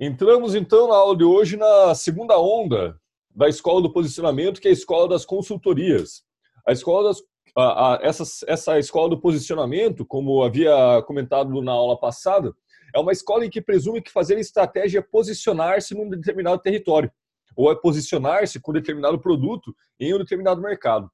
Entramos 0.00 0.54
então 0.54 0.86
na 0.86 0.94
aula 0.94 1.16
de 1.16 1.24
hoje 1.24 1.56
na 1.56 1.92
segunda 1.92 2.38
onda 2.38 2.96
da 3.34 3.48
escola 3.48 3.82
do 3.82 3.92
posicionamento, 3.92 4.60
que 4.60 4.68
é 4.68 4.70
a 4.70 4.74
escola 4.74 5.08
das 5.08 5.24
consultorias. 5.24 6.22
A 6.64 6.70
escola 6.70 7.08
das, 7.08 7.20
a, 7.56 7.94
a, 7.94 7.98
essa, 8.00 8.22
essa 8.46 8.78
escola 8.78 9.10
do 9.10 9.20
posicionamento, 9.20 10.06
como 10.06 10.44
havia 10.44 11.02
comentado 11.04 11.60
na 11.62 11.72
aula 11.72 11.98
passada, 11.98 12.54
é 12.94 13.00
uma 13.00 13.10
escola 13.10 13.44
em 13.44 13.50
que 13.50 13.60
presume 13.60 14.00
que 14.00 14.12
fazer 14.12 14.38
estratégia 14.38 15.00
é 15.00 15.02
posicionar-se 15.02 15.96
num 15.96 16.08
determinado 16.08 16.62
território, 16.62 17.10
ou 17.56 17.68
é 17.72 17.74
posicionar-se 17.74 18.60
com 18.60 18.72
determinado 18.72 19.18
produto 19.18 19.74
em 19.98 20.14
um 20.14 20.18
determinado 20.18 20.62
mercado. 20.62 21.10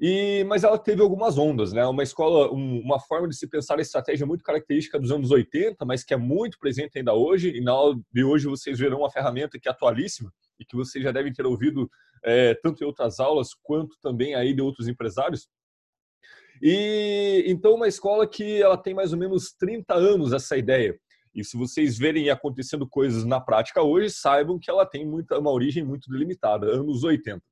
E, 0.00 0.44
mas 0.44 0.64
ela 0.64 0.78
teve 0.78 1.02
algumas 1.02 1.38
ondas, 1.38 1.72
né? 1.72 1.86
Uma 1.86 2.02
escola, 2.02 2.52
um, 2.52 2.80
uma 2.80 2.98
forma 2.98 3.28
de 3.28 3.36
se 3.36 3.46
pensar 3.46 3.78
a 3.78 3.82
estratégia 3.82 4.26
muito 4.26 4.42
característica 4.42 4.98
dos 4.98 5.10
anos 5.10 5.30
80, 5.30 5.84
mas 5.84 6.02
que 6.02 6.14
é 6.14 6.16
muito 6.16 6.58
presente 6.58 6.98
ainda 6.98 7.14
hoje. 7.14 7.50
E 7.50 7.60
na 7.60 7.72
aula 7.72 7.96
de 8.12 8.24
hoje 8.24 8.46
vocês 8.46 8.78
verão 8.78 8.98
uma 8.98 9.10
ferramenta 9.10 9.58
que 9.58 9.68
é 9.68 9.70
atualíssima 9.70 10.32
e 10.58 10.64
que 10.64 10.76
vocês 10.76 11.02
já 11.02 11.12
devem 11.12 11.32
ter 11.32 11.46
ouvido 11.46 11.88
é, 12.24 12.54
tanto 12.54 12.82
em 12.82 12.86
outras 12.86 13.20
aulas 13.20 13.48
quanto 13.62 13.96
também 14.00 14.34
aí 14.34 14.54
de 14.54 14.62
outros 14.62 14.88
empresários. 14.88 15.48
E 16.62 17.44
então 17.46 17.74
uma 17.74 17.88
escola 17.88 18.26
que 18.26 18.62
ela 18.62 18.76
tem 18.76 18.94
mais 18.94 19.12
ou 19.12 19.18
menos 19.18 19.52
30 19.52 19.94
anos 19.94 20.32
essa 20.32 20.56
ideia. 20.56 20.98
E 21.34 21.42
se 21.42 21.56
vocês 21.56 21.98
verem 21.98 22.30
acontecendo 22.30 22.88
coisas 22.88 23.24
na 23.24 23.40
prática 23.40 23.82
hoje, 23.82 24.10
saibam 24.10 24.58
que 24.58 24.70
ela 24.70 24.86
tem 24.86 25.04
muita, 25.04 25.38
uma 25.38 25.50
origem 25.50 25.84
muito 25.84 26.08
delimitada, 26.08 26.66
anos 26.66 27.02
80. 27.02 27.42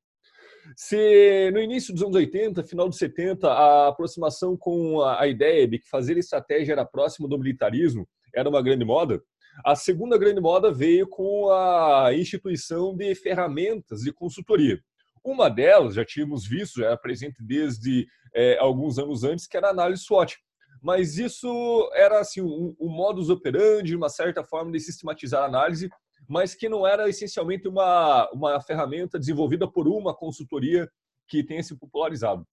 Se 0.77 1.51
no 1.53 1.61
início 1.61 1.93
dos 1.93 2.03
anos 2.03 2.17
80, 2.17 2.63
final 2.65 2.89
dos 2.89 2.99
70, 2.99 3.49
a 3.49 3.89
aproximação 3.89 4.57
com 4.57 5.03
a, 5.03 5.27
ideia 5.27 5.67
de 5.67 5.79
que 5.79 5.89
fazer 5.89 6.17
estratégia 6.17 6.73
era 6.73 6.85
próximo 6.85 7.29
do 7.29 7.39
militarismo 7.39 8.09
era 8.35 8.49
uma 8.49 8.63
grande 8.63 8.85
moda, 8.85 9.23
a 9.65 9.77
segunda 9.77 10.17
grande 10.17 10.41
moda 10.41 10.73
veio 10.73 11.07
com 11.07 11.51
a 11.51 12.11
instituição 12.15 12.97
de 12.97 13.15
ferramentas 13.15 14.01
de 14.01 14.13
consultoria. 14.13 14.81
Uma 15.23 15.49
delas, 15.49 15.95
já 15.95 16.05
tínhamos 16.05 16.47
visto, 16.47 16.81
já 16.81 16.87
era 16.87 16.97
presente 16.97 17.37
desde 17.41 18.07
é, 18.35 18.59
alguns 18.59 18.99
anos 18.99 19.23
antes, 19.25 19.47
que 19.47 19.57
era 19.57 19.69
a 19.69 19.71
análise 19.71 20.03
SWOT. 20.03 20.37
Mas 20.83 21.17
isso 21.17 21.91
era 21.95 22.19
assim, 22.19 22.41
um, 22.41 22.75
um 22.81 22.89
modus 22.89 23.31
operandi, 23.31 23.95
uma 23.95 24.09
certa 24.09 24.43
forma 24.43 24.73
de 24.73 24.81
sistematizar 24.81 25.43
a 25.43 25.47
análise 25.47 25.89
mas 26.29 26.55
que 26.55 26.69
não 26.69 26.87
era 26.87 27.09
essencialmente 27.09 27.69
uma, 27.69 28.31
uma 28.33 28.61
ferramenta 28.61 29.19
desenvolvida 29.19 29.71
por 29.71 29.89
uma 29.89 30.15
consultoria 30.15 30.89
que 31.29 31.43
tenha 31.43 31.63
se 31.63 31.77
popularizado. 31.77 32.47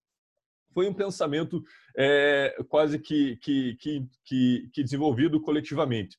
Foi 0.73 0.87
um 0.87 0.93
pensamento 0.93 1.63
é, 1.97 2.55
quase 2.69 2.99
que, 2.99 3.37
que, 3.37 3.75
que, 3.77 4.69
que, 4.71 4.83
desenvolvido 4.83 5.41
coletivamente. 5.41 6.17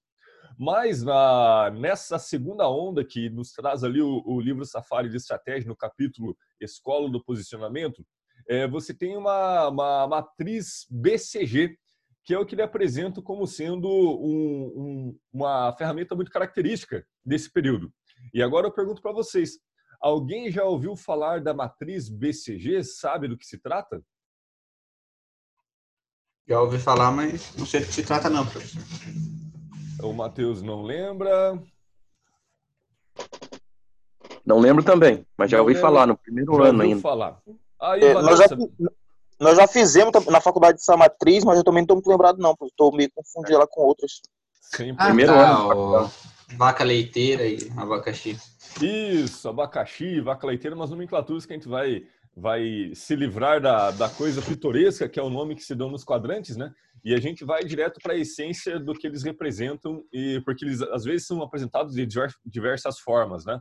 Mas 0.59 1.03
na, 1.03 1.71
nessa 1.71 2.19
segunda 2.19 2.69
onda 2.69 3.05
que 3.05 3.31
nos 3.31 3.53
traz 3.53 3.84
ali 3.84 4.03
o, 4.03 4.23
o 4.27 4.41
livro 4.41 4.65
Safari 4.65 5.09
de 5.09 5.17
Estratégia, 5.17 5.69
no 5.69 5.77
capítulo 5.77 6.37
Escola 6.61 7.09
do 7.09 7.23
Posicionamento, 7.23 8.05
é, 8.48 8.67
você 8.67 8.93
tem 8.93 9.17
uma, 9.17 9.69
uma 9.69 10.06
matriz 10.09 10.87
BCG, 10.91 11.78
que 12.24 12.34
é 12.34 12.38
o 12.38 12.44
que 12.44 12.54
ele 12.54 12.62
apresenta 12.62 13.22
como 13.22 13.46
sendo 13.46 13.88
um, 13.88 14.72
um, 14.76 15.18
uma 15.32 15.74
ferramenta 15.76 16.14
muito 16.14 16.30
característica 16.30 17.04
desse 17.24 17.50
período. 17.50 17.92
E 18.34 18.42
agora 18.42 18.66
eu 18.66 18.72
pergunto 18.72 19.00
para 19.00 19.12
vocês: 19.12 19.58
alguém 20.00 20.50
já 20.50 20.64
ouviu 20.64 20.96
falar 20.96 21.41
da 21.41 21.54
matriz 21.54 22.08
BCG? 22.08 22.84
Sabe 22.84 23.28
do 23.28 23.36
que 23.36 23.46
se 23.46 23.58
trata? 23.58 24.02
Já 26.48 26.60
ouvi 26.60 26.78
falar, 26.78 27.12
mas 27.12 27.56
não 27.56 27.64
sei 27.64 27.80
do 27.80 27.86
que 27.86 27.92
se 27.92 28.02
trata, 28.02 28.28
não, 28.28 28.44
professor. 28.44 28.82
O 30.02 30.12
Matheus 30.12 30.62
não 30.62 30.82
lembra. 30.82 31.62
Não 34.44 34.58
lembro 34.58 34.82
também, 34.82 35.24
mas 35.36 35.50
já 35.50 35.58
não 35.58 35.64
ouvi 35.64 35.74
lembra. 35.74 35.88
falar 35.88 36.06
no 36.06 36.16
primeiro 36.16 36.54
já 36.56 36.64
ano 36.64 36.82
ainda. 36.82 37.00
falar. 37.00 37.41
Aí, 37.80 38.02
é, 38.02 38.14
nós, 38.14 38.38
já, 38.38 38.46
nós 39.41 39.56
já 39.56 39.66
fizemos 39.66 40.12
na 40.26 40.41
faculdade 40.41 40.76
essa 40.76 40.97
matriz, 40.97 41.44
mas 41.44 41.56
eu 41.56 41.65
também 41.65 41.81
não 41.81 41.84
estou 41.84 41.97
muito 41.97 42.10
lembrado, 42.10 42.38
não, 42.38 42.54
estou 42.62 42.94
meio 42.94 43.10
confundindo 43.15 43.56
ela 43.56 43.66
com 43.66 43.81
outras. 43.81 44.20
Sim, 44.60 44.94
ah, 44.98 45.06
primeiro 45.06 45.32
tá, 45.32 45.56
ano. 45.56 46.10
Vaca 46.56 46.84
leiteira 46.84 47.47
e 47.47 47.59
abacaxi. 47.76 48.38
Isso, 48.82 49.48
abacaxi, 49.48 50.20
vaca 50.20 50.47
leiteira, 50.47 50.76
umas 50.76 50.91
nomenclaturas 50.91 51.47
que 51.47 51.54
a 51.54 51.56
gente 51.56 51.69
vai, 51.69 52.03
vai 52.37 52.92
se 52.94 53.16
livrar 53.16 53.60
da, 53.62 53.91
da 53.91 54.10
coisa 54.10 54.42
pitoresca, 54.42 55.09
que 55.09 55.19
é 55.19 55.22
o 55.22 55.31
nome 55.31 55.56
que 55.56 55.65
se 55.65 55.75
dão 55.75 55.91
nos 55.91 56.04
quadrantes, 56.04 56.56
né? 56.56 56.70
E 57.03 57.15
a 57.15 57.20
gente 57.20 57.42
vai 57.42 57.65
direto 57.65 57.98
para 58.03 58.12
a 58.12 58.19
essência 58.19 58.78
do 58.78 58.92
que 58.92 59.06
eles 59.06 59.22
representam, 59.22 60.04
e 60.12 60.41
porque 60.44 60.66
eles 60.66 60.82
às 60.82 61.04
vezes 61.04 61.26
são 61.26 61.42
apresentados 61.42 61.94
de 61.94 62.06
diversas 62.44 62.98
formas, 62.98 63.47
né? 63.47 63.59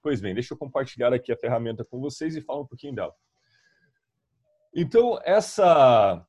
Pois 0.00 0.20
bem, 0.20 0.34
deixa 0.34 0.54
eu 0.54 0.58
compartilhar 0.58 1.12
aqui 1.12 1.32
a 1.32 1.36
ferramenta 1.36 1.84
com 1.84 1.98
vocês 2.00 2.36
e 2.36 2.42
falar 2.42 2.60
um 2.60 2.66
pouquinho 2.66 2.94
dela. 2.94 3.12
Então, 4.74 5.18
essa, 5.24 6.24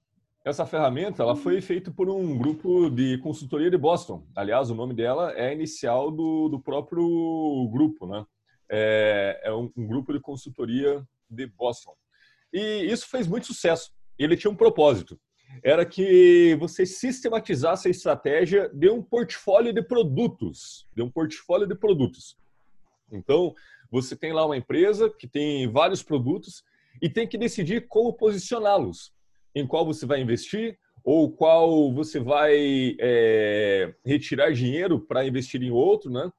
essa 0.46 0.66
ferramenta 0.66 1.22
ela 1.22 1.36
foi 1.36 1.60
feita 1.62 1.92
por 1.92 2.10
um 2.10 2.38
grupo 2.38 2.90
de 2.90 3.18
consultoria 3.18 3.70
de 3.70 3.78
Boston. 3.78 4.26
Aliás, 4.36 4.70
o 4.70 4.76
nome 4.76 4.94
dela 4.94 5.34
é 5.36 5.54
inicial 5.54 6.10
do, 6.10 6.48
do 6.50 6.60
próprio 6.60 7.70
grupo, 7.72 8.08
né? 8.08 8.26
É, 8.70 9.42
é 9.44 9.54
um, 9.54 9.72
um, 9.76 9.88
grupo 9.88 10.14
de 10.14 10.20
consultoria 10.20 11.06
de 11.30 11.48
Boston. 11.48 11.94
E 12.54 12.86
isso 12.86 13.10
fez 13.10 13.28
muito 13.28 13.48
sucesso. 13.48 13.92
Ele 14.18 14.38
tinha 14.38 14.52
um 14.52 14.56
propósito. 14.56 15.20
Era 15.64 15.86
que 15.86 16.56
você 16.60 16.86
sistematizasse 16.86 17.88
a 17.88 17.92
estratégia 17.92 18.70
de 18.74 18.90
um 18.90 19.02
portfólio 19.02 19.74
de 19.74 19.82
produtos. 19.82 20.88
De 20.96 21.02
um 21.02 21.10
portfólio 21.10 21.68
de 21.68 21.76
produtos. 21.76 22.38
Então, 23.12 23.54
você 23.92 24.16
tem 24.16 24.34
lá 24.34 24.46
uma 24.46 24.58
empresa 24.58 25.10
que 25.10 25.28
tem 25.28 25.70
vários 25.70 26.04
produtos 26.04 26.64
e 27.02 27.10
tem 27.10 27.28
que 27.28 27.38
decidir 27.38 27.88
como 27.88 28.14
posicioná-los, 28.14 29.12
em 29.54 29.66
qual 29.66 29.86
você 29.86 30.06
vai 30.06 30.22
investir 30.22 30.78
ou 31.04 31.32
qual 31.32 31.94
você 31.94 32.20
vai 32.20 32.98
é, 33.00 33.94
retirar 34.06 34.52
dinheiro 34.52 35.00
para 35.00 35.26
investir 35.26 35.64
em 35.64 35.72
outro, 35.72 36.12
né? 36.12 36.30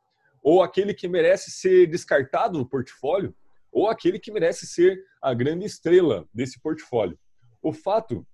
Ou 0.43 0.63
aquele 0.63 0.93
que 0.93 1.09
merece 1.09 1.51
ser 1.51 1.87
descartado 1.87 2.59
no 2.59 2.69
portfólio, 2.69 3.35
ou 3.73 3.89
aquele 3.89 4.19
que 4.19 4.31
merece 4.31 4.67
ser 4.67 5.03
a 5.23 5.33
grande 5.33 5.65
estrela 5.65 6.29
desse 6.35 6.61
portfólio. 6.61 7.19
O 7.63 7.73
fato 7.73 8.27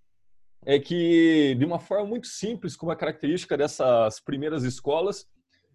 é 0.67 0.79
que, 0.79 1.55
de 1.57 1.65
uma 1.65 1.79
forma 1.79 2.07
muito 2.07 2.27
simples, 2.27 2.75
como 2.75 2.91
a 2.91 2.97
característica 2.97 3.57
dessas 3.57 4.19
primeiras 4.21 4.65
escolas, 4.65 5.29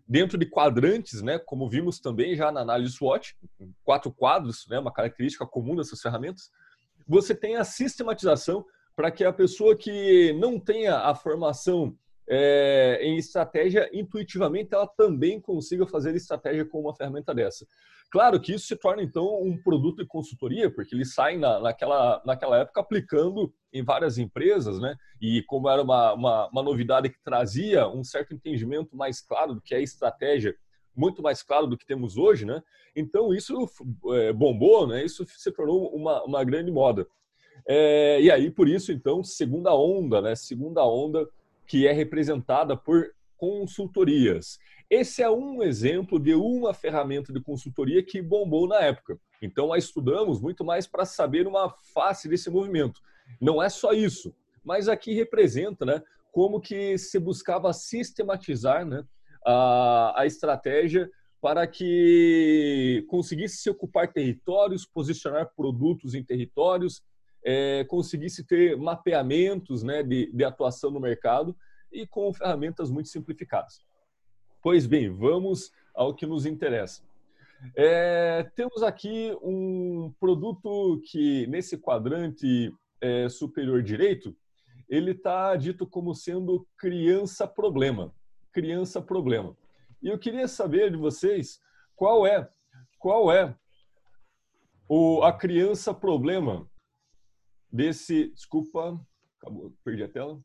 dentro 0.09 0.40
de 0.40 0.47
quadrantes, 0.47 1.22
né, 1.22 1.38
como 1.38 1.70
vimos 1.70 2.00
também 2.00 2.36
já 2.36 2.52
na 2.52 2.62
análise 2.62 2.94
SWOT, 2.94 3.38
quatro 3.84 4.12
quadros, 4.12 4.66
né, 4.68 4.80
uma 4.80 4.92
característica 4.92 5.46
comum 5.46 5.75
dessas 5.75 6.02
ferramentas, 6.02 6.50
você 7.08 7.36
tem 7.36 7.58
a 7.58 7.64
sistematização 7.64 8.66
para 8.96 9.12
que 9.12 9.24
a 9.24 9.31
pessoa 9.31 9.78
que 9.78 10.34
não 10.34 10.59
tenha 10.59 10.98
a 10.98 11.14
formação 11.14 11.96
é, 12.29 13.00
em 13.01 13.17
estratégia, 13.17 13.90
intuitivamente 13.91 14.73
ela 14.73 14.88
também 14.88 15.41
consiga 15.41 15.88
fazer 15.88 16.16
estratégia 16.16 16.63
com 16.63 16.79
uma 16.81 16.95
ferramenta 16.95 17.34
dessa. 17.34 17.66
Claro 18.12 18.40
que 18.40 18.53
isso 18.53 18.67
se 18.67 18.75
torna, 18.75 19.01
então, 19.01 19.41
um 19.41 19.57
produto 19.62 19.97
de 19.97 20.07
consultoria, 20.07 20.69
porque 20.69 20.94
eles 20.94 21.13
saem 21.13 21.39
na, 21.39 21.59
naquela, 21.59 22.22
naquela 22.25 22.59
época 22.59 22.81
aplicando 22.81 23.51
em 23.73 23.84
várias 23.84 24.18
empresas, 24.18 24.79
né? 24.79 24.95
E 25.22 25.44
como 25.44 25.69
era 25.69 25.81
uma, 25.81 26.13
uma, 26.13 26.50
uma 26.50 26.63
novidade 26.63 27.09
que 27.09 27.22
trazia 27.23 27.88
um 27.88 28.03
certo 28.03 28.34
entendimento 28.34 28.95
mais 28.95 29.22
claro 29.22 29.56
do 29.56 29.62
que 29.62 29.73
é 29.73 29.81
estratégia, 29.81 30.56
muito 30.95 31.22
mais 31.22 31.41
claro 31.44 31.68
do 31.68 31.78
que 31.78 31.85
temos 31.85 32.18
hoje, 32.18 32.45
né? 32.45 32.62
Então, 32.95 33.34
isso 33.34 33.69
é, 34.13 34.34
bombou, 34.34 34.88
né? 34.88 35.03
Isso 35.03 35.25
se 35.28 35.51
tornou 35.51 35.95
uma, 35.95 36.23
uma 36.23 36.44
grande 36.44 36.72
moda. 36.72 37.07
É, 37.68 38.19
e 38.22 38.31
aí, 38.31 38.50
por 38.50 38.68
isso, 38.68 38.91
então, 38.91 39.23
segunda 39.23 39.73
onda, 39.75 40.22
né? 40.22 40.35
Segunda 40.35 40.84
onda 40.85 41.28
que 41.69 41.88
é 41.88 41.94
representada 41.94 42.75
por 42.75 43.12
consultorias. 43.38 44.57
Esse 44.90 45.22
é 45.22 45.30
um 45.30 45.62
exemplo 45.62 46.19
de 46.19 46.34
uma 46.34 46.74
ferramenta 46.74 47.31
de 47.31 47.39
consultoria 47.39 48.04
que 48.04 48.24
bombou 48.24 48.68
na 48.68 48.80
época. 48.80 49.19
Então, 49.39 49.71
a 49.71 49.77
estudamos 49.77 50.42
muito 50.42 50.66
mais 50.66 50.88
para 50.88 51.06
saber 51.06 51.45
uma 51.45 51.69
face 51.94 52.27
desse 52.27 52.50
movimento. 52.50 53.00
Não 53.39 53.62
é 53.62 53.69
só 53.69 53.94
isso, 53.94 54.36
mas 54.63 54.89
aqui 54.89 55.13
representa 55.13 55.86
né, 55.86 56.01
como 56.31 56.60
que 56.60 56.98
se 56.98 57.19
buscava 57.19 57.71
sistematizar 57.71 58.83
né, 58.83 59.04
a, 59.45 60.21
a 60.21 60.25
estratégia 60.25 61.07
para 61.39 61.68
que 61.68 63.06
conseguisse 63.07 63.57
se 63.57 63.69
ocupar 63.69 64.12
territórios, 64.12 64.88
posicionar 64.88 65.51
produtos 65.56 66.16
em 66.16 66.24
territórios, 66.24 67.04
é, 67.44 67.83
conseguisse 67.86 68.44
ter 68.44 68.77
mapeamentos 68.77 69.83
né, 69.83 70.03
de, 70.03 70.31
de 70.31 70.44
atuação 70.44 70.91
no 70.91 71.00
mercado 71.00 71.56
e 71.91 72.06
com 72.06 72.33
ferramentas 72.33 72.89
muito 72.89 73.09
simplificadas. 73.09 73.81
Pois 74.62 74.86
bem, 74.86 75.09
vamos 75.09 75.71
ao 75.94 76.13
que 76.13 76.25
nos 76.25 76.45
interessa. 76.45 77.01
É, 77.75 78.44
temos 78.56 78.83
aqui 78.83 79.36
um 79.41 80.13
produto 80.19 81.01
que, 81.06 81.45
nesse 81.47 81.77
quadrante 81.77 82.74
é, 83.01 83.27
superior 83.27 83.81
direito, 83.83 84.35
ele 84.88 85.12
está 85.12 85.56
dito 85.56 85.85
como 85.85 86.15
sendo 86.15 86.65
criança-problema. 86.77 88.13
Criança-problema. 88.51 89.56
E 90.01 90.07
eu 90.07 90.18
queria 90.18 90.47
saber 90.47 90.92
de 90.92 90.97
vocês 90.97 91.59
qual 91.95 92.25
é 92.25 92.50
qual 92.97 93.31
é 93.31 93.56
o, 94.88 95.24
a 95.24 95.31
criança 95.31 95.94
problema 95.94 96.69
desse. 97.71 98.30
Desculpa, 98.31 99.00
acabou, 99.38 99.74
perdi 99.83 100.04
a 100.04 100.10
tela. 100.10 100.39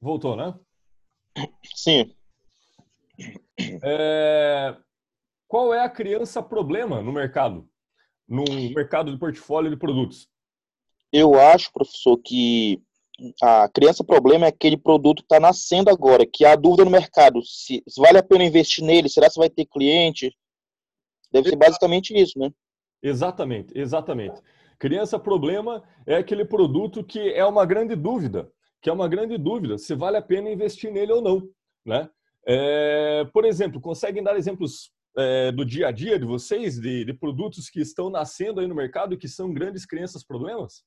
Voltou, 0.00 0.36
né? 0.36 0.54
Sim. 1.74 2.14
É, 3.82 4.76
qual 5.48 5.72
é 5.72 5.80
a 5.80 5.88
criança 5.88 6.42
problema 6.42 7.00
no 7.02 7.12
mercado? 7.12 7.68
No 8.28 8.44
mercado 8.74 9.12
de 9.12 9.18
portfólio 9.18 9.70
de 9.70 9.76
produtos? 9.76 10.28
Eu 11.12 11.38
acho, 11.40 11.72
professor, 11.72 12.18
que 12.18 12.82
a 13.40 13.68
criança 13.68 14.02
problema 14.02 14.46
é 14.46 14.48
aquele 14.48 14.76
produto 14.76 15.18
que 15.18 15.26
está 15.26 15.38
nascendo 15.38 15.88
agora, 15.88 16.26
que 16.26 16.44
há 16.44 16.56
dúvida 16.56 16.84
no 16.84 16.90
mercado. 16.90 17.40
Se, 17.42 17.82
se, 17.86 18.00
vale 18.00 18.18
a 18.18 18.22
pena 18.22 18.44
investir 18.44 18.84
nele, 18.84 19.08
será 19.08 19.30
que 19.30 19.38
vai 19.38 19.48
ter 19.48 19.66
cliente? 19.66 20.36
Deve 21.34 21.48
ser 21.48 21.56
basicamente 21.56 22.16
isso, 22.16 22.38
né? 22.38 22.48
Exatamente, 23.02 23.76
exatamente. 23.76 24.40
Criança 24.78 25.18
problema 25.18 25.82
é 26.06 26.14
aquele 26.14 26.44
produto 26.44 27.02
que 27.02 27.18
é 27.32 27.44
uma 27.44 27.66
grande 27.66 27.96
dúvida, 27.96 28.48
que 28.80 28.88
é 28.88 28.92
uma 28.92 29.08
grande 29.08 29.36
dúvida 29.36 29.76
se 29.76 29.96
vale 29.96 30.16
a 30.16 30.22
pena 30.22 30.48
investir 30.48 30.92
nele 30.92 31.12
ou 31.12 31.20
não, 31.20 31.48
né? 31.84 32.08
É, 32.46 33.24
por 33.32 33.44
exemplo, 33.44 33.80
conseguem 33.80 34.22
dar 34.22 34.36
exemplos 34.36 34.92
é, 35.16 35.50
do 35.50 35.64
dia 35.64 35.88
a 35.88 35.90
dia 35.90 36.20
de 36.20 36.24
vocês, 36.24 36.78
de, 36.78 37.04
de 37.04 37.12
produtos 37.12 37.68
que 37.68 37.80
estão 37.80 38.08
nascendo 38.08 38.60
aí 38.60 38.68
no 38.68 38.74
mercado 38.74 39.14
e 39.14 39.18
que 39.18 39.26
são 39.26 39.52
grandes 39.52 39.84
crianças 39.84 40.22
problemas? 40.22 40.84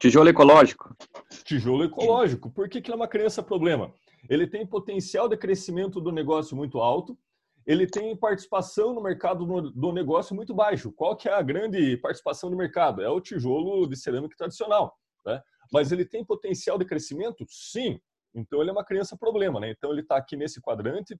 Tijolo 0.00 0.30
ecológico. 0.30 0.96
Tijolo 1.44 1.84
ecológico. 1.84 2.50
Por 2.50 2.68
que, 2.68 2.80
que 2.80 2.90
é 2.90 2.94
uma 2.94 3.06
criança 3.06 3.40
problema? 3.40 3.94
Ele 4.28 4.46
tem 4.46 4.66
potencial 4.66 5.28
de 5.28 5.36
crescimento 5.36 6.00
do 6.00 6.12
negócio 6.12 6.56
muito 6.56 6.80
alto, 6.80 7.18
ele 7.66 7.86
tem 7.86 8.16
participação 8.16 8.92
no 8.92 9.02
mercado 9.02 9.46
do 9.72 9.92
negócio 9.92 10.34
muito 10.34 10.52
baixo. 10.52 10.92
Qual 10.92 11.16
que 11.16 11.28
é 11.28 11.32
a 11.32 11.42
grande 11.42 11.96
participação 11.98 12.50
do 12.50 12.56
mercado? 12.56 13.02
É 13.02 13.08
o 13.08 13.20
tijolo 13.20 13.86
de 13.86 13.96
cerâmica 13.96 14.36
tradicional. 14.36 14.96
Né? 15.24 15.40
Mas 15.72 15.92
ele 15.92 16.04
tem 16.04 16.24
potencial 16.24 16.76
de 16.76 16.84
crescimento? 16.84 17.44
Sim. 17.48 18.00
Então 18.34 18.60
ele 18.60 18.70
é 18.70 18.72
uma 18.72 18.84
criança 18.84 19.16
problema. 19.16 19.60
Né? 19.60 19.70
Então 19.70 19.92
ele 19.92 20.00
está 20.00 20.16
aqui 20.16 20.36
nesse 20.36 20.60
quadrante 20.60 21.16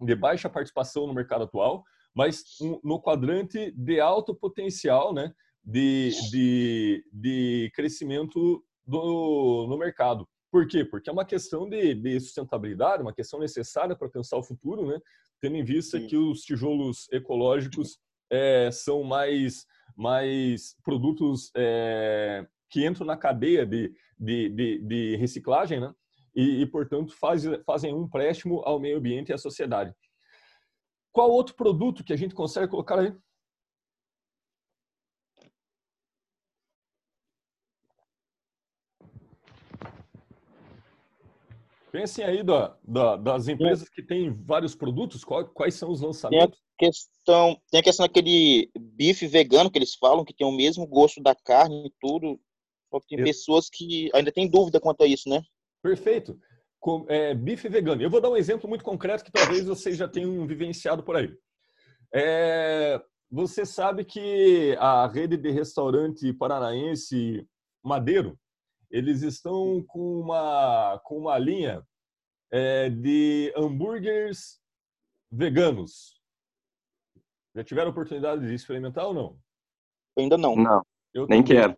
de 0.00 0.14
baixa 0.14 0.50
participação 0.50 1.06
no 1.06 1.14
mercado 1.14 1.44
atual, 1.44 1.82
mas 2.14 2.42
no 2.84 3.00
quadrante 3.00 3.70
de 3.72 3.98
alto 3.98 4.34
potencial, 4.34 5.14
né? 5.14 5.32
de, 5.64 6.10
de, 6.30 7.04
de 7.12 7.72
crescimento 7.74 8.62
do, 8.86 9.66
no 9.68 9.78
mercado. 9.78 10.28
Por 10.52 10.68
quê? 10.68 10.84
Porque 10.84 11.08
é 11.08 11.12
uma 11.12 11.24
questão 11.24 11.66
de, 11.66 11.94
de 11.94 12.20
sustentabilidade, 12.20 13.02
uma 13.02 13.14
questão 13.14 13.40
necessária 13.40 13.96
para 13.96 14.10
pensar 14.10 14.36
o 14.36 14.44
futuro, 14.44 14.86
né? 14.86 15.00
tendo 15.40 15.56
em 15.56 15.64
vista 15.64 15.98
Sim. 15.98 16.06
que 16.06 16.16
os 16.16 16.42
tijolos 16.42 17.08
ecológicos 17.10 17.98
é, 18.30 18.70
são 18.70 19.02
mais, 19.02 19.66
mais 19.96 20.76
produtos 20.84 21.50
é, 21.56 22.46
que 22.70 22.86
entram 22.86 23.06
na 23.06 23.16
cadeia 23.16 23.64
de, 23.64 23.94
de, 24.18 24.50
de, 24.50 24.78
de 24.78 25.16
reciclagem, 25.16 25.80
né? 25.80 25.92
E, 26.34 26.62
e, 26.62 26.66
portanto, 26.66 27.14
faz, 27.18 27.44
fazem 27.66 27.94
um 27.94 28.04
empréstimo 28.04 28.60
ao 28.64 28.78
meio 28.78 28.98
ambiente 28.98 29.30
e 29.30 29.32
à 29.32 29.38
sociedade. 29.38 29.94
Qual 31.10 31.30
outro 31.30 31.54
produto 31.54 32.04
que 32.04 32.12
a 32.12 32.16
gente 32.16 32.34
consegue 32.34 32.68
colocar 32.68 32.98
aí? 32.98 33.14
Pensem 41.92 42.24
aí 42.24 42.42
da, 42.42 42.74
da, 42.82 43.16
das 43.16 43.48
empresas 43.48 43.86
que 43.86 44.02
têm 44.02 44.32
vários 44.32 44.74
produtos, 44.74 45.22
quais, 45.22 45.46
quais 45.52 45.74
são 45.74 45.90
os 45.90 46.00
lançamentos? 46.00 46.58
Tem 46.78 46.88
a, 46.88 46.90
questão, 46.90 47.60
tem 47.70 47.80
a 47.80 47.82
questão 47.82 48.06
daquele 48.06 48.70
bife 48.74 49.26
vegano 49.26 49.70
que 49.70 49.78
eles 49.78 49.94
falam, 49.94 50.24
que 50.24 50.32
tem 50.32 50.46
o 50.46 50.50
mesmo 50.50 50.86
gosto 50.86 51.22
da 51.22 51.34
carne 51.34 51.88
e 51.88 51.92
tudo. 52.00 52.40
Só 52.90 52.98
que 52.98 53.08
tem 53.08 53.18
eu... 53.18 53.24
pessoas 53.26 53.68
que 53.68 54.08
ainda 54.14 54.32
têm 54.32 54.48
dúvida 54.48 54.80
quanto 54.80 55.02
a 55.02 55.06
isso, 55.06 55.28
né? 55.28 55.42
Perfeito. 55.82 56.38
Com, 56.80 57.04
é, 57.10 57.34
bife 57.34 57.68
vegano. 57.68 58.00
Eu 58.00 58.08
vou 58.08 58.22
dar 58.22 58.30
um 58.30 58.38
exemplo 58.38 58.66
muito 58.66 58.82
concreto 58.82 59.22
que 59.22 59.30
talvez 59.30 59.66
vocês 59.66 59.94
já 59.94 60.08
tenham 60.08 60.46
vivenciado 60.46 61.02
por 61.02 61.14
aí. 61.14 61.30
É, 62.14 62.98
você 63.30 63.66
sabe 63.66 64.02
que 64.02 64.74
a 64.78 65.06
rede 65.06 65.36
de 65.36 65.50
restaurante 65.50 66.32
paranaense 66.32 67.46
Madeiro, 67.84 68.38
eles 68.92 69.22
estão 69.22 69.82
com 69.88 70.20
uma, 70.20 71.00
com 71.02 71.16
uma 71.16 71.38
linha 71.38 71.82
é, 72.50 72.90
de 72.90 73.50
hambúrgueres 73.56 74.60
veganos. 75.30 76.20
Já 77.56 77.64
tiveram 77.64 77.90
oportunidade 77.90 78.46
de 78.46 78.54
experimentar 78.54 79.06
ou 79.06 79.14
não? 79.14 79.38
Ainda 80.18 80.36
não. 80.36 80.54
Não, 80.54 80.84
eu 81.14 81.26
nem 81.26 81.42
também, 81.42 81.62
quero. 81.62 81.76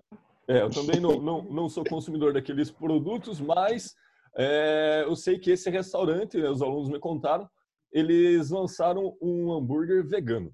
É, 0.48 0.62
eu 0.62 0.70
também 0.70 1.00
não, 1.00 1.20
não, 1.22 1.42
não 1.44 1.68
sou 1.68 1.84
consumidor 1.84 2.32
daqueles 2.32 2.70
produtos, 2.70 3.40
mas 3.40 3.94
é, 4.36 5.04
eu 5.06 5.14
sei 5.14 5.38
que 5.38 5.52
esse 5.52 5.70
restaurante, 5.70 6.36
né, 6.36 6.50
os 6.50 6.60
alunos 6.60 6.88
me 6.88 6.98
contaram, 6.98 7.48
eles 7.92 8.50
lançaram 8.50 9.16
um 9.22 9.52
hambúrguer 9.52 10.04
vegano. 10.04 10.52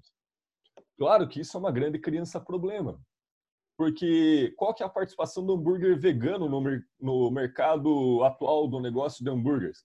Claro 0.95 1.27
que 1.27 1.41
isso 1.41 1.57
é 1.57 1.59
uma 1.59 1.71
grande 1.71 1.97
criança 1.97 2.39
problema, 2.39 3.01
porque 3.81 4.53
qual 4.57 4.75
que 4.75 4.83
é 4.83 4.85
a 4.85 4.89
participação 4.89 5.43
do 5.43 5.53
hambúrguer 5.53 5.99
vegano 5.99 6.47
no, 6.47 6.61
no 6.99 7.31
mercado 7.31 8.23
atual 8.23 8.67
do 8.67 8.79
negócio 8.79 9.23
de 9.23 9.31
hambúrgueres? 9.31 9.83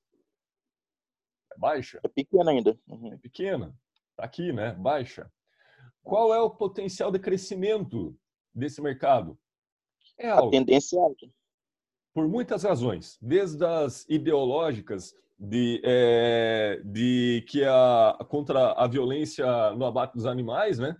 É 1.51 1.59
baixa? 1.59 1.99
É 2.05 2.09
pequena 2.09 2.51
ainda. 2.51 2.79
Uhum. 2.87 3.15
É 3.15 3.17
pequena. 3.17 3.75
Tá 4.15 4.25
aqui, 4.25 4.53
né? 4.53 4.75
Baixa. 4.75 5.33
Qual 6.03 6.35
é 6.35 6.39
o 6.39 6.51
potencial 6.51 7.11
de 7.11 7.19
crescimento 7.19 8.15
desse 8.55 8.83
mercado? 8.83 9.39
É 10.19 10.29
alto. 10.29 10.49
A 10.49 10.51
tendência 10.51 10.99
é 10.99 11.01
alta. 11.01 11.27
Por 12.13 12.29
muitas 12.29 12.65
razões, 12.65 13.17
desde 13.23 13.65
as 13.65 14.05
ideológicas 14.11 15.15
de, 15.39 15.81
é, 15.83 16.83
de 16.85 17.47
que 17.49 17.65
a 17.65 18.19
contra 18.29 18.73
a 18.73 18.87
violência 18.87 19.47
no 19.71 19.87
abate 19.87 20.13
dos 20.13 20.27
animais, 20.27 20.79
né? 20.79 20.95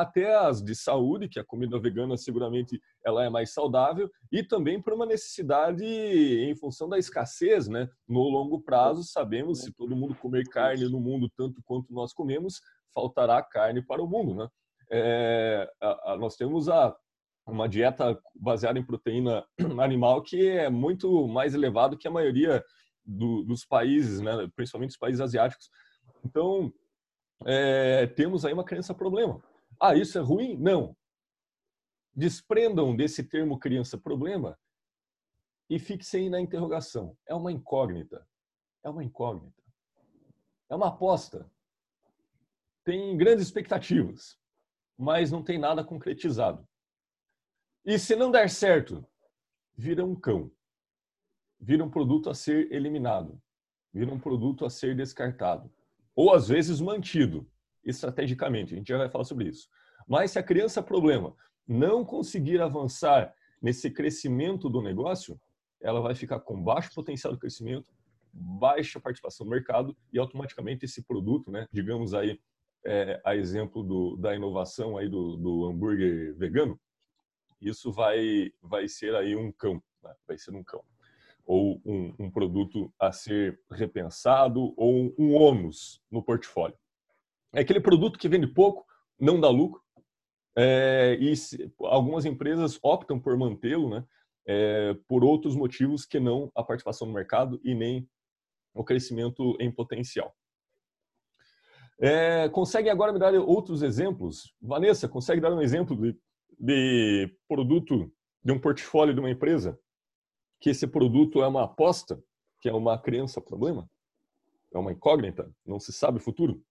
Até 0.00 0.36
as 0.36 0.62
de 0.62 0.74
saúde, 0.74 1.28
que 1.28 1.38
a 1.38 1.44
comida 1.44 1.78
vegana 1.78 2.16
seguramente 2.16 2.80
ela 3.04 3.24
é 3.24 3.28
mais 3.28 3.52
saudável, 3.52 4.10
e 4.30 4.42
também 4.42 4.80
por 4.80 4.92
uma 4.92 5.06
necessidade 5.06 5.84
em 5.84 6.54
função 6.56 6.88
da 6.88 6.98
escassez, 6.98 7.68
né? 7.68 7.88
No 8.06 8.20
longo 8.22 8.60
prazo, 8.60 9.02
sabemos 9.02 9.60
se 9.60 9.72
todo 9.72 9.96
mundo 9.96 10.14
comer 10.14 10.48
carne 10.48 10.88
no 10.88 11.00
mundo 11.00 11.30
tanto 11.36 11.62
quanto 11.64 11.92
nós 11.92 12.12
comemos, 12.12 12.60
faltará 12.94 13.42
carne 13.42 13.82
para 13.82 14.02
o 14.02 14.08
mundo, 14.08 14.34
né? 14.34 14.48
É, 14.90 15.70
a, 15.80 16.12
a, 16.12 16.16
nós 16.16 16.36
temos 16.36 16.68
a, 16.68 16.96
uma 17.46 17.68
dieta 17.68 18.18
baseada 18.34 18.78
em 18.78 18.84
proteína 18.84 19.44
animal 19.82 20.22
que 20.22 20.48
é 20.48 20.70
muito 20.70 21.26
mais 21.28 21.54
elevado 21.54 21.98
que 21.98 22.08
a 22.08 22.10
maioria 22.10 22.64
do, 23.04 23.42
dos 23.42 23.64
países, 23.64 24.20
né? 24.20 24.48
Principalmente 24.54 24.90
os 24.90 24.98
países 24.98 25.20
asiáticos. 25.20 25.70
Então, 26.24 26.72
é, 27.46 28.06
temos 28.06 28.44
aí 28.44 28.52
uma 28.52 28.64
crença 28.64 28.94
problema. 28.94 29.42
Ah, 29.80 29.94
isso 29.94 30.18
é 30.18 30.20
ruim? 30.20 30.56
Não. 30.56 30.96
Desprendam 32.14 32.96
desse 32.96 33.22
termo 33.22 33.58
criança-problema 33.58 34.58
e 35.70 35.78
fixem 35.78 36.28
na 36.28 36.40
interrogação. 36.40 37.16
É 37.26 37.34
uma 37.34 37.52
incógnita. 37.52 38.26
É 38.82 38.90
uma 38.90 39.04
incógnita. 39.04 39.62
É 40.68 40.74
uma 40.74 40.88
aposta. 40.88 41.50
Tem 42.84 43.16
grandes 43.16 43.46
expectativas, 43.46 44.38
mas 44.96 45.30
não 45.30 45.42
tem 45.42 45.58
nada 45.58 45.84
concretizado. 45.84 46.66
E 47.84 47.98
se 47.98 48.16
não 48.16 48.30
der 48.30 48.50
certo, 48.50 49.06
vira 49.76 50.04
um 50.04 50.14
cão. 50.14 50.50
Vira 51.60 51.84
um 51.84 51.90
produto 51.90 52.30
a 52.30 52.34
ser 52.34 52.72
eliminado. 52.72 53.40
Vira 53.92 54.12
um 54.12 54.18
produto 54.18 54.64
a 54.64 54.70
ser 54.70 54.96
descartado. 54.96 55.72
Ou 56.14 56.34
às 56.34 56.48
vezes 56.48 56.80
mantido 56.80 57.48
estrategicamente. 57.88 58.74
A 58.74 58.76
gente 58.76 58.88
já 58.88 58.98
vai 58.98 59.08
falar 59.08 59.24
sobre 59.24 59.48
isso. 59.48 59.68
Mas 60.06 60.32
se 60.32 60.38
a 60.38 60.42
criança 60.42 60.82
problema 60.82 61.34
não 61.66 62.04
conseguir 62.04 62.60
avançar 62.60 63.34
nesse 63.60 63.90
crescimento 63.90 64.68
do 64.68 64.80
negócio, 64.80 65.40
ela 65.80 66.00
vai 66.00 66.14
ficar 66.14 66.40
com 66.40 66.62
baixo 66.62 66.94
potencial 66.94 67.32
de 67.32 67.38
crescimento, 67.38 67.86
baixa 68.32 69.00
participação 69.00 69.44
no 69.44 69.50
mercado 69.50 69.96
e 70.12 70.18
automaticamente 70.18 70.84
esse 70.84 71.02
produto, 71.02 71.50
né, 71.50 71.66
digamos 71.72 72.14
aí 72.14 72.40
é, 72.86 73.20
a 73.24 73.34
exemplo 73.34 73.82
do, 73.82 74.16
da 74.16 74.34
inovação 74.34 74.96
aí 74.96 75.08
do, 75.08 75.36
do 75.36 75.66
hambúrguer 75.66 76.34
vegano, 76.36 76.78
isso 77.60 77.90
vai 77.90 78.52
vai 78.62 78.86
ser 78.88 79.14
aí 79.14 79.34
um 79.34 79.50
cão, 79.50 79.82
né? 80.02 80.14
vai 80.26 80.38
ser 80.38 80.54
um 80.54 80.62
cão 80.62 80.82
ou 81.48 81.80
um, 81.84 82.14
um 82.18 82.30
produto 82.30 82.92
a 83.00 83.10
ser 83.10 83.58
repensado 83.70 84.74
ou 84.76 85.14
um 85.18 85.34
ônus 85.34 86.02
no 86.10 86.22
portfólio. 86.22 86.76
É 87.54 87.60
aquele 87.60 87.80
produto 87.80 88.18
que 88.18 88.28
vende 88.28 88.46
pouco, 88.46 88.84
não 89.18 89.40
dá 89.40 89.48
lucro, 89.48 89.82
é, 90.56 91.16
e 91.20 91.36
se, 91.36 91.72
algumas 91.80 92.24
empresas 92.24 92.78
optam 92.82 93.18
por 93.20 93.36
mantê-lo, 93.36 93.90
né, 93.90 94.04
é, 94.46 94.94
por 95.06 95.22
outros 95.22 95.54
motivos 95.54 96.04
que 96.04 96.18
não 96.18 96.50
a 96.54 96.64
participação 96.64 97.06
no 97.06 97.14
mercado 97.14 97.60
e 97.62 97.74
nem 97.74 98.08
o 98.74 98.82
crescimento 98.82 99.56
em 99.60 99.70
potencial. 99.70 100.34
É, 102.00 102.48
consegue 102.48 102.88
agora 102.88 103.12
me 103.12 103.18
dar 103.18 103.34
outros 103.34 103.82
exemplos? 103.82 104.54
Vanessa, 104.60 105.08
consegue 105.08 105.40
dar 105.40 105.52
um 105.52 105.60
exemplo 105.60 105.96
de, 105.96 106.16
de 106.58 107.36
produto, 107.46 108.12
de 108.42 108.52
um 108.52 108.60
portfólio 108.60 109.14
de 109.14 109.20
uma 109.20 109.30
empresa? 109.30 109.78
Que 110.60 110.70
esse 110.70 110.86
produto 110.86 111.42
é 111.42 111.46
uma 111.46 111.64
aposta, 111.64 112.22
que 112.60 112.68
é 112.68 112.72
uma 112.72 112.98
crença 112.98 113.40
problema? 113.40 113.88
É 114.72 114.78
uma 114.78 114.92
incógnita? 114.92 115.52
Não 115.64 115.78
se 115.78 115.92
sabe 115.92 116.18
o 116.18 116.22
futuro? 116.22 116.64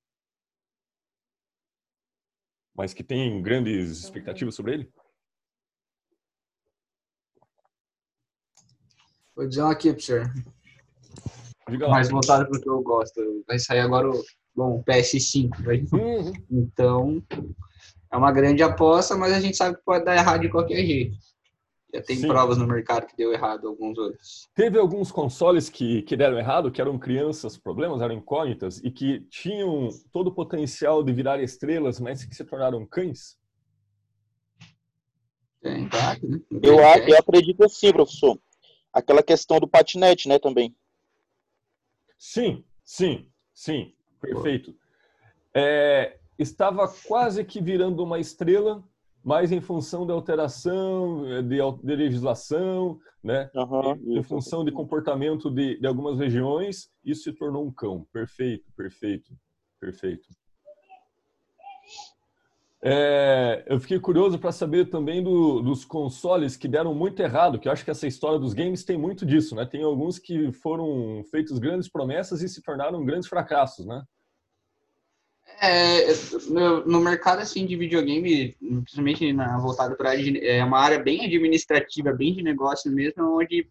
Mas 2.77 2.93
que 2.93 3.03
tem 3.03 3.41
grandes 3.41 4.03
expectativas 4.03 4.53
sobre 4.53 4.73
ele? 4.73 4.93
Vou 9.35 9.47
dizer 9.47 9.63
uma 9.63 9.71
aqui 9.71 9.91
para 9.91 9.97
o 9.97 10.01
senhor. 10.01 10.33
Diga 11.69 11.87
lá. 11.87 11.93
Mais 11.93 12.09
voltado 12.09 12.47
para 12.47 12.57
o 12.57 12.61
que 12.61 12.69
eu 12.69 12.81
gosto. 12.83 13.43
Vai 13.47 13.57
sair 13.57 13.79
agora 13.79 14.09
o 14.09 14.23
bom, 14.55 14.83
PS5. 14.83 15.63
Vai. 15.63 15.83
Uhum. 15.91 16.33
Então, 16.51 17.23
é 18.11 18.15
uma 18.15 18.31
grande 18.31 18.61
aposta, 18.61 19.15
mas 19.15 19.33
a 19.33 19.39
gente 19.39 19.57
sabe 19.57 19.77
que 19.77 19.83
pode 19.83 20.05
dar 20.05 20.15
errado 20.15 20.41
de 20.41 20.49
qualquer 20.49 20.85
jeito. 20.85 21.17
Já 21.97 22.03
tem 22.03 22.17
Sim. 22.17 22.27
provas 22.27 22.59
no 22.59 22.67
mercado 22.67 23.07
que 23.07 23.17
deu 23.17 23.33
errado 23.33 23.67
alguns 23.67 23.97
outros. 23.97 24.47
Teve 24.53 24.77
alguns 24.77 25.11
consoles 25.11 25.67
que, 25.67 26.03
que 26.03 26.15
deram 26.15 26.37
errado, 26.37 26.71
que 26.71 26.79
eram 26.79 26.99
crianças 26.99 27.57
problemas, 27.57 28.01
eram 28.01 28.13
incógnitas, 28.13 28.79
e 28.83 28.91
que 28.91 29.21
tinham 29.31 29.89
todo 30.11 30.27
o 30.27 30.31
potencial 30.31 31.03
de 31.03 31.11
virar 31.11 31.41
estrelas, 31.41 31.99
mas 31.99 32.23
que 32.23 32.35
se 32.35 32.45
tornaram 32.45 32.85
cães? 32.85 33.35
Tem, 35.59 35.89
tá? 35.89 36.15
né? 36.21 36.39
Eu, 36.61 36.75
eu 36.75 37.17
acredito 37.17 37.63
assim, 37.63 37.91
professor. 37.91 38.39
Aquela 38.93 39.23
questão 39.23 39.59
do 39.59 39.67
patinete, 39.67 40.29
né, 40.29 40.37
também. 40.37 40.75
Sim, 42.15 42.63
sim, 42.83 43.27
sim, 43.55 43.91
perfeito. 44.21 44.75
É, 45.51 46.19
estava 46.37 46.87
quase 47.07 47.43
que 47.43 47.59
virando 47.59 48.03
uma 48.03 48.19
estrela, 48.19 48.83
mas 49.27 49.51
em 49.51 49.59
função 49.59 50.07
da 50.07 50.13
alteração 50.13 51.25
eh, 51.29 51.41
de, 51.41 51.57
de 51.83 51.95
legislação, 51.97 52.97
né, 53.21 53.51
Aham, 53.53 53.99
em 54.07 54.23
função 54.23 54.63
de 54.63 54.71
comportamento 54.71 55.51
de, 55.51 55.77
de 55.77 55.85
algumas 55.85 56.17
regiões, 56.17 56.89
isso 57.03 57.23
se 57.23 57.33
tornou 57.33 57.67
um 57.67 57.73
cão. 57.73 58.07
Perfeito, 58.13 58.63
perfeito, 58.77 59.33
perfeito. 59.81 60.29
É, 62.81 63.65
eu 63.67 63.77
fiquei 63.81 63.99
curioso 63.99 64.39
para 64.39 64.53
saber 64.53 64.85
também 64.89 65.21
do- 65.21 65.61
dos 65.61 65.83
consoles 65.83 66.55
que 66.55 66.67
deram 66.69 66.95
muito 66.95 67.19
errado, 67.21 67.59
que 67.59 67.67
eu 67.67 67.71
acho 67.73 67.83
que 67.83 67.91
essa 67.91 68.07
história 68.07 68.39
dos 68.39 68.53
games 68.53 68.85
tem 68.85 68.97
muito 68.97 69.25
disso, 69.25 69.55
né? 69.55 69.65
Tem 69.65 69.83
alguns 69.83 70.17
que 70.19 70.53
foram 70.53 71.21
feitos 71.29 71.59
grandes 71.59 71.89
promessas 71.89 72.41
e 72.41 72.47
se 72.47 72.61
tornaram 72.61 73.03
grandes 73.03 73.27
fracassos, 73.27 73.85
né? 73.85 74.01
É, 75.59 76.05
no, 76.85 76.99
mercado 77.01 77.39
assim 77.39 77.65
de 77.65 77.75
videogame, 77.75 78.55
principalmente 78.59 79.33
na, 79.33 79.57
voltado 79.57 79.95
para 79.95 80.13
é 80.15 80.63
uma 80.63 80.79
área 80.79 80.99
bem 80.99 81.25
administrativa, 81.25 82.13
bem 82.13 82.35
de 82.35 82.43
negócio 82.43 82.91
mesmo, 82.91 83.39
onde 83.39 83.67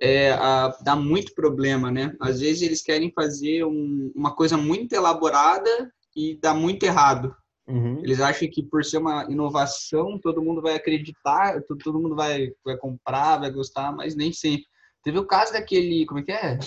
é, 0.00 0.32
a- 0.32 0.76
dá 0.82 0.96
muito 0.96 1.34
problema, 1.34 1.90
né? 1.90 2.14
Às 2.20 2.40
vezes 2.40 2.62
eles 2.62 2.80
querem 2.82 3.12
fazer 3.12 3.64
um- 3.64 4.10
uma 4.14 4.34
coisa 4.34 4.56
muito 4.56 4.94
elaborada 4.94 5.92
e 6.16 6.38
dá 6.40 6.54
muito 6.54 6.84
errado. 6.84 7.34
Uhum. 7.66 7.98
Eles 8.02 8.20
acham 8.20 8.48
que 8.50 8.62
por 8.62 8.84
ser 8.84 8.98
uma 8.98 9.24
inovação, 9.30 10.18
todo 10.18 10.42
mundo 10.42 10.62
vai 10.62 10.74
acreditar, 10.74 11.60
todo, 11.62 11.78
todo 11.78 12.00
mundo 12.00 12.16
vai, 12.16 12.52
vai 12.64 12.76
comprar, 12.76 13.38
vai 13.38 13.50
gostar, 13.50 13.92
mas 13.92 14.16
nem 14.16 14.32
sempre. 14.32 14.64
Teve 15.04 15.18
o 15.18 15.26
caso 15.26 15.52
daquele, 15.52 16.06
como 16.06 16.20
é 16.20 16.22
que 16.22 16.32
é? 16.32 16.58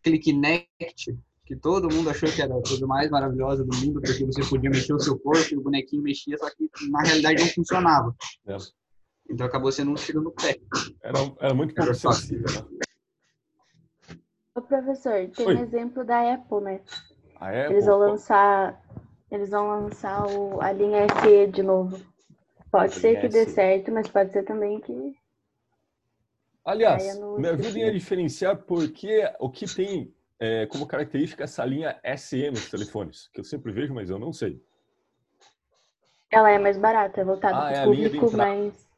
Aquele 0.00 0.18
Kinect, 0.18 1.18
que 1.50 1.56
todo 1.56 1.92
mundo 1.92 2.08
achou 2.08 2.30
que 2.30 2.40
era 2.40 2.56
a 2.56 2.62
coisa 2.62 2.86
mais 2.86 3.10
maravilhosa 3.10 3.64
do 3.64 3.76
mundo, 3.78 4.00
porque 4.00 4.24
você 4.24 4.48
podia 4.48 4.70
mexer 4.70 4.92
o 4.94 5.00
seu 5.00 5.18
corpo 5.18 5.52
e 5.52 5.56
o 5.56 5.60
bonequinho 5.60 6.00
mexia, 6.00 6.38
só 6.38 6.48
que 6.48 6.70
na 6.88 7.02
realidade 7.02 7.42
não 7.42 7.50
funcionava. 7.50 8.14
É. 8.46 8.56
Então 9.28 9.44
acabou 9.48 9.72
sendo 9.72 9.90
um 9.90 9.94
tiro 9.94 10.22
no 10.22 10.30
pé. 10.30 10.60
Era, 11.02 11.18
era 11.40 11.52
muito 11.52 11.74
pouco 11.74 11.92
sensível, 11.92 12.46
né? 12.54 14.16
Ô, 14.54 14.62
professor, 14.62 15.28
tem 15.36 15.48
Oi. 15.48 15.56
um 15.56 15.58
exemplo 15.60 16.04
da 16.04 16.34
Apple, 16.34 16.60
né? 16.60 16.82
A 17.40 17.48
Apple, 17.48 17.74
Eles 17.74 17.86
vão 17.86 17.98
lançar, 17.98 18.80
eles 19.28 19.50
vão 19.50 19.66
lançar 19.66 20.26
o- 20.28 20.60
a 20.60 20.70
linha 20.70 21.04
SE 21.20 21.46
de 21.48 21.64
novo. 21.64 22.00
Pode 22.70 22.92
A 22.96 23.00
ser 23.00 23.20
que 23.20 23.28
dê 23.28 23.44
SE. 23.44 23.54
certo, 23.54 23.90
mas 23.90 24.06
pode 24.06 24.30
ser 24.30 24.44
também 24.44 24.80
que 24.80 25.16
Aliás, 26.64 27.18
me 27.36 27.48
ajudem 27.48 27.88
a 27.88 27.92
diferenciar 27.92 28.56
porque 28.56 29.28
o 29.40 29.50
que 29.50 29.66
tem 29.66 30.14
é, 30.40 30.66
como 30.66 30.86
característica 30.86 31.44
essa 31.44 31.64
linha 31.64 32.00
SE 32.16 32.50
nos 32.50 32.70
telefones, 32.70 33.28
que 33.32 33.40
eu 33.40 33.44
sempre 33.44 33.70
vejo, 33.70 33.92
mas 33.94 34.08
eu 34.08 34.18
não 34.18 34.32
sei. 34.32 34.60
ela 36.30 36.50
é 36.50 36.58
mais 36.58 36.78
barata, 36.78 37.20
é 37.20 37.24
voltada 37.24 37.56
Ah, 37.58 37.68
para 37.68 37.76
é 37.76 37.86
o 37.86 37.94
de 37.94 38.02
público 38.02 38.36
mais. 38.36 38.88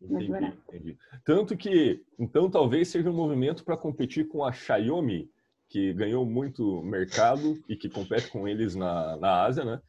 Mais 0.00 0.28
entendi. 0.28 0.98
Tanto 1.24 1.56
que, 1.56 2.02
então, 2.18 2.50
talvez 2.50 2.88
seja 2.88 3.10
um 3.10 3.14
movimento 3.14 3.64
para 3.64 3.76
competir 3.76 4.28
com 4.28 4.44
a 4.44 4.52
Xiaomi, 4.52 5.30
que 5.68 5.92
ganhou 5.92 6.24
muito 6.24 6.82
mercado 6.82 7.62
e 7.68 7.76
que 7.76 7.88
compete 7.88 8.28
com 8.30 8.46
eles 8.46 8.74
na, 8.74 9.16
na 9.16 9.42
Ásia, 9.42 9.64
né? 9.64 9.80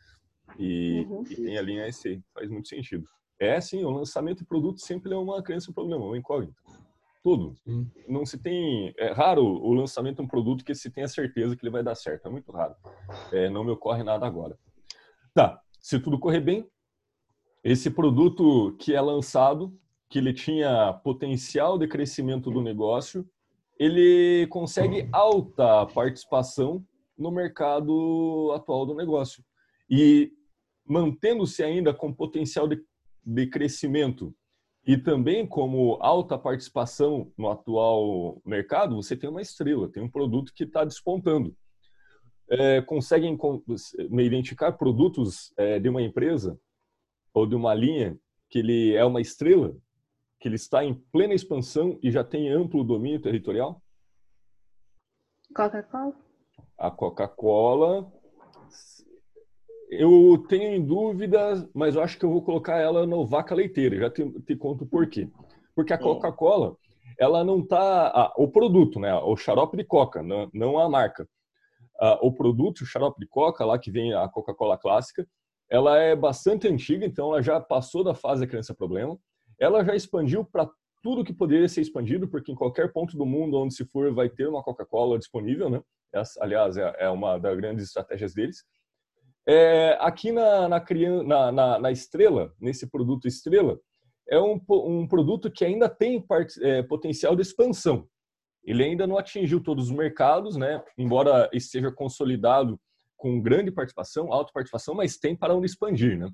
E, 0.57 1.05
Uhum. 1.09 1.23
e 1.29 1.35
tem 1.35 1.57
a 1.57 1.61
linha 1.61 1.91
SE, 1.91 2.21
faz 2.33 2.49
muito 2.49 2.67
sentido. 2.67 3.07
É, 3.39 3.59
sim, 3.59 3.83
o 3.83 3.89
lançamento 3.89 4.39
de 4.39 4.45
produto 4.45 4.79
sempre 4.79 5.13
é 5.13 5.17
uma 5.17 5.43
crença, 5.43 5.69
um 5.69 5.73
problema, 5.73 6.05
uma 6.05 6.17
incógnita. 6.17 6.55
Tudo. 7.25 7.55
Sim. 7.63 7.89
Não 8.07 8.23
se 8.23 8.37
tem. 8.37 8.93
É 8.99 9.11
raro 9.11 9.43
o 9.43 9.73
lançamento 9.73 10.17
de 10.17 10.21
um 10.21 10.27
produto 10.27 10.63
que 10.63 10.75
se 10.75 10.91
tenha 10.91 11.07
certeza 11.07 11.55
que 11.55 11.65
ele 11.65 11.71
vai 11.71 11.81
dar 11.81 11.95
certo. 11.95 12.27
É 12.27 12.29
muito 12.29 12.51
raro. 12.51 12.75
É, 13.33 13.49
não 13.49 13.63
me 13.63 13.71
ocorre 13.71 14.03
nada 14.03 14.27
agora. 14.27 14.55
Tá. 15.33 15.59
Se 15.81 15.99
tudo 15.99 16.19
correr 16.19 16.39
bem, 16.39 16.69
esse 17.63 17.89
produto 17.89 18.75
que 18.77 18.93
é 18.93 19.01
lançado, 19.01 19.75
que 20.07 20.19
ele 20.19 20.33
tinha 20.33 20.93
potencial 21.03 21.79
de 21.79 21.87
crescimento 21.87 22.51
do 22.51 22.61
negócio, 22.61 23.27
ele 23.79 24.45
consegue 24.51 25.09
alta 25.11 25.87
participação 25.87 26.85
no 27.17 27.31
mercado 27.31 28.51
atual 28.53 28.85
do 28.85 28.93
negócio. 28.93 29.43
E 29.89 30.31
mantendo-se 30.87 31.63
ainda 31.63 31.91
com 31.91 32.13
potencial 32.13 32.67
de, 32.67 32.79
de 33.25 33.47
crescimento 33.47 34.31
e 34.85 34.97
também 34.97 35.47
como 35.47 35.97
alta 35.99 36.37
participação 36.37 37.31
no 37.35 37.49
atual 37.49 38.39
mercado, 38.45 38.95
você 38.95 39.17
tem 39.17 39.29
uma 39.29 39.41
estrela, 39.41 39.89
tem 39.89 40.03
um 40.03 40.09
produto 40.09 40.53
que 40.53 40.63
está 40.63 40.85
despontando. 40.85 41.55
É, 42.47 42.81
conseguem 42.81 43.35
identificar 44.19 44.73
produtos 44.73 45.51
é, 45.57 45.79
de 45.79 45.89
uma 45.89 46.03
empresa 46.03 46.59
ou 47.33 47.47
de 47.47 47.55
uma 47.55 47.73
linha 47.73 48.15
que 48.47 48.59
ele 48.59 48.93
é 48.93 49.03
uma 49.03 49.19
estrela, 49.19 49.75
que 50.39 50.47
ele 50.47 50.55
está 50.55 50.85
em 50.85 50.93
plena 50.93 51.33
expansão 51.33 51.97
e 52.03 52.11
já 52.11 52.23
tem 52.23 52.51
amplo 52.51 52.83
domínio 52.83 53.19
territorial? 53.19 53.81
Coca-Cola? 55.55 56.15
A 56.77 56.91
Coca-Cola, 56.91 58.11
eu 59.89 60.43
tenho 60.49 60.75
em 60.75 60.83
dúvida, 60.83 61.69
mas 61.73 61.95
eu 61.95 62.01
acho 62.01 62.17
que 62.17 62.25
eu 62.25 62.31
vou 62.31 62.41
colocar 62.41 62.77
ela 62.77 63.05
no 63.05 63.25
vaca 63.25 63.53
leiteira. 63.53 63.97
Já 63.97 64.09
te, 64.09 64.29
te 64.41 64.55
conto 64.55 64.85
por 64.85 65.07
quê. 65.07 65.29
Porque 65.75 65.93
a 65.93 65.97
Coca-Cola, 65.97 66.75
ela 67.19 67.43
não 67.43 67.65
tá 67.65 68.33
o 68.37 68.47
produto, 68.47 68.99
né? 68.99 69.13
O 69.15 69.35
xarope 69.35 69.77
de 69.77 69.83
coca, 69.83 70.23
não, 70.23 70.49
não 70.53 70.79
a 70.79 70.89
marca. 70.89 71.27
Ah, 71.99 72.19
o 72.21 72.31
produto, 72.31 72.81
o 72.81 72.85
xarope 72.85 73.19
de 73.19 73.27
coca, 73.27 73.65
lá 73.65 73.77
que 73.77 73.91
vem 73.91 74.13
a 74.13 74.27
Coca-Cola 74.27 74.77
clássica, 74.77 75.27
ela 75.69 75.97
é 75.97 76.15
bastante 76.15 76.67
antiga, 76.67 77.05
então 77.05 77.31
ela 77.31 77.41
já 77.41 77.59
passou 77.59 78.03
da 78.03 78.13
fase 78.13 78.41
da 78.41 78.47
criança 78.47 78.73
problema. 78.73 79.17
Ela 79.59 79.83
já 79.83 79.95
expandiu 79.95 80.45
para 80.45 80.69
tudo 81.01 81.23
que 81.23 81.33
poderia 81.33 81.67
ser 81.69 81.81
expandido, 81.81 82.27
porque 82.27 82.51
em 82.51 82.55
qualquer 82.55 82.91
ponto 82.91 83.17
do 83.17 83.25
mundo 83.25 83.57
onde 83.57 83.73
se 83.73 83.85
for 83.85 84.13
vai 84.13 84.29
ter 84.29 84.47
uma 84.47 84.63
Coca-Cola 84.63 85.17
disponível, 85.17 85.69
né? 85.69 85.81
Essa, 86.13 86.43
aliás, 86.43 86.77
é, 86.77 86.95
é 86.99 87.09
uma 87.09 87.37
das 87.37 87.55
grandes 87.57 87.85
estratégias 87.85 88.33
deles. 88.33 88.63
É, 89.47 89.97
aqui 90.01 90.31
na, 90.31 90.67
na, 90.67 90.83
na, 91.23 91.51
na, 91.51 91.79
na 91.79 91.91
Estrela, 91.91 92.53
nesse 92.59 92.87
produto 92.89 93.27
Estrela, 93.27 93.79
é 94.27 94.39
um, 94.39 94.59
um 94.69 95.07
produto 95.07 95.51
que 95.51 95.63
ainda 95.63 95.87
tem 95.87 96.19
part- 96.19 96.57
é, 96.61 96.81
potencial 96.81 97.35
de 97.35 97.43
expansão. 97.43 98.07
Ele 98.63 98.83
ainda 98.83 99.05
não 99.05 99.17
atingiu 99.17 99.61
todos 99.61 99.91
os 99.91 99.95
mercados, 99.95 100.55
né? 100.55 100.83
embora 100.97 101.47
esteja 101.53 101.91
consolidado 101.91 102.79
com 103.15 103.39
grande 103.39 103.71
participação, 103.71 104.33
alta 104.33 104.51
participação, 104.51 104.95
mas 104.95 105.17
tem 105.17 105.35
para 105.35 105.53
onde 105.55 105.67
expandir. 105.67 106.17
Né? 106.17 106.27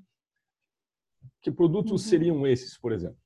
Que 1.42 1.50
produtos 1.52 1.92
Uhum. 2.04 2.10
seriam 2.10 2.46
esses, 2.46 2.78
por 2.78 2.92
exemplo? 2.92 3.18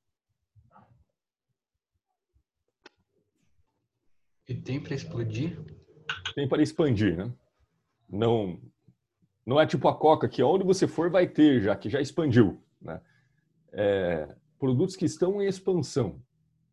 E 4.49 4.55
tem 4.55 4.81
para 4.81 4.95
explodir? 4.95 5.59
Tem 6.35 6.47
para 6.47 6.61
expandir, 6.61 7.17
né? 7.17 7.33
Não, 8.09 8.61
não 9.47 9.61
é 9.61 9.65
tipo 9.65 9.87
a 9.87 9.95
Coca, 9.95 10.27
que 10.27 10.43
onde 10.43 10.65
você 10.65 10.85
for 10.85 11.09
vai 11.09 11.25
ter, 11.25 11.61
já 11.61 11.73
que 11.73 11.89
já 11.89 12.01
expandiu. 12.01 12.61
né? 12.81 12.99
É, 13.71 14.27
produtos 14.59 14.97
que 14.97 15.05
estão 15.05 15.41
em 15.41 15.47
expansão, 15.47 16.21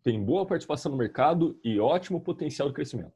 têm 0.03 0.21
boa 0.21 0.45
participação 0.45 0.91
no 0.91 0.99
mercado 0.99 1.57
e 1.63 1.79
ótimo 1.79 2.21
potencial 2.21 2.67
de 2.69 2.75
crescimento. 2.75 3.13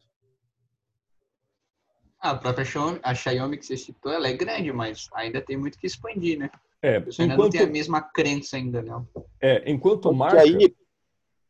Ah, 2.21 2.31
a 2.31 2.37
própria 2.37 2.65
Xiaomi, 2.65 3.00
a 3.03 3.15
Xiaomi 3.15 3.59
que 3.59 3.67
você 3.67 3.77
citou, 3.77 4.12
ela 4.12 4.29
é 4.29 4.33
grande, 4.33 4.73
mas 4.73 5.09
ainda 5.12 5.41
tem 5.41 5.57
muito 5.57 5.77
que 5.77 5.88
expandir, 5.88 6.38
né? 6.38 6.50
É, 6.81 7.00
Você 7.00 7.23
ainda 7.23 7.37
não 7.37 7.50
tem 7.50 7.62
a 7.62 7.67
mesma 7.67 8.00
crença 8.00 8.57
ainda, 8.57 8.81
não. 8.81 9.09
é, 9.41 9.69
enquanto 9.69 10.03
Porque 10.03 10.17
marca... 10.17 10.41
aí, 10.41 10.77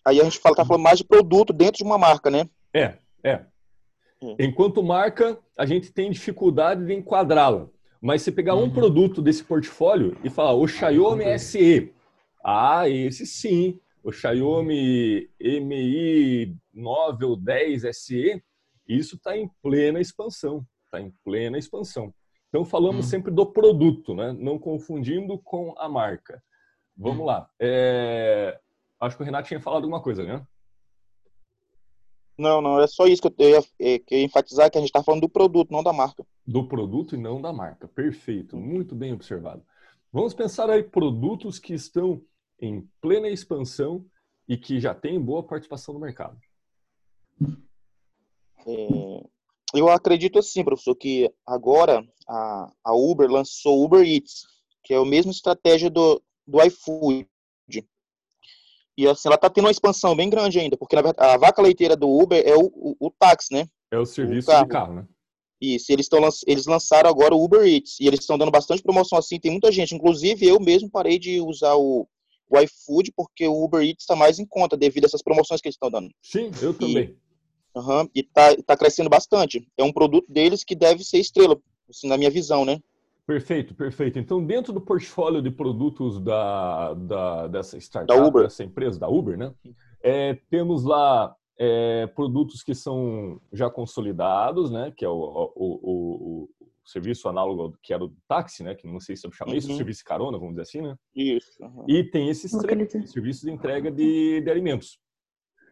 aí 0.03 0.21
a 0.21 0.25
gente 0.25 0.39
fala, 0.39 0.57
tá 0.57 0.65
falando 0.65 0.83
mais 0.83 0.99
de 0.99 1.05
produto 1.05 1.53
dentro 1.53 1.79
de 1.79 1.85
uma 1.85 1.99
marca, 1.99 2.31
né? 2.31 2.49
É, 2.73 2.95
é. 3.23 3.45
Hum. 4.23 4.35
Enquanto 4.39 4.83
marca, 4.83 5.39
a 5.57 5.67
gente 5.67 5.93
tem 5.93 6.11
dificuldade 6.11 6.87
de 6.87 6.95
enquadrá-la. 6.95 7.69
Mas 8.01 8.23
se 8.23 8.31
pegar 8.33 8.55
um 8.55 8.63
Uhum. 8.65 8.71
produto 8.73 9.21
desse 9.21 9.43
portfólio 9.45 10.17
e 10.23 10.31
falar 10.31 10.53
o 10.55 10.67
Xiaomi 10.69 11.25
Uhum. 11.25 11.39
SE, 11.39 11.93
ah, 12.45 12.89
esse 12.89 13.27
sim, 13.27 13.81
o 14.03 14.13
Xiaomi 14.13 15.29
Mi 15.41 16.57
9 16.73 17.25
ou 17.25 17.37
10 17.37 17.85
SE, 17.97 18.43
isso 18.87 19.17
está 19.17 19.37
em 19.37 19.51
plena 19.63 20.01
expansão, 20.01 20.65
está 20.85 21.01
em 21.01 21.13
plena 21.25 21.59
expansão. 21.59 22.15
Então 22.49 22.65
falamos 22.65 23.07
Hum. 23.07 23.09
sempre 23.11 23.31
do 23.33 23.45
produto, 23.45 24.15
né? 24.15 24.33
não 24.33 24.59
confundindo 24.59 25.37
com 25.39 25.75
a 25.77 25.89
marca. 25.89 26.43
Vamos 26.97 27.27
lá. 27.27 27.49
É, 27.61 28.59
Acho 29.01 29.17
que 29.17 29.23
o 29.23 29.25
Renato 29.27 29.47
tinha 29.47 29.61
falado 29.61 29.83
alguma 29.85 30.03
coisa, 30.03 30.25
né? 30.25 30.45
Não, 32.37 32.61
não, 32.61 32.81
é 32.81 32.87
só 32.87 33.07
isso 33.07 33.21
que 33.23 33.29
eu, 33.29 33.35
eu 33.39 33.51
ia, 33.51 33.65
é, 33.95 33.99
que 33.99 34.15
eu 34.15 34.19
ia 34.19 34.25
enfatizar, 34.25 34.71
que 34.71 34.79
a 34.79 34.81
gente 34.81 34.93
tá 34.93 35.03
falando 35.03 35.21
do 35.23 35.29
produto, 35.29 35.71
não 35.73 35.83
da 35.83 35.93
marca. 35.93 36.25
Do 36.49 36.67
produto 36.67 37.15
e 37.15 37.19
não 37.19 37.43
da 37.43 37.53
marca. 37.53 37.87
Perfeito, 37.87 38.57
muito 38.57 38.95
bem 38.95 39.13
observado. 39.13 39.63
Vamos 40.11 40.33
pensar 40.33 40.71
aí 40.71 40.83
produtos 40.83 41.59
que 41.59 41.75
estão 41.75 42.23
em 42.59 42.89
plena 43.03 43.29
expansão 43.29 44.07
e 44.49 44.57
que 44.57 44.81
já 44.81 44.95
têm 44.95 45.21
boa 45.21 45.43
participação 45.43 45.93
no 45.93 46.01
mercado. 46.01 46.41
É, 48.67 49.23
eu 49.75 49.91
acredito 49.91 50.39
assim, 50.39 50.65
professor, 50.65 50.97
que 50.97 51.31
agora 51.47 52.03
a, 52.27 52.73
a 52.83 52.95
Uber 52.95 53.31
lançou 53.31 53.81
o 53.81 53.85
Uber 53.85 54.03
Eats, 54.03 54.47
que 54.83 54.95
é 54.95 54.97
a 54.97 55.05
mesma 55.05 55.33
estratégia 55.33 55.91
do, 55.91 56.23
do 56.47 56.63
iFood. 56.65 57.29
E 58.97 59.07
assim, 59.07 59.29
ela 59.29 59.35
está 59.35 59.51
tendo 59.51 59.67
uma 59.67 59.71
expansão 59.71 60.17
bem 60.17 60.31
grande 60.31 60.59
ainda, 60.59 60.79
porque 60.79 60.97
na 60.97 61.03
verdade, 61.03 61.31
a 61.31 61.37
vaca 61.37 61.61
leiteira 61.61 61.95
do 61.95 62.09
Uber 62.09 62.43
é 62.43 62.57
o, 62.57 62.65
o, 62.75 62.97
o 62.99 63.11
táxi, 63.11 63.53
né? 63.53 63.69
É 63.91 63.99
o 63.99 64.07
serviço 64.07 64.49
carro. 64.49 64.65
de 64.65 64.71
carro, 64.71 64.95
né? 64.95 65.09
Isso, 65.61 65.91
eles, 65.93 66.09
tão, 66.09 66.21
eles 66.47 66.67
lançaram 66.67 67.11
agora 67.11 67.35
o 67.35 67.43
Uber 67.43 67.67
Eats, 67.67 67.99
e 68.01 68.07
eles 68.07 68.21
estão 68.21 68.39
dando 68.39 68.53
bastante 68.53 68.83
promoção 68.83 69.19
assim, 69.19 69.41
tem 69.41 69.51
muita 69.51 69.73
gente, 69.73 69.95
inclusive 69.95 70.47
eu 70.47 70.61
mesmo 70.61 70.89
parei 70.89 71.19
de 71.19 71.41
usar 71.41 71.75
o, 71.75 72.07
o 72.49 72.59
iFood, 72.61 73.13
porque 73.17 73.47
o 73.49 73.65
Uber 73.65 73.83
Eats 73.83 74.03
está 74.05 74.15
mais 74.15 74.39
em 74.39 74.47
conta 74.47 74.77
devido 74.77 75.05
a 75.05 75.07
essas 75.07 75.23
promoções 75.23 75.61
que 75.61 75.67
eles 75.69 75.75
estão 75.75 75.91
dando. 75.91 76.11
Sim, 76.23 76.51
eu 76.63 76.73
também. 76.73 77.17
Aham, 77.77 78.09
e 78.15 78.23
tá, 78.23 78.57
tá 78.67 78.77
crescendo 78.77 79.11
bastante. 79.11 79.67
É 79.77 79.83
um 79.83 79.93
produto 79.93 80.27
deles 80.33 80.63
que 80.65 80.75
deve 80.75 81.05
ser 81.05 81.19
estrela, 81.19 81.61
assim, 81.89 82.09
na 82.09 82.17
minha 82.17 82.31
visão, 82.31 82.65
né? 82.65 82.81
Perfeito, 83.27 83.75
perfeito. 83.75 84.19
Então, 84.19 84.43
dentro 84.43 84.73
do 84.73 84.81
portfólio 84.81 85.43
de 85.43 85.51
produtos 85.51 86.19
da, 86.19 86.95
da- 86.95 87.47
dessa 87.49 87.77
startup, 87.79 88.19
Da 88.19 88.27
Uber. 88.27 88.45
dessa 88.45 88.65
empresa, 88.65 88.99
da 88.99 89.07
Uber, 89.09 89.37
né? 89.37 89.53
É, 90.03 90.35
temos 90.49 90.83
lá 90.83 91.35
é, 91.59 92.07
produtos 92.09 92.63
que 92.63 92.75
são 92.75 93.41
já 93.53 93.69
consolidados, 93.69 94.71
né? 94.71 94.93
Que 94.97 95.05
é 95.05 95.09
o, 95.09 95.13
o, 95.15 95.81
o- 95.83 96.45
o 96.45 96.49
serviço 96.85 97.29
análogo 97.29 97.77
que 97.83 97.93
era 97.93 98.07
do 98.07 98.17
táxi, 98.29 98.63
né? 98.63 98.75
Que 98.75 98.87
não 98.87 99.01
sei 99.01 99.17
se 99.17 99.27
eu 99.27 99.33
chamo 99.33 99.55
isso, 99.55 99.69
Uhum. 99.71 99.77
serviço 99.77 99.99
de 100.01 100.05
carona, 100.05 100.39
vamos 100.39 100.55
dizer 100.55 100.63
assim, 100.63 100.81
né? 100.83 100.97
Isso. 101.15 101.63
aham. 101.63 101.85
E 101.89 102.05
tem 102.05 102.29
esses 102.29 102.51
três 102.53 102.93
serviços 103.11 103.43
de 103.43 103.51
entrega 103.51 103.91
de, 103.91 104.41
de 104.41 104.51
alimentos. 104.51 104.99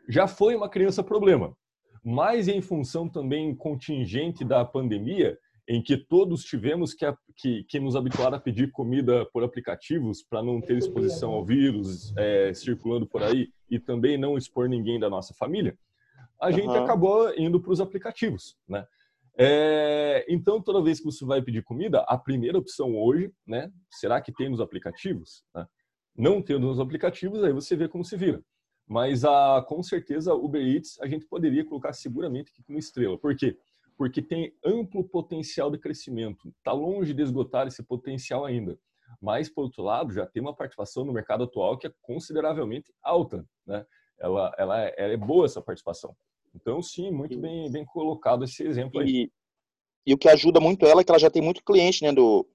Já 0.09 0.26
foi 0.28 0.55
uma 0.55 0.69
criança 0.69 1.02
problema, 1.02 1.57
mas 2.05 2.49
em 2.49 2.61
função 2.61 3.09
também 3.09 3.55
contingente 3.55 4.45
da 4.45 4.65
pandemia, 4.65 5.39
em 5.69 5.82
que 5.82 5.97
todos 5.97 6.45
tivemos 6.45 6.95
que, 6.95 7.04
que, 7.37 7.65
que 7.65 7.80
nos 7.80 7.97
habituar 7.97 8.32
a 8.32 8.39
pedir 8.39 8.71
comida 8.71 9.26
por 9.32 9.43
aplicativos 9.43 10.23
para 10.23 10.41
não 10.41 10.60
ter 10.60 10.76
exposição 10.78 11.32
ao 11.32 11.45
vírus 11.45 12.13
é, 12.17 12.54
circulando 12.54 13.04
por 13.04 13.21
aí 13.23 13.49
e 13.69 13.80
também 13.80 14.17
não 14.17 14.39
expor 14.39 14.69
ninguém 14.69 15.00
da 15.00 15.10
nossa 15.10 15.34
família, 15.34 15.76
a 16.40 16.50
gente 16.50 16.68
Aham. 16.68 16.84
acabou 16.84 17.32
indo 17.36 17.60
para 17.60 17.72
os 17.72 17.80
aplicativos, 17.80 18.56
né? 18.68 18.86
É, 19.38 20.25
então, 20.28 20.62
toda 20.62 20.82
vez 20.82 20.99
que 20.99 21.04
você 21.04 21.25
vai 21.25 21.42
pedir 21.42 21.62
comida, 21.62 22.00
a 22.08 22.16
primeira 22.16 22.58
opção 22.58 22.96
hoje, 22.96 23.30
né? 23.46 23.70
Será 23.90 24.20
que 24.20 24.32
tem 24.32 24.49
nos 24.49 24.60
aplicativos? 24.60 25.44
né? 25.54 25.66
Não 26.16 26.40
tendo 26.40 26.66
nos 26.66 26.80
aplicativos, 26.80 27.44
aí 27.44 27.52
você 27.52 27.76
vê 27.76 27.86
como 27.86 28.02
se 28.04 28.16
vira. 28.16 28.42
Mas 28.88 29.25
a, 29.25 29.62
com 29.68 29.82
certeza, 29.82 30.32
Uber 30.32 30.62
Eats 30.62 30.99
a 31.00 31.06
gente 31.06 31.26
poderia 31.26 31.64
colocar 31.64 31.92
seguramente 31.92 32.50
aqui 32.50 32.62
como 32.62 32.78
estrela. 32.78 33.18
Por 33.18 33.36
quê? 33.36 33.58
Porque 33.99 34.22
tem 34.22 34.54
amplo 34.64 35.04
potencial 35.04 35.70
de 35.70 35.78
crescimento. 35.78 36.49
Está 36.58 36.72
longe 36.72 37.12
de 37.12 37.22
esgotar 37.22 37.66
esse 37.66 37.82
potencial 37.82 38.44
ainda. 38.44 38.78
Mas, 39.20 39.49
por 39.50 39.64
outro 39.64 39.82
lado, 39.82 40.12
já 40.12 40.26
tem 40.26 40.40
uma 40.40 40.54
participação 40.54 41.04
no 41.04 41.12
mercado 41.12 41.44
atual 41.44 41.76
que 41.76 41.86
é 41.86 41.92
consideravelmente 42.00 42.92
alta. 43.02 43.44
Né? 43.66 43.84
Ela, 44.19 44.55
ela, 44.59 44.85
é, 44.85 44.95
ela 44.97 45.13
é 45.13 45.17
boa 45.17 45.45
essa 45.47 45.61
participação. 45.61 46.17
Então, 46.55 46.81
sim, 46.81 47.11
muito 47.11 47.39
bem, 47.39 47.71
bem 47.71 47.85
colocado 47.85 48.45
esse 48.45 48.63
exemplo 48.63 49.00
aí. 49.00 49.09
E, 49.09 49.33
e 50.07 50.15
o 50.15 50.19
que 50.19 50.29
ajuda 50.29 50.59
muito 50.61 50.87
ela 50.87 51.00
é 51.00 51.05
que 51.05 51.11
ela 51.11 51.19
já 51.19 51.31
tem 51.31 51.43
muito 51.43 51.63
cliente, 51.63 52.02
né, 52.02 52.13
do, 52.13 52.47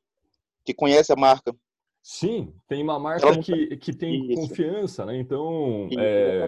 que 0.66 0.74
conhece 0.74 1.12
a 1.12 1.16
marca. 1.16 1.56
Sim, 2.04 2.54
tem 2.68 2.82
uma 2.82 2.98
marca 2.98 3.28
Ela 3.28 3.38
que, 3.38 3.78
que 3.78 3.94
tem 3.94 4.32
Isso. 4.32 4.42
confiança, 4.42 5.06
né? 5.06 5.20
Então, 5.20 5.88
é, 6.00 6.48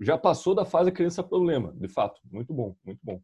já 0.00 0.18
passou 0.18 0.54
da 0.54 0.64
fase 0.64 0.92
criança 0.92 1.22
problema, 1.22 1.72
de 1.72 1.88
fato. 1.88 2.20
Muito 2.30 2.52
bom, 2.52 2.74
muito 2.84 3.00
bom. 3.02 3.20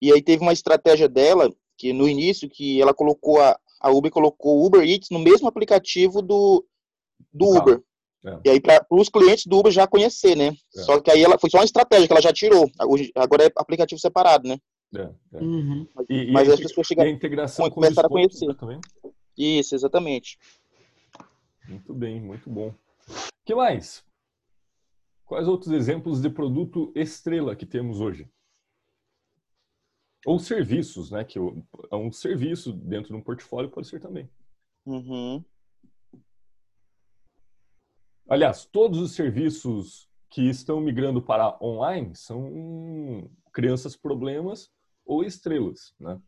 E 0.00 0.12
aí 0.12 0.22
teve 0.22 0.42
uma 0.42 0.52
estratégia 0.52 1.08
dela, 1.08 1.50
que 1.78 1.92
no 1.92 2.08
início, 2.08 2.48
que 2.48 2.80
ela 2.80 2.92
colocou, 2.92 3.40
a, 3.40 3.58
a 3.80 3.90
Uber 3.90 4.10
colocou 4.10 4.58
o 4.58 4.66
Uber 4.66 4.82
Eats 4.82 5.08
no 5.10 5.18
mesmo 5.18 5.48
aplicativo 5.48 6.20
do, 6.20 6.64
do. 7.32 7.56
Uber. 7.56 7.82
É. 8.26 8.40
E 8.44 8.50
aí, 8.50 8.60
para 8.60 8.84
os 8.90 9.08
clientes 9.08 9.46
do 9.46 9.58
Uber 9.58 9.70
já 9.70 9.86
conhecer, 9.86 10.36
né? 10.36 10.48
É. 10.76 10.82
Só 10.82 11.00
que 11.00 11.10
aí 11.10 11.22
ela 11.22 11.38
foi 11.38 11.48
só 11.48 11.58
uma 11.58 11.64
estratégia 11.64 12.08
que 12.08 12.12
ela 12.12 12.20
já 12.20 12.32
tirou. 12.32 12.68
Agora 13.14 13.44
é 13.44 13.52
aplicativo 13.56 14.00
separado, 14.00 14.48
né? 14.48 14.58
É, 14.94 15.10
é. 15.34 15.40
Uhum. 15.40 15.86
E, 16.08 16.14
e 16.24 16.32
Mas 16.32 16.48
a, 16.48 16.54
as 16.54 16.60
pessoas 16.60 16.86
e 16.86 16.88
chegam. 16.88 17.04
a 17.04 17.08
integração 17.08 17.68
com 17.68 17.76
começaram 17.76 18.08
a 18.08 18.10
conhecer. 18.10 18.52
também. 18.56 18.80
Isso, 19.36 19.74
exatamente. 19.74 20.38
Muito 21.68 21.94
bem, 21.94 22.20
muito 22.20 22.50
bom. 22.50 22.68
O 23.08 23.12
que 23.44 23.54
mais? 23.54 24.04
Quais 25.24 25.46
outros 25.46 25.72
exemplos 25.72 26.20
de 26.20 26.30
produto 26.30 26.92
estrela 26.94 27.54
que 27.54 27.66
temos 27.66 28.00
hoje? 28.00 28.28
Ou 30.24 30.38
serviços, 30.40 31.12
né? 31.12 31.22
Que 31.22 31.38
é 31.38 31.96
um 31.96 32.10
serviço 32.10 32.72
dentro 32.72 33.08
de 33.08 33.14
um 33.14 33.22
portfólio 33.22 33.70
pode 33.70 33.86
ser 33.86 34.00
também. 34.00 34.28
Uhum. 34.84 35.44
Aliás, 38.28 38.64
todos 38.64 38.98
os 38.98 39.12
serviços 39.14 40.08
que 40.30 40.48
estão 40.48 40.80
migrando 40.80 41.22
para 41.22 41.56
online 41.62 42.14
são 42.14 43.30
crianças 43.52 43.96
problemas 43.96 44.70
ou 45.04 45.22
estrelas, 45.24 45.94
né? 46.00 46.20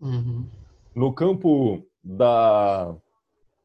Uhum. 0.00 0.46
No 0.94 1.12
campo 1.12 1.82
da, 2.04 2.94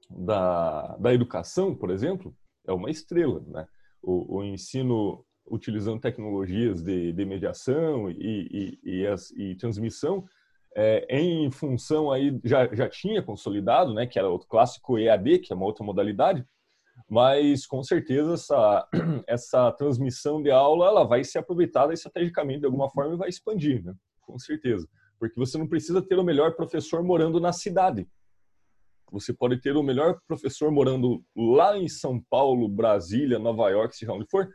da, 0.10 0.96
da 0.98 1.14
educação, 1.14 1.76
por 1.76 1.90
exemplo, 1.92 2.34
é 2.66 2.72
uma 2.72 2.90
estrela, 2.90 3.44
né? 3.48 3.68
O, 4.02 4.38
o 4.38 4.44
ensino 4.44 5.26
utilizando 5.46 6.00
tecnologias 6.00 6.82
de, 6.82 7.12
de 7.12 7.26
mediação 7.26 8.10
e, 8.10 8.80
e, 8.84 8.92
e, 9.02 9.08
as- 9.08 9.32
e 9.32 9.56
transmissão, 9.56 10.24
é, 10.76 11.06
em 11.10 11.52
função 11.52 12.12
aí, 12.12 12.40
já, 12.44 12.74
já 12.74 12.90
tinha 12.90 13.22
consolidado, 13.22 13.94
né? 13.94 14.08
Que 14.08 14.18
era 14.18 14.30
o 14.30 14.40
clássico 14.40 14.98
EAD, 14.98 15.40
que 15.40 15.52
é 15.52 15.56
uma 15.56 15.66
outra 15.66 15.84
modalidade, 15.84 16.46
mas 17.14 17.68
com 17.68 17.84
certeza 17.84 18.34
essa, 18.34 18.90
essa 19.28 19.72
transmissão 19.74 20.42
de 20.42 20.50
aula 20.50 20.88
ela 20.88 21.04
vai 21.04 21.24
ser 21.24 21.38
aproveitada 21.38 21.94
estrategicamente 21.94 22.62
de 22.62 22.66
alguma 22.66 22.90
forma 22.90 23.14
e 23.14 23.18
vai 23.18 23.30
expandir, 23.30 23.86
né? 23.86 23.94
Com 24.22 24.40
certeza. 24.40 24.90
Porque 25.20 25.40
você 25.40 25.56
não 25.60 25.68
precisa 25.68 26.02
ter 26.02 26.18
o 26.18 26.24
melhor 26.24 26.56
professor 26.56 27.04
morando 27.04 27.40
na 27.40 27.54
cidade. 27.54 28.08
Você 29.12 29.32
pode 29.32 29.62
ter 29.62 29.78
o 29.78 29.84
melhor 29.84 30.20
professor 30.28 30.72
morando 30.72 31.24
lá 31.38 31.78
em 31.78 31.88
São 31.88 32.20
Paulo, 32.32 32.68
Brasília, 32.68 33.38
Nova 33.38 33.70
York, 33.70 33.96
seja 33.96 34.12
onde 34.12 34.26
for, 34.26 34.50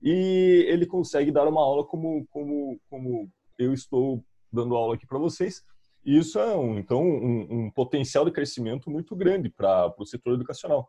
e 0.00 0.66
ele 0.68 0.86
consegue 0.86 1.32
dar 1.32 1.48
uma 1.48 1.62
aula 1.62 1.84
como, 1.84 2.24
como, 2.30 2.78
como 2.88 3.28
eu 3.58 3.74
estou 3.74 4.24
dando 4.52 4.76
aula 4.76 4.94
aqui 4.94 5.04
para 5.04 5.18
vocês. 5.18 5.64
E 6.04 6.16
isso 6.16 6.38
é, 6.38 6.56
um, 6.56 6.78
então, 6.78 7.02
um, 7.02 7.64
um 7.64 7.70
potencial 7.72 8.24
de 8.24 8.30
crescimento 8.30 8.88
muito 8.88 9.16
grande 9.16 9.50
para 9.50 9.92
o 9.98 10.06
setor 10.06 10.34
educacional. 10.34 10.88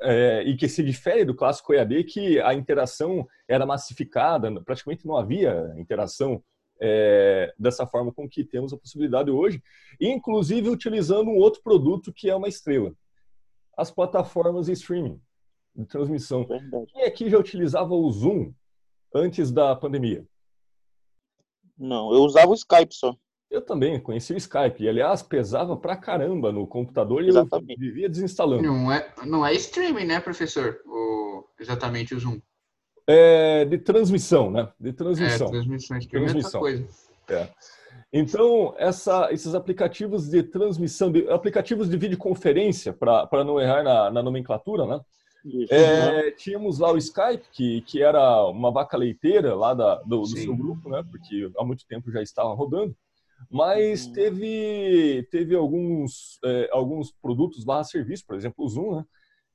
É, 0.00 0.42
e 0.42 0.56
que 0.56 0.68
se 0.68 0.82
difere 0.82 1.24
do 1.24 1.34
clássico 1.34 1.74
EAD, 1.74 2.04
que 2.04 2.40
a 2.40 2.54
interação 2.54 3.26
era 3.48 3.66
massificada, 3.66 4.62
praticamente 4.62 5.04
não 5.04 5.16
havia 5.16 5.74
interação 5.76 6.42
é, 6.80 7.52
dessa 7.58 7.86
forma 7.86 8.12
com 8.12 8.28
que 8.28 8.44
temos 8.44 8.72
a 8.72 8.76
possibilidade 8.76 9.30
hoje, 9.30 9.62
inclusive 10.00 10.68
utilizando 10.68 11.28
um 11.28 11.36
outro 11.36 11.62
produto 11.62 12.12
que 12.12 12.30
é 12.30 12.34
uma 12.34 12.48
estrela. 12.48 12.92
as 13.76 13.90
plataformas 13.90 14.66
de 14.66 14.72
streaming, 14.72 15.20
de 15.74 15.86
transmissão. 15.86 16.44
Verdade. 16.44 16.86
Quem 16.92 17.04
aqui 17.04 17.30
já 17.30 17.38
utilizava 17.38 17.94
o 17.94 18.10
Zoom 18.10 18.52
antes 19.14 19.52
da 19.52 19.74
pandemia? 19.76 20.26
Não, 21.76 22.12
eu 22.12 22.22
usava 22.22 22.50
o 22.50 22.54
Skype 22.54 22.92
só. 22.92 23.14
Eu 23.50 23.62
também 23.62 23.98
conheci 23.98 24.34
o 24.34 24.36
Skype. 24.36 24.82
E, 24.84 24.88
aliás, 24.88 25.22
pesava 25.22 25.76
pra 25.76 25.96
caramba 25.96 26.52
no 26.52 26.66
computador 26.66 27.22
e 27.22 27.26
eu 27.26 27.30
Exatamente. 27.30 27.78
vivia 27.78 28.08
desinstalando. 28.08 28.62
Não 28.62 28.92
é, 28.92 29.10
não 29.24 29.44
é 29.46 29.54
streaming, 29.54 30.04
né, 30.04 30.20
professor? 30.20 30.80
O, 30.86 31.44
exatamente 31.58 32.14
o 32.14 32.20
Zoom. 32.20 32.38
É, 33.06 33.64
de 33.64 33.78
transmissão, 33.78 34.50
né? 34.50 34.68
De 34.78 34.90
É, 34.90 34.92
transmissão. 34.92 35.50
transmissão. 35.50 35.96
Streaming 35.96 36.26
é 36.26 36.28
Transmissão. 36.28 36.60
coisa. 36.60 36.86
É. 37.30 37.48
Então, 38.12 38.74
essa- 38.78 39.28
esses 39.32 39.54
aplicativos 39.54 40.28
de 40.28 40.42
transmissão, 40.42 41.10
de, 41.10 41.28
aplicativos 41.30 41.88
de 41.88 41.96
videoconferência, 41.96 42.92
para 42.92 43.44
não 43.44 43.58
errar 43.60 43.82
na, 43.82 44.10
na 44.10 44.22
nomenclatura, 44.22 44.86
né? 44.86 45.00
Isso. 45.44 45.72
É, 45.72 46.30
tínhamos 46.32 46.78
lá 46.78 46.92
o 46.92 46.98
Skype, 46.98 47.44
que, 47.52 47.80
que 47.82 48.02
era 48.02 48.44
uma 48.46 48.70
vaca 48.70 48.96
leiteira 48.96 49.54
lá 49.54 49.72
da, 49.72 49.96
do, 50.02 50.20
do 50.22 50.26
seu 50.26 50.54
grupo, 50.54 50.90
né? 50.90 51.02
Porque 51.10 51.50
há 51.56 51.64
muito 51.64 51.86
tempo 51.86 52.10
já 52.10 52.20
estava 52.22 52.52
rodando. 52.52 52.94
Mas 53.50 54.06
Uhum. 54.06 54.12
teve, 54.12 55.28
teve 55.30 55.54
alguns, 55.54 56.38
é, 56.44 56.68
alguns 56.72 57.12
produtos 57.12 57.64
barra 57.64 57.84
serviço, 57.84 58.24
por 58.26 58.36
exemplo, 58.36 58.64
o 58.64 58.68
Zoom, 58.68 58.96
né? 58.96 59.04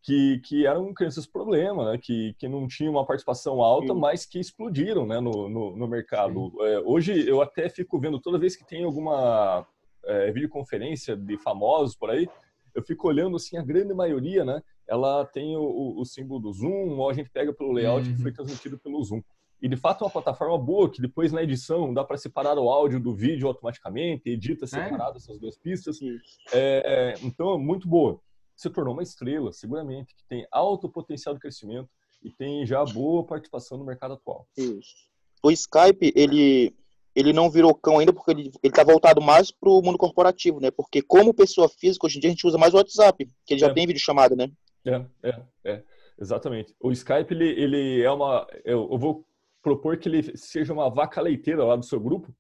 Que, 0.01 0.39
que 0.45 0.65
eram 0.65 0.93
crianças 0.93 1.25
problema, 1.25 1.91
né? 1.91 1.97
Que, 2.01 2.33
que 2.37 2.47
não 2.47 2.67
tinham 2.67 2.91
uma 2.93 3.05
participação 3.05 3.61
alta, 3.61 3.93
Sim. 3.93 3.99
mas 3.99 4.25
que 4.25 4.39
explodiram 4.39 5.05
né? 5.05 5.19
no, 5.21 5.47
no, 5.47 5.75
no 5.77 5.87
mercado. 5.87 6.51
É, 6.61 6.79
hoje 6.81 7.25
eu 7.27 7.41
até 7.41 7.69
fico 7.69 7.97
vendo, 7.99 8.19
toda 8.19 8.37
vez 8.37 8.55
que 8.55 8.65
tem 8.65 8.83
alguma 8.83 9.65
é, 10.05 10.29
videoconferência 10.31 11.15
de 11.15 11.37
famosos 11.37 11.95
por 11.95 12.09
aí, 12.09 12.27
eu 12.75 12.83
fico 12.83 13.07
olhando 13.07 13.37
assim, 13.37 13.55
a 13.57 13.61
grande 13.63 13.93
maioria, 13.93 14.43
né? 14.43 14.61
Ela 14.87 15.23
tem 15.25 15.55
o, 15.55 15.61
o, 15.61 16.01
o 16.01 16.05
símbolo 16.05 16.41
do 16.41 16.51
Zoom, 16.51 16.97
ou 16.99 17.09
a 17.09 17.13
gente 17.13 17.29
pega 17.29 17.53
pelo 17.53 17.71
layout 17.71 18.05
que 18.05 18.15
Uhum. 18.15 18.21
foi 18.23 18.31
transmitido 18.33 18.77
pelo 18.79 19.01
Zoom. 19.03 19.21
E 19.63 19.69
de 19.69 19.77
fato 19.77 20.03
é 20.03 20.07
uma 20.07 20.11
plataforma 20.11 20.57
boa, 20.57 20.91
que 20.91 21.01
depois 21.01 21.31
na 21.31 21.41
edição 21.41 21.93
dá 21.93 22.03
para 22.03 22.17
separar 22.17 22.59
o 22.59 22.69
áudio 22.69 22.99
do 22.99 23.15
vídeo 23.15 23.47
automaticamente, 23.47 24.29
edita 24.29 24.67
separado 24.67 25.15
essas 25.17 25.39
duas 25.39 25.57
pistas. 25.57 26.01
Isso. 26.01 26.37
É, 26.53 27.13
então, 27.23 27.57
muito 27.57 27.87
boa. 27.87 28.19
Se 28.57 28.69
tornou 28.69 28.93
uma 28.93 29.01
estrela, 29.01 29.53
seguramente, 29.53 30.13
que 30.17 30.23
tem 30.27 30.45
alto 30.51 30.89
potencial 30.89 31.33
de 31.33 31.39
crescimento 31.39 31.89
e 32.21 32.29
tem 32.29 32.65
já 32.65 32.83
boa 32.83 33.25
participação 33.25 33.77
no 33.77 33.85
mercado 33.85 34.15
atual. 34.15 34.45
Isso. 34.57 34.93
O 35.41 35.49
Skype, 35.49 36.11
ele, 36.13 36.75
ele 37.15 37.31
não 37.31 37.49
virou 37.49 37.73
cão 37.73 37.99
ainda 37.99 38.11
porque 38.11 38.31
ele, 38.31 38.51
ele 38.61 38.73
tá 38.73 38.83
voltado 38.83 39.21
mais 39.21 39.49
pro 39.49 39.81
mundo 39.81 39.97
corporativo, 39.97 40.59
né? 40.59 40.71
Porque 40.71 41.01
como 41.01 41.33
pessoa 41.33 41.69
física, 41.69 42.05
hoje 42.05 42.17
em 42.17 42.19
dia 42.19 42.29
a 42.29 42.33
gente 42.33 42.45
usa 42.45 42.57
mais 42.57 42.73
o 42.73 42.77
WhatsApp, 42.77 43.25
que 43.45 43.53
ele 43.53 43.61
já 43.61 43.67
É. 43.67 43.73
tem 43.73 43.87
videochamada, 43.87 44.35
né? 44.35 44.51
É, 44.85 45.05
é, 45.23 45.41
é, 45.63 45.83
exatamente. 46.19 46.75
O 46.81 46.91
Skype, 46.91 47.33
ele, 47.33 47.47
ele 47.49 48.01
é 48.01 48.11
uma. 48.11 48.45
Eu, 48.65 48.89
eu 48.91 48.97
vou 48.97 49.25
propor 49.63 49.97
que 49.97 50.07
ele 50.07 50.37
seja 50.37 50.71
uma 50.73 50.89
vaca 50.89 51.19
leiteira 51.21 51.63
lá 51.63 51.75
do 51.75 51.85
seu 51.85 51.99
grupo. 51.99 52.31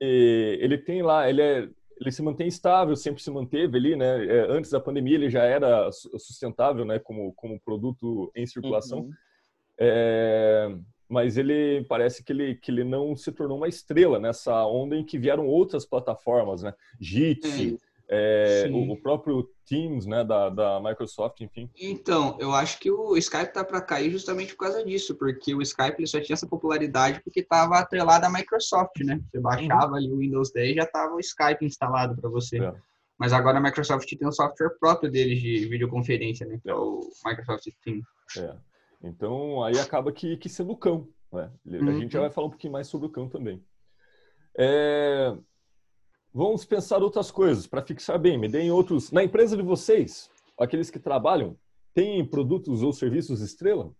E 0.00 0.58
ele 0.60 0.76
tem 0.76 1.02
lá, 1.02 1.28
ele, 1.28 1.40
é, 1.40 1.68
ele 2.00 2.12
se 2.12 2.22
mantém 2.22 2.46
estável, 2.48 2.94
sempre 2.96 3.22
se 3.22 3.30
manteve 3.30 3.78
ali, 3.78 3.96
né? 3.96 4.26
É, 4.26 4.40
Antes 4.50 4.70
da 4.70 4.80
pandemia 4.80 5.14
ele 5.14 5.30
já 5.30 5.44
era 5.44 5.90
su- 5.92 6.10
sustentável, 6.18 6.84
né? 6.84 6.98
Como, 6.98 7.32
como 7.34 7.60
produto 7.60 8.30
em 8.34 8.46
circulação. 8.46 9.00
Uhum. 9.00 9.10
É, 9.78 10.76
mas 11.08 11.36
ele 11.36 11.84
parece 11.88 12.24
que 12.24 12.32
ele, 12.32 12.54
que 12.56 12.70
ele 12.70 12.84
não 12.84 13.14
se 13.16 13.30
tornou 13.32 13.56
uma 13.56 13.68
estrela 13.68 14.18
nessa 14.18 14.64
onda 14.66 14.96
em 14.96 15.04
que 15.04 15.18
vieram 15.18 15.46
outras 15.46 15.84
plataformas, 15.84 16.62
né? 16.62 16.72
Jitsi, 17.00 17.78
é, 18.14 18.70
o, 18.70 18.92
o 18.92 19.00
próprio 19.00 19.48
Teams, 19.66 20.06
né? 20.06 20.22
Da, 20.24 20.48
da 20.50 20.80
Microsoft, 20.80 21.40
enfim. 21.40 21.68
Então, 21.80 22.36
eu 22.38 22.52
acho 22.52 22.78
que 22.78 22.90
o 22.90 23.16
Skype 23.16 23.52
tá 23.52 23.64
para 23.64 23.80
cair 23.80 24.10
justamente 24.10 24.54
por 24.54 24.64
causa 24.64 24.84
disso, 24.84 25.14
porque 25.16 25.54
o 25.54 25.62
Skype 25.62 25.96
ele 25.98 26.06
só 26.06 26.20
tinha 26.20 26.34
essa 26.34 26.46
popularidade 26.46 27.20
porque 27.22 27.40
estava 27.40 27.78
atrelado 27.78 28.26
à 28.26 28.30
Microsoft, 28.30 28.98
né? 29.00 29.20
Você 29.30 29.40
baixava 29.40 29.96
ali 29.96 30.10
o 30.12 30.18
Windows 30.18 30.52
10 30.52 30.72
e 30.72 30.74
já 30.76 30.86
tava 30.86 31.14
o 31.14 31.20
Skype 31.20 31.64
instalado 31.64 32.14
para 32.20 32.30
você. 32.30 32.58
É. 32.62 32.74
Mas 33.18 33.32
agora 33.32 33.58
a 33.58 33.60
Microsoft 33.60 34.08
tem 34.08 34.28
um 34.28 34.32
software 34.32 34.70
próprio 34.78 35.10
deles 35.10 35.40
de 35.40 35.66
videoconferência, 35.66 36.46
né? 36.46 36.58
Que 36.62 36.70
é 36.70 36.74
o 36.74 37.00
Microsoft 37.24 37.66
Teams. 37.82 38.04
É. 38.36 38.54
Então, 39.02 39.62
aí 39.62 39.78
acaba 39.78 40.12
que, 40.12 40.36
que 40.36 40.48
sendo 40.48 40.72
o 40.72 40.76
cão. 40.76 41.08
Né? 41.32 41.50
A 41.66 41.70
Uhum. 41.70 42.00
gente 42.00 42.12
já 42.12 42.20
vai 42.20 42.30
falar 42.30 42.46
um 42.46 42.50
pouquinho 42.50 42.72
mais 42.72 42.86
sobre 42.86 43.06
o 43.06 43.10
cão 43.10 43.28
também. 43.28 43.62
É, 44.56 45.34
Vamos 46.36 46.64
pensar 46.64 47.00
outras 47.00 47.30
coisas 47.30 47.64
para 47.64 47.80
fixar 47.80 48.18
bem. 48.18 48.36
Me 48.36 48.48
deem 48.48 48.68
outros. 48.72 49.12
Na 49.12 49.22
empresa 49.22 49.56
de 49.56 49.62
vocês, 49.62 50.28
aqueles 50.58 50.90
que 50.90 50.98
trabalham, 50.98 51.56
tem 51.94 52.26
produtos 52.26 52.82
ou 52.82 52.92
serviços 52.92 53.40
estrela? 53.40 53.92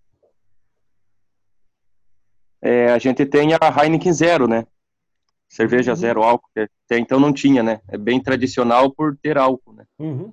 É, 2.61 2.91
a 2.91 2.99
gente 2.99 3.25
tem 3.25 3.51
a 3.55 3.59
Heineken 3.85 4.13
Zero, 4.13 4.49
né? 4.49 4.67
Cerveja 5.49 5.93
Uhum. 5.93 5.97
zero 5.97 6.23
álcool, 6.25 6.49
até 6.57 6.99
então 6.99 7.21
não 7.21 7.33
tinha, 7.33 7.63
né? 7.63 7.81
É 7.87 7.97
bem 7.97 8.21
tradicional 8.21 8.93
por 8.93 9.17
ter 9.17 9.39
álcool, 9.39 9.73
né? 9.75 9.85
Uhum. 10.01 10.33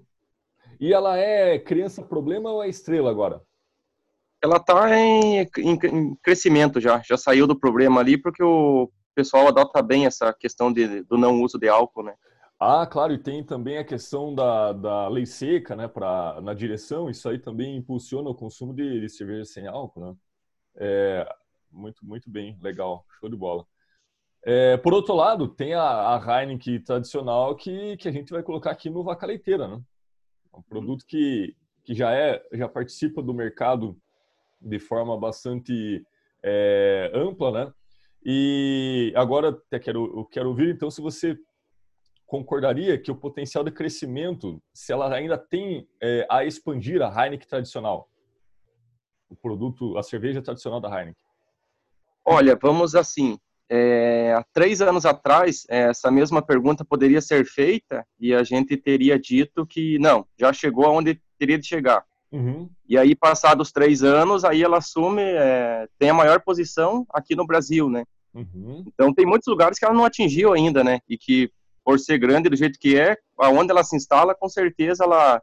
E 0.80 0.92
ela 0.94 1.18
é 1.20 1.60
criança 1.60 2.02
problema 2.02 2.50
ou 2.50 2.64
é 2.64 2.70
estrela 2.70 3.12
agora? 3.12 3.44
Ela 4.44 4.60
tá 4.60 4.98
em, 4.98 5.42
em- 5.60 5.80
em 5.86 6.16
crescimento 6.24 6.80
já, 6.82 7.00
já 7.06 7.16
saiu 7.16 7.46
do 7.46 7.60
problema 7.60 8.00
ali 8.02 8.18
porque 8.18 8.42
o 8.44 8.90
pessoal 9.22 9.48
adota 9.48 9.84
bem 9.84 10.08
essa 10.08 10.34
questão 10.34 10.74
de, 10.74 11.04
do 11.04 11.16
não 11.16 11.44
uso 11.44 11.60
de 11.60 11.70
álcool, 11.70 12.04
né? 12.04 12.16
Ah, 12.60 12.88
claro, 12.88 13.14
e 13.14 13.20
tem 13.20 13.44
também 13.44 13.78
a 13.78 13.84
questão 13.84 14.34
da, 14.34 14.74
da 14.74 15.08
lei 15.08 15.28
seca, 15.28 15.76
né, 15.76 15.88
pra, 15.88 16.40
na 16.42 16.54
direção, 16.56 17.10
isso 17.10 17.30
aí 17.30 17.38
também 17.38 17.78
impulsiona 17.78 18.30
o 18.30 18.36
consumo 18.36 18.74
de, 18.74 19.00
de 19.00 19.10
cerveja 19.10 19.46
sem 19.46 19.68
álcool, 19.68 20.02
né? 20.02 20.16
É, 20.76 21.36
muito, 21.72 22.04
muito 22.04 22.30
bem, 22.30 22.58
legal, 22.62 23.06
show 23.20 23.30
de 23.30 23.36
bola. 23.36 23.66
É, 24.44 24.76
por 24.78 24.92
outro 24.92 25.14
lado, 25.14 25.48
tem 25.48 25.76
a, 25.76 26.16
a 26.16 26.42
Heineken 26.42 26.82
tradicional 26.82 27.56
que, 27.56 27.96
que 27.98 28.08
a 28.08 28.12
gente 28.12 28.32
vai 28.32 28.42
colocar 28.42 28.72
aqui 28.72 28.90
no 28.90 29.04
Vaca 29.04 29.28
Leiteira, 29.28 29.68
né? 29.68 29.80
Um 30.52 30.64
produto 30.64 31.06
que, 31.06 31.56
que 31.84 31.94
já 31.94 32.12
é, 32.12 32.44
já 32.54 32.68
participa 32.68 33.22
do 33.22 33.36
mercado 33.36 33.96
de 34.60 34.80
forma 34.80 35.18
bastante 35.18 36.04
é, 36.44 37.12
ampla, 37.14 37.52
né? 37.52 37.74
E 38.24 39.12
agora 39.16 39.50
até 39.50 39.80
quero, 39.80 40.20
eu 40.20 40.26
quero 40.26 40.50
ouvir, 40.50 40.74
então, 40.74 40.92
se 40.92 41.02
você 41.02 41.38
concordaria 42.28 42.98
que 42.98 43.12
o 43.12 43.16
potencial 43.16 43.64
de 43.64 43.72
crescimento, 43.72 44.62
se 44.74 44.94
ela 44.94 45.14
ainda 45.14 45.38
tem 45.38 45.88
é, 46.02 46.26
a 46.30 46.46
expandir 46.46 47.02
a 47.02 47.08
Heineken 47.10 47.48
tradicional, 47.48 48.10
o 49.30 49.36
produto, 49.36 49.98
a 49.98 50.04
cerveja 50.04 50.42
tradicional 50.42 50.80
da 50.80 50.88
Heineken. 50.90 51.26
Olha, 52.24 52.56
vamos 52.56 52.96
assim. 52.96 53.38
é, 53.74 54.34
há 54.34 54.44
três 54.54 54.82
anos 54.82 55.06
atrás, 55.06 55.66
é, 55.70 55.90
essa 55.90 56.12
mesma 56.12 56.42
pergunta 56.42 56.84
poderia 56.84 57.22
ser 57.22 57.46
feita 57.46 58.06
e 58.20 58.34
a 58.34 58.44
gente 58.44 58.76
teria 58.76 59.18
dito 59.18 59.66
que 59.66 59.98
não, 59.98 60.28
já 60.38 60.52
chegou 60.52 60.84
aonde 60.86 61.22
teria 61.40 61.58
de 61.58 61.66
chegar. 61.66 62.06
Uhum. 62.32 62.70
E 62.88 62.98
aí, 62.98 63.15
passados 63.15 63.72
três 63.72 64.04
anos, 64.04 64.46
aí 64.46 64.63
ela 64.63 64.78
assume, 64.78 65.22
é, 65.22 65.88
tem 66.00 66.10
a 66.10 66.13
maior 66.13 66.41
posição 66.41 67.06
aqui 67.10 67.36
no 67.36 67.46
Brasil, 67.46 67.89
né? 67.89 68.06
Uhum. 68.34 68.86
Então, 68.88 69.13
tem 69.13 69.26
muitos 69.26 69.48
lugares 69.48 69.78
que 69.78 69.86
ela 69.86 69.94
não 69.94 70.06
atingiu 70.06 70.54
ainda, 70.54 70.84
né? 70.84 71.00
E 71.10 71.17
que, 71.17 71.52
por 71.84 72.00
ser 72.00 72.17
grande 72.17 72.50
do 72.50 72.56
jeito 72.56 72.80
que 72.80 72.98
é, 72.98 73.17
aonde 73.38 73.72
ela 73.72 73.84
se 73.84 73.96
instala, 73.96 74.34
com 74.34 74.48
certeza 74.48 75.04
ela, 75.04 75.41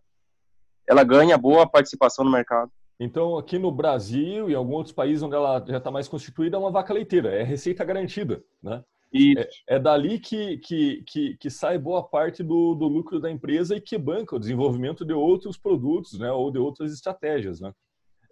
ela 0.87 1.05
ganha 1.05 1.37
boa 1.37 1.68
participação 1.68 2.24
no 2.24 2.31
mercado. 2.31 2.70
Então, 2.98 3.38
aqui 3.38 3.59
no 3.59 3.70
Brasil 3.70 4.48
e 4.48 4.53
em 4.53 4.57
alguns 4.57 4.77
outros 4.77 4.94
países 4.94 5.22
onde 5.22 5.37
ela 5.37 5.62
já 5.66 5.77
está 5.77 5.90
mais 5.90 6.09
constituída, 6.09 6.57
é 6.57 6.61
uma 6.61 6.70
vaca 6.70 6.92
leiteira, 6.92 7.31
é 7.31 7.42
receita 7.42 7.85
garantida, 7.85 8.42
né? 8.62 8.83
E 9.12 9.35
É 9.66 9.79
dali 9.79 10.18
que, 10.18 10.59
que, 10.59 11.03
que, 11.07 11.37
que 11.37 11.51
sai 11.51 11.79
boa 11.79 12.07
parte 12.07 12.42
do, 12.42 12.75
do 12.75 12.87
lucro 12.87 13.18
da 13.18 13.31
empresa 13.31 13.77
e 13.77 13.81
que 13.81 13.97
banca 13.97 14.37
o 14.37 14.38
desenvolvimento 14.38 15.05
de 15.05 15.12
outros 15.12 15.57
produtos, 15.57 16.18
né? 16.18 16.31
Ou 16.31 16.51
de 16.51 16.59
outras 16.59 16.92
estratégias, 16.92 17.61
né? 17.61 17.73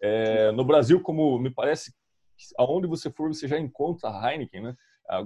É, 0.03 0.53
no 0.53 0.65
Brasil, 0.65 1.01
como 1.01 1.39
me 1.39 1.51
parece, 1.51 1.95
aonde 2.59 2.87
você 2.87 3.11
for, 3.11 3.33
você 3.33 3.49
já 3.49 3.59
encontra 3.59 4.11
a 4.11 4.33
Heineken, 4.33 4.63
né? 4.63 4.77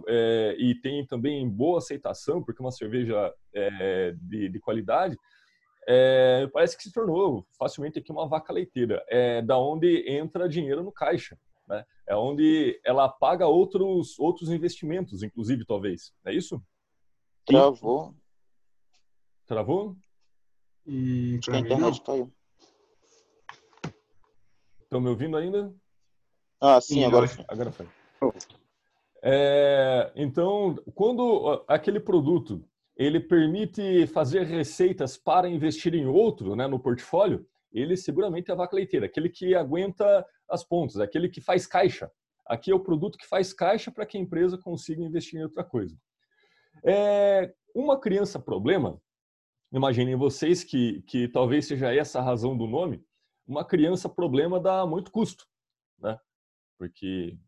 É, 0.07 0.57
e 0.59 0.75
tem 0.75 1.07
também 1.07 1.49
boa 1.49 1.79
aceitação, 1.79 2.43
porque 2.43 2.63
é 2.63 2.65
uma 2.65 2.71
cerveja 2.71 3.33
é, 3.55 4.15
de, 4.21 4.49
de 4.49 4.61
qualidade. 4.61 5.17
É, 5.89 6.47
parece 6.53 6.77
que 6.77 6.83
se 6.83 6.93
tornou 6.93 7.45
facilmente 7.59 7.99
aqui 7.99 8.13
uma 8.13 8.29
vaca 8.29 8.53
leiteira. 8.53 9.03
É 9.09 9.43
da 9.43 9.59
onde 9.59 10.09
entra 10.09 10.49
dinheiro 10.49 10.83
no 10.83 10.93
caixa. 10.93 11.37
É 12.11 12.17
onde 12.17 12.81
ela 12.85 13.09
paga 13.09 13.47
outros, 13.47 14.19
outros 14.19 14.51
investimentos, 14.51 15.23
inclusive, 15.23 15.65
talvez. 15.65 16.13
É 16.25 16.35
isso? 16.35 16.61
Travou. 17.47 18.13
Travou? 19.47 19.97
Hum, 20.85 21.39
Acho 21.39 21.51
que 21.53 21.57
a 21.57 21.61
internet 21.61 22.03
caiu. 22.03 22.33
Estão 24.83 25.01
me 25.01 25.09
ouvindo 25.09 25.37
ainda? 25.37 25.73
Ah, 26.61 26.81
sim, 26.81 26.95
Sim, 26.95 27.05
agora 27.05 27.29
sim. 27.29 27.45
Agora 27.47 27.71
foi. 27.71 27.87
É, 29.23 30.13
então, 30.17 30.75
quando 30.97 31.65
aquele 31.69 32.01
produto 32.01 32.69
ele 32.97 33.21
permite 33.21 34.09
fazer 34.09 34.43
receitas 34.43 35.17
para 35.17 35.49
investir 35.49 35.95
em 35.95 36.07
outro, 36.07 36.57
né, 36.57 36.67
no 36.67 36.81
portfólio, 36.81 37.47
ele 37.73 37.97
seguramente 37.97 38.51
é 38.51 38.53
a 38.53 38.57
vaca 38.57 38.75
leiteira, 38.75 39.07
aquele 39.07 39.29
que 39.29 39.55
aguenta 39.55 40.27
as 40.51 40.65
pontas, 40.65 40.99
aquele 40.99 41.29
que 41.29 41.41
faz 41.41 41.67
caixa. 41.67 42.11
Aqui 42.47 42.71
é 42.71 42.75
o 42.75 42.81
produto 42.81 43.17
que 43.17 43.27
faz 43.27 43.53
caixa 43.53 43.91
para 43.91 44.05
que 44.05 44.19
a 44.19 44.21
empresa 44.21 44.59
consiga 44.59 45.03
investir 45.03 45.39
em 45.39 45.45
outra 45.45 45.63
coisa. 45.63 45.97
É, 46.85 47.53
uma 47.75 48.01
criança 48.01 48.39
problema, 48.39 49.01
imaginem 49.73 50.17
vocês 50.17 50.65
que, 50.65 51.03
que 51.03 51.29
talvez 51.29 51.67
seja 51.67 51.95
essa 51.95 52.19
a 52.19 52.23
razão 52.23 52.57
do 52.57 52.67
nome, 52.67 53.05
uma 53.47 53.65
criança 53.65 54.09
problema 54.09 54.61
dá 54.61 54.87
muito 54.87 55.11
custo, 55.11 55.47
né? 55.99 56.19
Porque 56.79 57.39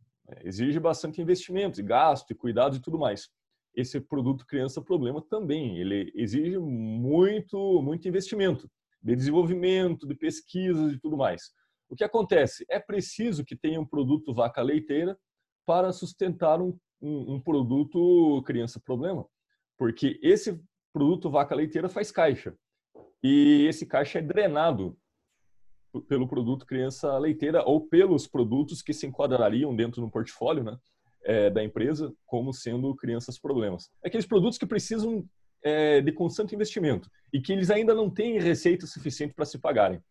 exige 0.42 0.78
bastante 0.78 1.20
investimento, 1.20 1.80
e 1.80 1.82
gasto, 1.82 2.30
e 2.30 2.34
cuidado 2.34 2.76
e 2.76 2.80
tudo 2.80 2.98
mais. 2.98 3.28
Esse 3.74 4.00
produto 4.00 4.46
criança 4.46 4.82
problema 4.82 5.22
também, 5.22 5.78
ele 5.78 6.12
exige 6.14 6.58
muito, 6.58 7.80
muito 7.82 8.06
investimento 8.06 8.70
de 9.02 9.16
desenvolvimento, 9.16 10.06
de 10.06 10.14
pesquisas 10.14 10.92
e 10.92 10.98
tudo 10.98 11.16
mais. 11.16 11.50
O 11.92 11.94
que 11.94 12.04
acontece? 12.04 12.64
É 12.70 12.80
preciso 12.80 13.44
que 13.44 13.54
tenha 13.54 13.78
um 13.78 13.84
produto 13.84 14.32
vaca 14.32 14.62
leiteira 14.62 15.14
para 15.66 15.92
sustentar 15.92 16.58
um, 16.58 16.74
um, 17.02 17.34
um 17.34 17.40
produto 17.40 18.42
criança 18.46 18.80
problema, 18.82 19.26
porque 19.76 20.18
esse 20.22 20.58
produto 20.90 21.28
vaca 21.28 21.54
leiteira 21.54 21.90
faz 21.90 22.10
caixa 22.10 22.56
e 23.22 23.66
esse 23.68 23.84
caixa 23.84 24.20
é 24.20 24.22
drenado 24.22 24.96
pelo 26.08 26.26
produto 26.26 26.64
criança 26.64 27.18
leiteira 27.18 27.62
ou 27.62 27.86
pelos 27.86 28.26
produtos 28.26 28.80
que 28.80 28.94
se 28.94 29.06
enquadrariam 29.06 29.76
dentro 29.76 30.00
do 30.00 30.10
portfólio 30.10 30.64
né, 30.64 30.78
é, 31.22 31.50
da 31.50 31.62
empresa 31.62 32.10
como 32.24 32.54
sendo 32.54 32.96
crianças 32.96 33.38
problemas. 33.38 33.90
Aqueles 34.02 34.24
produtos 34.24 34.56
que 34.56 34.64
precisam 34.64 35.28
é, 35.62 36.00
de 36.00 36.10
constante 36.10 36.54
investimento 36.54 37.10
e 37.30 37.38
que 37.38 37.52
eles 37.52 37.70
ainda 37.70 37.94
não 37.94 38.08
têm 38.08 38.40
receita 38.40 38.86
suficiente 38.86 39.34
para 39.34 39.44
se 39.44 39.58
pagarem. 39.58 40.02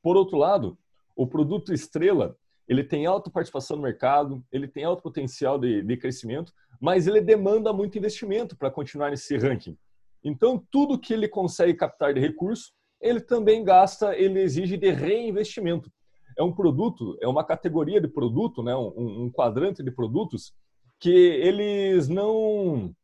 Por 0.00 0.16
outro 0.16 0.38
lado, 0.38 0.78
o 1.18 1.26
produto 1.26 1.74
estrela 1.74 2.36
ele 2.68 2.84
tem 2.84 3.06
alta 3.06 3.30
participação 3.30 3.76
no 3.76 3.82
mercado, 3.82 4.44
ele 4.52 4.68
tem 4.68 4.84
alto 4.84 5.02
potencial 5.02 5.58
de, 5.58 5.82
de 5.82 5.96
crescimento, 5.96 6.52
mas 6.80 7.06
ele 7.06 7.20
demanda 7.20 7.72
muito 7.72 7.98
investimento 7.98 8.56
para 8.56 8.70
continuar 8.70 9.10
nesse 9.10 9.36
ranking. 9.36 9.76
Então, 10.22 10.62
tudo 10.70 10.98
que 10.98 11.12
ele 11.12 11.26
consegue 11.26 11.74
captar 11.74 12.12
de 12.14 12.20
recurso, 12.20 12.72
ele 13.00 13.20
também 13.20 13.64
gasta, 13.64 14.14
ele 14.16 14.40
exige 14.40 14.76
de 14.76 14.90
reinvestimento. 14.90 15.90
É 16.36 16.42
um 16.42 16.52
produto, 16.52 17.16
é 17.20 17.26
uma 17.26 17.42
categoria 17.42 18.00
de 18.00 18.06
produto, 18.06 18.62
né, 18.62 18.76
um, 18.76 19.24
um 19.24 19.30
quadrante 19.30 19.82
de 19.82 19.90
produtos 19.90 20.54
que 21.00 21.10
eles 21.10 22.06
não 22.08 22.94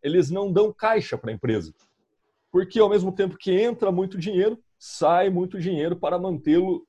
eles 0.00 0.30
não 0.30 0.52
dão 0.52 0.72
caixa 0.72 1.18
para 1.18 1.30
a 1.30 1.34
empresa. 1.34 1.74
Porque 2.52 2.78
ao 2.78 2.88
mesmo 2.88 3.10
tempo 3.10 3.36
que 3.36 3.50
entra 3.50 3.90
muito 3.90 4.16
dinheiro, 4.16 4.58
sai 4.78 5.28
muito 5.28 5.58
dinheiro 5.58 5.96
para 5.96 6.18
mantê-lo 6.18 6.86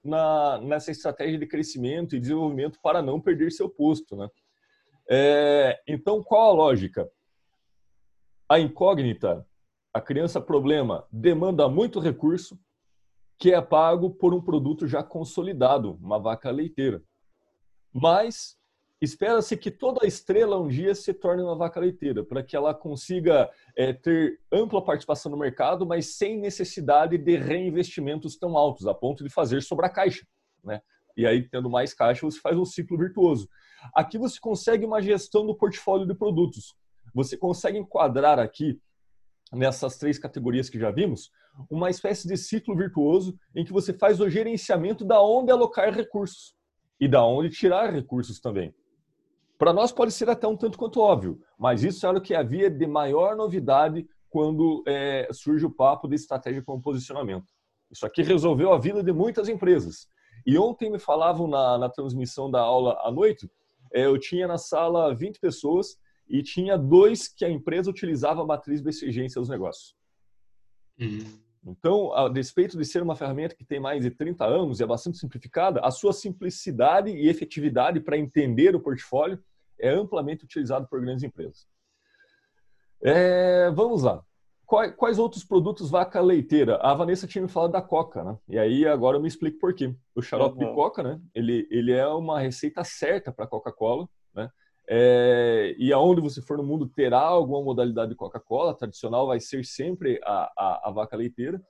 nessa 0.63 0.91
estratégia 0.91 1.39
de 1.39 1.47
crescimento 1.47 2.15
e 2.15 2.19
desenvolvimento 2.19 2.79
para 2.81 3.01
não 3.01 3.19
perder 3.19 3.51
seu 3.51 3.67
posto. 3.67 4.15
Né? 4.15 4.29
É, 5.09 5.81
então, 5.87 6.23
qual 6.23 6.51
a 6.51 6.53
lógica? 6.53 7.09
A 8.47 8.59
incógnita, 8.59 9.45
a 9.93 9.99
criança 9.99 10.39
problema, 10.39 11.07
demanda 11.11 11.67
muito 11.67 11.99
recurso 11.99 12.59
que 13.39 13.53
é 13.53 13.61
pago 13.61 14.09
por 14.11 14.33
um 14.33 14.41
produto 14.41 14.85
já 14.85 15.01
consolidado, 15.01 15.93
uma 16.01 16.19
vaca 16.19 16.51
leiteira. 16.51 17.01
Mas 17.93 18.58
Espera-se 19.01 19.55
que 19.55 19.71
toda 19.71 20.05
estrela 20.05 20.59
um 20.59 20.67
dia 20.67 20.93
se 20.93 21.13
torne 21.13 21.41
uma 21.41 21.55
vaca 21.55 21.79
leiteira, 21.79 22.21
para 22.21 22.43
que 22.43 22.53
ela 22.53 22.73
consiga 22.73 23.49
é, 23.75 23.93
ter 23.93 24.41
ampla 24.51 24.83
participação 24.83 25.31
no 25.31 25.37
mercado, 25.37 25.85
mas 25.85 26.17
sem 26.17 26.37
necessidade 26.37 27.17
de 27.17 27.37
reinvestimentos 27.37 28.37
tão 28.37 28.57
altos, 28.57 28.85
a 28.87 28.93
ponto 28.93 29.23
de 29.23 29.29
fazer 29.29 29.61
sobre 29.61 29.85
a 29.85 29.89
caixa. 29.89 30.27
Né? 30.61 30.81
E 31.15 31.25
aí, 31.25 31.47
tendo 31.47 31.69
mais 31.69 31.93
caixa, 31.93 32.25
você 32.25 32.39
faz 32.41 32.57
um 32.57 32.65
ciclo 32.65 32.97
virtuoso. 32.97 33.49
Aqui 33.95 34.17
você 34.17 34.37
consegue 34.37 34.85
uma 34.85 35.01
gestão 35.01 35.45
do 35.45 35.55
portfólio 35.55 36.05
de 36.05 36.13
produtos. 36.13 36.75
Você 37.13 37.37
consegue 37.37 37.77
enquadrar 37.77 38.37
aqui, 38.37 38.81
nessas 39.51 39.97
três 39.97 40.19
categorias 40.19 40.69
que 40.69 40.77
já 40.77 40.91
vimos, 40.91 41.31
uma 41.69 41.89
espécie 41.89 42.27
de 42.27 42.35
ciclo 42.35 42.75
virtuoso 42.75 43.37
em 43.55 43.63
que 43.63 43.71
você 43.71 43.93
faz 43.93 44.19
o 44.19 44.29
gerenciamento 44.29 45.05
da 45.05 45.21
onde 45.21 45.51
alocar 45.51 45.93
recursos 45.93 46.53
e 46.99 47.07
da 47.07 47.23
onde 47.23 47.49
tirar 47.49 47.91
recursos 47.93 48.39
também. 48.41 48.73
Para 49.59 49.73
nós 49.73 49.91
pode 49.91 50.13
ser 50.13 50.29
até 50.29 50.47
um 50.47 50.55
tanto 50.55 50.77
quanto 50.77 51.01
óbvio, 51.01 51.41
mas 51.57 51.83
isso 51.83 52.07
era 52.07 52.17
o 52.17 52.21
que 52.21 52.33
havia 52.33 52.69
de 52.69 52.87
maior 52.87 53.35
novidade 53.35 54.07
quando 54.29 54.81
é, 54.87 55.27
surge 55.33 55.65
o 55.65 55.69
papo 55.69 56.07
de 56.07 56.15
estratégia 56.15 56.63
com 56.63 56.79
posicionamento. 56.79 57.51
Isso 57.91 58.05
aqui 58.05 58.21
resolveu 58.23 58.71
a 58.71 58.79
vida 58.79 59.03
de 59.03 59.11
muitas 59.11 59.49
empresas. 59.49 60.07
E 60.45 60.57
ontem 60.57 60.89
me 60.89 60.97
falavam 60.97 61.45
na, 61.45 61.77
na 61.77 61.89
transmissão 61.89 62.49
da 62.49 62.61
aula 62.61 62.97
à 63.03 63.11
noite, 63.11 63.51
é, 63.93 64.05
eu 64.05 64.17
tinha 64.17 64.47
na 64.47 64.57
sala 64.57 65.13
20 65.13 65.41
pessoas 65.41 65.97
e 66.29 66.41
tinha 66.41 66.77
dois 66.77 67.27
que 67.27 67.43
a 67.43 67.49
empresa 67.49 67.89
utilizava 67.89 68.41
a 68.41 68.45
matriz 68.45 68.79
BCG 68.79 69.23
em 69.23 69.29
seus 69.29 69.49
negócios. 69.49 69.93
Uhum. 70.97 71.37
Então, 71.65 72.13
a 72.13 72.29
despeito 72.29 72.77
de 72.77 72.85
ser 72.85 73.03
uma 73.03 73.15
ferramenta 73.15 73.55
que 73.55 73.65
tem 73.65 73.79
mais 73.79 74.01
de 74.01 74.11
30 74.11 74.45
anos 74.45 74.79
e 74.79 74.83
é 74.83 74.87
bastante 74.87 75.17
simplificada, 75.17 75.81
a 75.81 75.91
sua 75.91 76.13
simplicidade 76.13 77.09
e 77.09 77.27
efetividade 77.27 77.99
para 77.99 78.17
entender 78.17 78.75
o 78.75 78.79
portfólio 78.79 79.43
é 79.77 79.89
amplamente 79.89 80.45
utilizado 80.45 80.87
por 80.87 81.01
grandes 81.01 81.23
empresas. 81.23 81.67
É, 83.01 83.69
vamos 83.71 84.03
lá. 84.03 84.23
Quais, 84.65 85.17
outros 85.17 85.43
produtos 85.43 85.89
vaca 85.89 86.21
leiteira? 86.21 86.77
A 86.77 86.93
Vanessa 86.93 87.25
tinha 87.25 87.41
me 87.41 87.47
falado 87.47 87.71
da 87.71 87.81
Coca, 87.81 88.23
né? 88.23 88.37
E 88.47 88.59
aí 88.59 88.85
agora 88.85 89.17
eu 89.17 89.21
me 89.21 89.27
explico 89.27 89.57
por 89.57 89.73
quê. 89.73 89.95
O 90.13 90.21
xarope 90.21 90.63
uhum. 90.63 90.69
de 90.69 90.75
Coca, 90.75 91.01
né? 91.01 91.19
Ele, 91.33 91.67
ele 91.71 91.91
é 91.91 92.07
uma 92.07 92.39
receita 92.39 92.83
certa 92.83 93.31
para 93.31 93.47
Coca-Cola, 93.47 94.07
né? 94.31 94.47
É, 94.91 95.75
e 95.77 95.93
aonde 95.93 96.19
você 96.19 96.41
for 96.41 96.57
no 96.57 96.63
mundo 96.63 96.89
terá 96.89 97.21
alguma 97.21 97.61
modalidade 97.61 98.09
de 98.09 98.17
Coca-Cola, 98.17 98.73
tradicional 98.73 99.27
vai 99.27 99.39
ser 99.39 99.63
sempre 99.63 100.19
a, 100.23 100.51
a, 100.57 100.89
a 100.89 100.91
vaca 100.91 101.15
leiteira. 101.15 101.61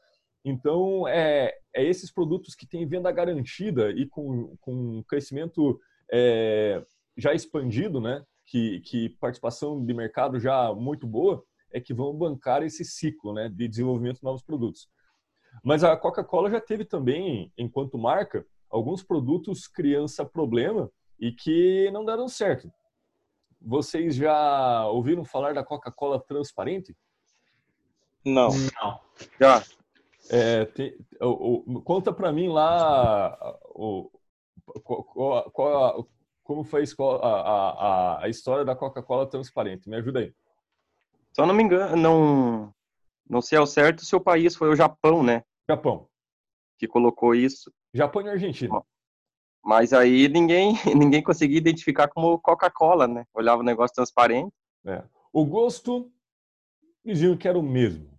Então, 0.45 1.05
é, 1.05 1.53
é, 1.75 1.83
esses 1.83 2.09
produtos 2.13 2.55
que 2.55 2.65
têm 2.65 2.87
venda 2.87 3.11
garantida 3.11 3.91
e 3.91 4.07
com, 4.07 4.55
com 4.61 5.03
crescimento 5.03 5.77
é, 6.09 6.81
já 7.17 7.33
expandido, 7.33 7.99
né, 7.99 8.23
que, 8.45 8.79
que 8.81 9.09
participação 9.19 9.85
de 9.85 9.93
mercado 9.93 10.39
já 10.39 10.73
muito 10.73 11.05
boa, 11.05 11.43
é 11.73 11.81
que 11.81 11.93
vão 11.93 12.15
bancar 12.15 12.63
esse 12.63 12.85
ciclo 12.85 13.33
né, 13.33 13.49
de 13.49 13.67
desenvolvimento 13.67 14.19
de 14.19 14.23
novos 14.23 14.41
produtos. 14.41 14.87
Mas 15.61 15.83
a 15.83 15.95
Coca-Cola 15.97 16.49
já 16.49 16.61
teve 16.61 16.85
também, 16.85 17.51
enquanto 17.57 17.97
marca, 17.97 18.45
alguns 18.69 19.03
produtos 19.03 19.67
criança 19.67 20.25
problema 20.25 20.89
e 21.19 21.33
que 21.33 21.91
não 21.91 22.05
deram 22.05 22.29
certo. 22.29 22.71
Vocês 23.61 24.15
já 24.15 24.85
ouviram 24.87 25.25
falar 25.25 25.53
da 25.53 25.63
Coca-Cola 25.63 26.19
transparente? 26.19 26.95
Não. 28.25 28.49
Não. 28.49 28.99
Já. 29.39 29.63
É, 30.29 30.65
tem, 30.65 30.95
o, 31.19 31.77
o, 31.77 31.81
conta 31.81 32.13
para 32.13 32.31
mim 32.31 32.49
lá 32.49 33.57
o, 33.69 34.11
qual, 34.83 35.51
qual, 35.51 36.07
como 36.43 36.63
foi 36.63 36.83
a, 37.21 37.27
a, 37.27 38.23
a 38.25 38.29
história 38.29 38.63
da 38.63 38.75
Coca-Cola 38.75 39.27
transparente. 39.27 39.89
Me 39.89 39.95
ajuda 39.95 40.19
aí. 40.19 40.33
Só 41.33 41.45
não 41.45 41.53
me 41.53 41.63
engano, 41.63 41.95
não, 41.95 42.73
não 43.29 43.41
sei 43.41 43.57
ao 43.57 43.67
certo 43.67 44.03
se 44.03 44.15
o 44.15 44.21
país 44.21 44.55
foi 44.55 44.69
o 44.69 44.75
Japão, 44.75 45.23
né? 45.23 45.43
Japão. 45.67 46.07
Que 46.77 46.87
colocou 46.87 47.35
isso. 47.35 47.71
Japão 47.93 48.21
e 48.21 48.29
Argentina. 48.29 48.81
Mas 49.63 49.93
aí 49.93 50.27
ninguém, 50.27 50.73
ninguém 50.95 51.21
conseguia 51.21 51.57
identificar 51.57 52.07
como 52.07 52.39
Coca-Cola, 52.39 53.07
né? 53.07 53.25
Olhava 53.33 53.61
o 53.61 53.65
negócio 53.65 53.95
transparente. 53.95 54.53
É. 54.85 55.03
O 55.31 55.45
gosto, 55.45 56.11
diziam 57.03 57.37
que 57.37 57.47
era 57.47 57.57
o 57.57 57.63
mesmo. 57.63 58.09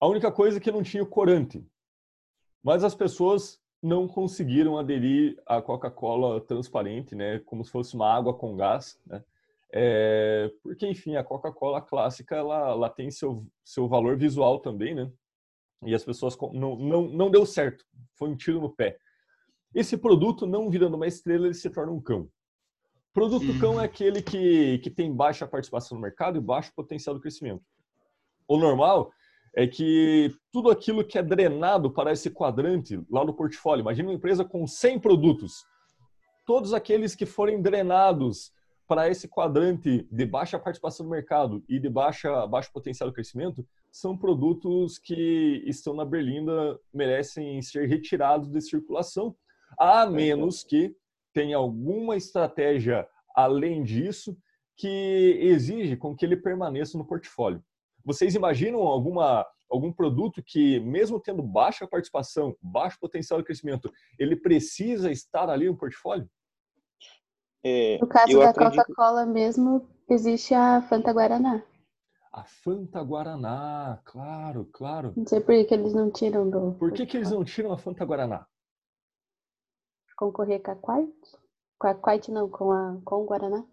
A 0.00 0.06
única 0.06 0.30
coisa 0.30 0.58
é 0.58 0.60
que 0.60 0.72
não 0.72 0.82
tinha 0.82 1.04
corante. 1.04 1.66
Mas 2.62 2.84
as 2.84 2.94
pessoas 2.94 3.60
não 3.82 4.08
conseguiram 4.08 4.78
aderir 4.78 5.40
à 5.46 5.60
Coca-Cola 5.60 6.40
transparente, 6.40 7.14
né, 7.14 7.38
como 7.40 7.62
se 7.62 7.70
fosse 7.70 7.94
uma 7.94 8.10
água 8.10 8.32
com 8.32 8.56
gás, 8.56 8.98
né? 9.06 9.22
É, 9.76 10.50
porque, 10.62 10.86
enfim, 10.86 11.16
a 11.16 11.24
Coca-Cola 11.24 11.82
clássica 11.82 12.36
ela, 12.36 12.70
ela 12.70 12.88
tem 12.88 13.10
seu, 13.10 13.44
seu 13.64 13.88
valor 13.88 14.16
visual 14.16 14.60
também, 14.60 14.94
né? 14.94 15.10
E 15.84 15.94
as 15.94 16.04
pessoas 16.04 16.36
não, 16.52 16.76
não, 16.76 17.02
não 17.08 17.30
deu 17.30 17.44
certo, 17.44 17.84
foi 18.14 18.30
um 18.30 18.36
tiro 18.36 18.60
no 18.60 18.70
pé. 18.70 18.96
Esse 19.74 19.96
produto, 19.96 20.46
não 20.46 20.70
virando 20.70 20.96
uma 20.96 21.06
estrela, 21.06 21.46
ele 21.46 21.54
se 21.54 21.68
torna 21.68 21.92
um 21.92 22.00
cão. 22.00 22.28
Produto 23.12 23.46
uhum. 23.46 23.58
cão 23.58 23.80
é 23.80 23.84
aquele 23.84 24.22
que, 24.22 24.78
que 24.78 24.90
tem 24.90 25.14
baixa 25.14 25.46
participação 25.46 25.96
no 25.96 26.02
mercado 26.02 26.38
e 26.38 26.40
baixo 26.40 26.72
potencial 26.74 27.14
de 27.14 27.20
crescimento. 27.20 27.62
O 28.46 28.56
normal 28.58 29.10
é 29.54 29.66
que 29.66 30.34
tudo 30.52 30.70
aquilo 30.70 31.04
que 31.04 31.16
é 31.16 31.22
drenado 31.22 31.90
para 31.90 32.12
esse 32.12 32.30
quadrante 32.30 33.00
lá 33.10 33.24
no 33.24 33.34
portfólio, 33.34 33.82
imagina 33.82 34.08
uma 34.08 34.14
empresa 34.14 34.44
com 34.44 34.66
100 34.66 34.98
produtos, 34.98 35.64
todos 36.44 36.74
aqueles 36.74 37.14
que 37.14 37.24
forem 37.24 37.62
drenados 37.62 38.52
para 38.86 39.08
esse 39.08 39.28
quadrante 39.28 40.06
de 40.10 40.26
baixa 40.26 40.58
participação 40.58 41.04
no 41.04 41.10
mercado 41.10 41.64
e 41.68 41.78
de 41.78 41.88
baixa, 41.88 42.46
baixo 42.46 42.70
potencial 42.72 43.08
de 43.08 43.14
crescimento, 43.14 43.66
são 43.90 44.16
produtos 44.16 44.98
que 44.98 45.62
estão 45.66 45.94
na 45.94 46.04
berlinda, 46.04 46.78
merecem 46.92 47.62
ser 47.62 47.88
retirados 47.88 48.50
de 48.50 48.60
circulação, 48.60 49.34
a 49.78 50.06
menos 50.06 50.62
que 50.62 50.94
tenha 51.32 51.56
alguma 51.56 52.16
estratégia 52.16 53.06
além 53.34 53.82
disso 53.82 54.36
que 54.76 55.38
exige 55.40 55.96
com 55.96 56.14
que 56.14 56.24
ele 56.24 56.36
permaneça 56.36 56.96
no 56.96 57.06
portfólio. 57.06 57.62
Vocês 58.04 58.34
imaginam 58.34 58.80
alguma 58.80 59.46
algum 59.70 59.92
produto 59.92 60.42
que, 60.44 60.78
mesmo 60.80 61.18
tendo 61.18 61.42
baixa 61.42 61.86
participação, 61.86 62.56
baixo 62.62 62.98
potencial 63.00 63.40
de 63.40 63.46
crescimento, 63.46 63.90
ele 64.18 64.36
precisa 64.36 65.10
estar 65.10 65.48
ali 65.48 65.66
no 65.66 65.76
portfólio? 65.76 66.28
É, 67.64 67.98
no 67.98 68.06
caso 68.06 68.38
da 68.38 68.50
acredito... 68.50 68.76
Coca-Cola 68.76 69.26
mesmo, 69.26 69.88
existe 70.08 70.54
a 70.54 70.82
Fanta 70.82 71.12
Guaraná. 71.12 71.62
A 72.32 72.44
Fanta 72.44 73.02
Guaraná, 73.02 74.00
claro, 74.04 74.68
claro. 74.72 75.12
Não 75.16 75.26
sei 75.26 75.40
por 75.40 75.54
que 75.64 75.72
eles 75.72 75.94
não 75.94 76.10
tiram 76.10 76.50
do. 76.50 76.72
Por 76.72 76.92
que, 76.92 77.06
que 77.06 77.16
eles 77.16 77.30
não 77.30 77.44
tiram 77.44 77.72
a 77.72 77.78
Fanta 77.78 78.04
Guaraná? 78.04 78.46
Concorrer 80.16 80.62
com 80.62 80.70
a 80.70 80.76
Quite? 80.76 81.38
Com 81.78 81.88
a 81.88 81.94
Quite 81.94 82.30
não, 82.30 82.48
com, 82.48 82.70
a, 82.70 83.00
com 83.04 83.16
o 83.16 83.26
Guaraná? 83.26 83.64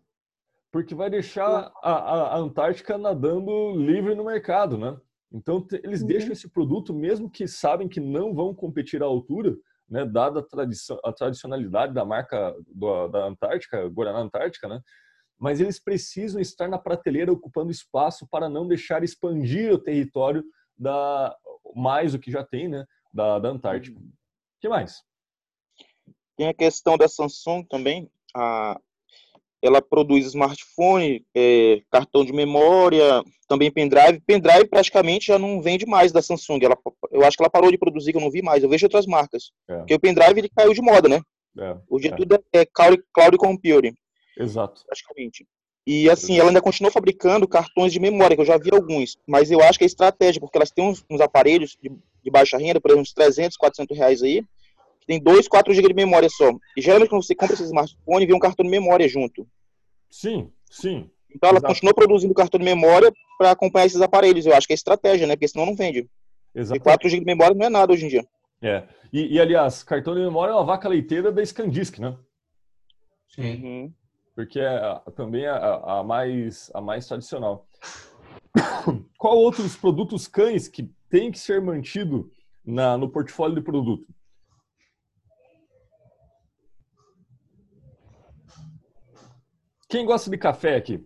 Porque 0.71 0.95
vai 0.95 1.09
deixar 1.09 1.71
a, 1.83 1.91
a, 1.91 2.37
Antártica 2.37 2.97
nadando 2.97 3.71
livre 3.75 4.15
no 4.15 4.23
mercado, 4.23 4.77
né? 4.77 4.97
Então, 5.31 5.65
eles 5.83 6.01
uhum. 6.01 6.07
deixam 6.07 6.31
esse 6.31 6.49
produto, 6.49 6.93
mesmo 6.93 7.29
que 7.29 7.47
sabem 7.47 7.87
que 7.87 7.99
não 7.99 8.33
vão 8.33 8.53
competir 8.53 9.01
à 9.01 9.05
altura, 9.05 9.55
né, 9.89 10.05
dada 10.05 10.39
a, 10.39 10.43
tradição, 10.43 10.99
a 11.03 11.11
tradicionalidade 11.11 11.93
da 11.93 12.05
marca 12.05 12.55
do, 12.67 13.07
da 13.09 13.25
Antártica, 13.25 13.87
Guaraná 13.89 14.19
Antártica, 14.19 14.67
né? 14.67 14.81
Mas 15.37 15.59
eles 15.59 15.79
precisam 15.79 16.39
estar 16.39 16.67
na 16.67 16.77
prateleira 16.77 17.31
ocupando 17.31 17.71
espaço 17.71 18.27
para 18.29 18.47
não 18.47 18.67
deixar 18.67 19.03
expandir 19.03 19.73
o 19.73 19.79
território 19.79 20.43
da 20.77 21.35
mais 21.75 22.13
o 22.13 22.19
que 22.19 22.31
já 22.31 22.43
tem, 22.43 22.67
né, 22.67 22.85
da, 23.13 23.39
da 23.39 23.49
Antártica. 23.49 23.99
O 23.99 24.01
uhum. 24.01 24.11
que 24.59 24.69
mais? 24.69 25.01
Tem 26.41 26.47
a 26.47 26.53
questão 26.55 26.97
da 26.97 27.07
Samsung 27.07 27.63
também. 27.69 28.09
A, 28.35 28.75
ela 29.61 29.79
produz 29.79 30.25
smartphone, 30.25 31.23
é, 31.37 31.83
cartão 31.91 32.25
de 32.25 32.33
memória, 32.33 33.23
também 33.47 33.69
pendrive. 33.69 34.19
Pendrive 34.21 34.67
praticamente 34.67 35.27
já 35.27 35.37
não 35.37 35.61
vende 35.61 35.85
mais 35.85 36.11
da 36.11 36.19
Samsung. 36.19 36.59
Ela, 36.63 36.75
eu 37.11 37.23
acho 37.23 37.37
que 37.37 37.43
ela 37.43 37.49
parou 37.51 37.69
de 37.69 37.77
produzir, 37.77 38.11
que 38.11 38.17
eu 38.17 38.21
não 38.21 38.31
vi 38.31 38.41
mais. 38.41 38.63
Eu 38.63 38.69
vejo 38.69 38.87
outras 38.87 39.05
marcas. 39.05 39.51
É. 39.69 39.77
Porque 39.77 39.93
o 39.93 39.99
pendrive 39.99 40.39
ele 40.39 40.49
caiu 40.49 40.73
de 40.73 40.81
moda, 40.81 41.07
né? 41.07 41.21
É. 41.59 41.77
Hoje 41.87 42.07
é. 42.07 42.15
tudo 42.15 42.43
é 42.51 42.65
cloud, 42.65 43.03
cloud 43.13 43.37
computing. 43.37 43.93
Exato. 44.35 44.81
Praticamente. 44.87 45.45
E 45.85 46.09
assim, 46.09 46.39
ela 46.39 46.49
ainda 46.49 46.59
continua 46.59 46.91
fabricando 46.91 47.47
cartões 47.47 47.93
de 47.93 47.99
memória, 47.99 48.35
que 48.35 48.41
eu 48.41 48.47
já 48.47 48.57
vi 48.57 48.71
alguns. 48.73 49.15
Mas 49.27 49.51
eu 49.51 49.61
acho 49.61 49.77
que 49.77 49.85
é 49.85 49.85
estratégia, 49.85 50.41
porque 50.41 50.57
elas 50.57 50.71
têm 50.71 50.85
uns, 50.85 51.05
uns 51.07 51.21
aparelhos 51.21 51.77
de, 51.79 51.91
de, 52.23 52.31
baixa 52.31 52.57
renda, 52.57 52.81
por 52.81 52.89
exemplo, 52.89 53.03
uns 53.03 53.13
300, 53.13 53.55
400 53.57 53.95
reais 53.95 54.23
aí, 54.23 54.43
tem 55.07 55.21
2, 55.21 55.47
4 55.47 55.73
GB 55.73 55.89
de 55.89 55.93
memória 55.93 56.29
só. 56.29 56.51
E 56.77 56.81
geralmente 56.81 57.09
quando 57.09 57.23
você 57.23 57.35
compra 57.35 57.53
esse 57.53 57.63
smartphone, 57.63 58.25
vem 58.25 58.35
um 58.35 58.39
cartão 58.39 58.63
de 58.63 58.71
memória 58.71 59.07
junto. 59.07 59.47
Sim, 60.09 60.51
sim. 60.69 61.09
Então 61.33 61.49
ela 61.49 61.59
Exato. 61.59 61.73
continua 61.73 61.93
produzindo 61.93 62.33
cartão 62.33 62.59
de 62.59 62.65
memória 62.65 63.11
para 63.37 63.51
acompanhar 63.51 63.85
esses 63.85 64.01
aparelhos. 64.01 64.45
Eu 64.45 64.53
acho 64.53 64.67
que 64.67 64.73
é 64.73 64.75
estratégia, 64.75 65.25
né? 65.25 65.35
Porque 65.35 65.47
senão 65.47 65.65
não 65.65 65.75
vende. 65.75 66.09
Exato. 66.53 66.77
E 66.77 66.83
4 66.83 67.09
GB 67.09 67.19
de 67.21 67.25
memória 67.25 67.55
não 67.55 67.65
é 67.65 67.69
nada 67.69 67.93
hoje 67.93 68.05
em 68.05 68.09
dia. 68.09 68.25
É. 68.61 68.83
E, 69.11 69.35
e, 69.35 69.39
aliás, 69.39 69.83
cartão 69.83 70.13
de 70.13 70.21
memória 70.21 70.51
é 70.51 70.55
uma 70.55 70.63
vaca 70.63 70.87
leiteira 70.87 71.31
da 71.31 71.43
ScanDisk, 71.43 71.99
né? 71.99 72.15
Sim. 73.27 73.41
Uhum. 73.41 73.93
Porque 74.35 74.59
é 74.59 75.01
também 75.15 75.45
a, 75.45 75.99
a, 75.99 76.03
mais, 76.03 76.69
a 76.73 76.81
mais 76.81 77.07
tradicional. 77.07 77.67
Qual 79.17 79.37
outros 79.37 79.75
produtos 79.75 80.27
cães 80.27 80.67
que 80.67 80.89
tem 81.09 81.31
que 81.31 81.39
ser 81.39 81.61
mantido 81.61 82.31
na, 82.65 82.97
no 82.97 83.09
portfólio 83.09 83.55
de 83.55 83.61
produto? 83.61 84.05
Quem 89.91 90.05
gosta 90.05 90.29
de 90.29 90.37
café 90.37 90.77
aqui? 90.77 91.05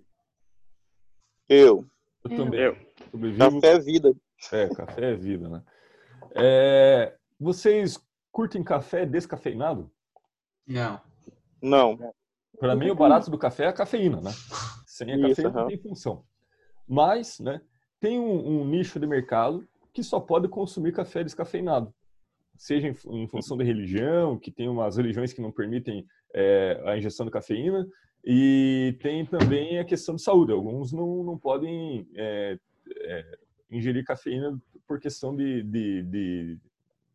Eu. 1.50 1.90
Eu 2.24 2.38
também. 2.38 2.60
Eu. 2.60 2.76
Café 3.36 3.68
é 3.74 3.80
vida. 3.80 4.16
É, 4.52 4.70
café 4.70 5.12
é 5.12 5.16
vida, 5.16 5.50
né? 5.50 5.64
É, 6.36 7.16
vocês 7.40 8.00
curtem 8.32 8.64
café 8.64 9.04
descafeinado? 9.04 9.92
Não. 10.68 11.02
Não. 11.60 11.98
Para 12.60 12.76
mim, 12.76 12.92
o 12.92 12.96
barato 12.96 13.32
do 13.32 13.40
café 13.40 13.64
é 13.64 13.68
a 13.70 13.74
cafeína, 13.74 14.22
né? 14.22 14.30
Sem 14.86 15.12
a 15.14 15.30
cafeína 15.30 15.50
não 15.50 15.68
tem 15.68 15.78
função. 15.80 16.24
Mas, 16.88 17.40
né, 17.40 17.62
tem 18.00 18.20
um, 18.20 18.62
um, 18.62 18.66
nicho 18.66 19.00
de 19.00 19.08
mercado 19.08 19.68
que 19.94 20.04
só 20.04 20.20
pode 20.20 20.48
consumir 20.48 20.94
café 20.94 21.24
descafeinado. 21.24 21.92
Seja 22.56 22.88
em, 22.88 23.24
em 23.24 23.28
função 23.28 23.58
da 23.58 23.64
religião, 23.64 24.38
que 24.38 24.52
tem 24.52 24.70
umas 24.70 24.98
religiões 24.98 25.34
que 25.34 25.42
não 25.42 25.52
permitem 25.52 26.06
é, 26.36 26.80
a 26.86 26.96
ingestão 26.96 27.26
de 27.26 27.32
cafeína, 27.32 27.88
e 28.26 28.98
tem 29.02 29.24
também 29.24 29.78
a 29.78 29.86
questão 29.86 30.16
de 30.16 30.24
saúde. 30.24 30.52
Alguns 30.52 30.92
não, 30.92 31.24
não 31.24 31.38
podem 31.38 32.10
é, 32.16 32.58
é, 32.90 33.38
ingerir 33.70 34.04
cafeína 34.04 34.60
por 34.88 35.00
questão 35.00 35.36
de, 35.36 35.62
de, 35.62 36.02
de, 36.04 36.60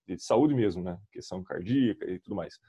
de, 0.06 0.18
saúde 0.22 0.54
mesmo, 0.54 0.84
né? 0.84 0.96
Questão 1.10 1.42
cardíaca 1.42 2.08
e 2.08 2.18
tudo 2.20 2.36
mais. 2.36 2.60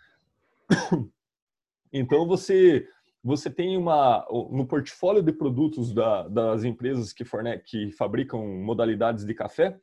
Então 1.93 2.25
você 2.25 2.87
você 3.21 3.49
tem 3.49 3.75
uma 3.75 4.25
no 4.49 4.65
portfólio 4.65 5.21
de 5.21 5.33
produtos 5.33 5.93
da, 5.93 6.25
das 6.27 6.63
empresas 6.63 7.11
que 7.11 7.25
forne, 7.25 7.59
que 7.59 7.91
fabricam 7.91 8.47
modalidades 8.63 9.25
de 9.25 9.33
café, 9.33 9.77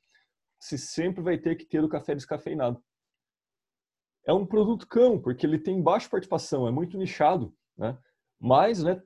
você 0.58 0.78
sempre 0.78 1.22
vai 1.22 1.36
ter 1.36 1.54
que 1.54 1.66
ter 1.66 1.84
o 1.84 1.88
café 1.88 2.14
descafeinado. 2.14 2.82
É 4.24 4.32
um 4.32 4.46
produto 4.46 4.88
cão, 4.88 5.20
porque 5.20 5.44
ele 5.44 5.58
tem 5.58 5.82
baixa 5.82 6.08
participação, 6.08 6.66
é 6.66 6.70
muito 6.70 6.96
nichado, 6.96 7.54
né? 7.76 7.96
Mas, 8.40 8.83
né, 8.83 9.03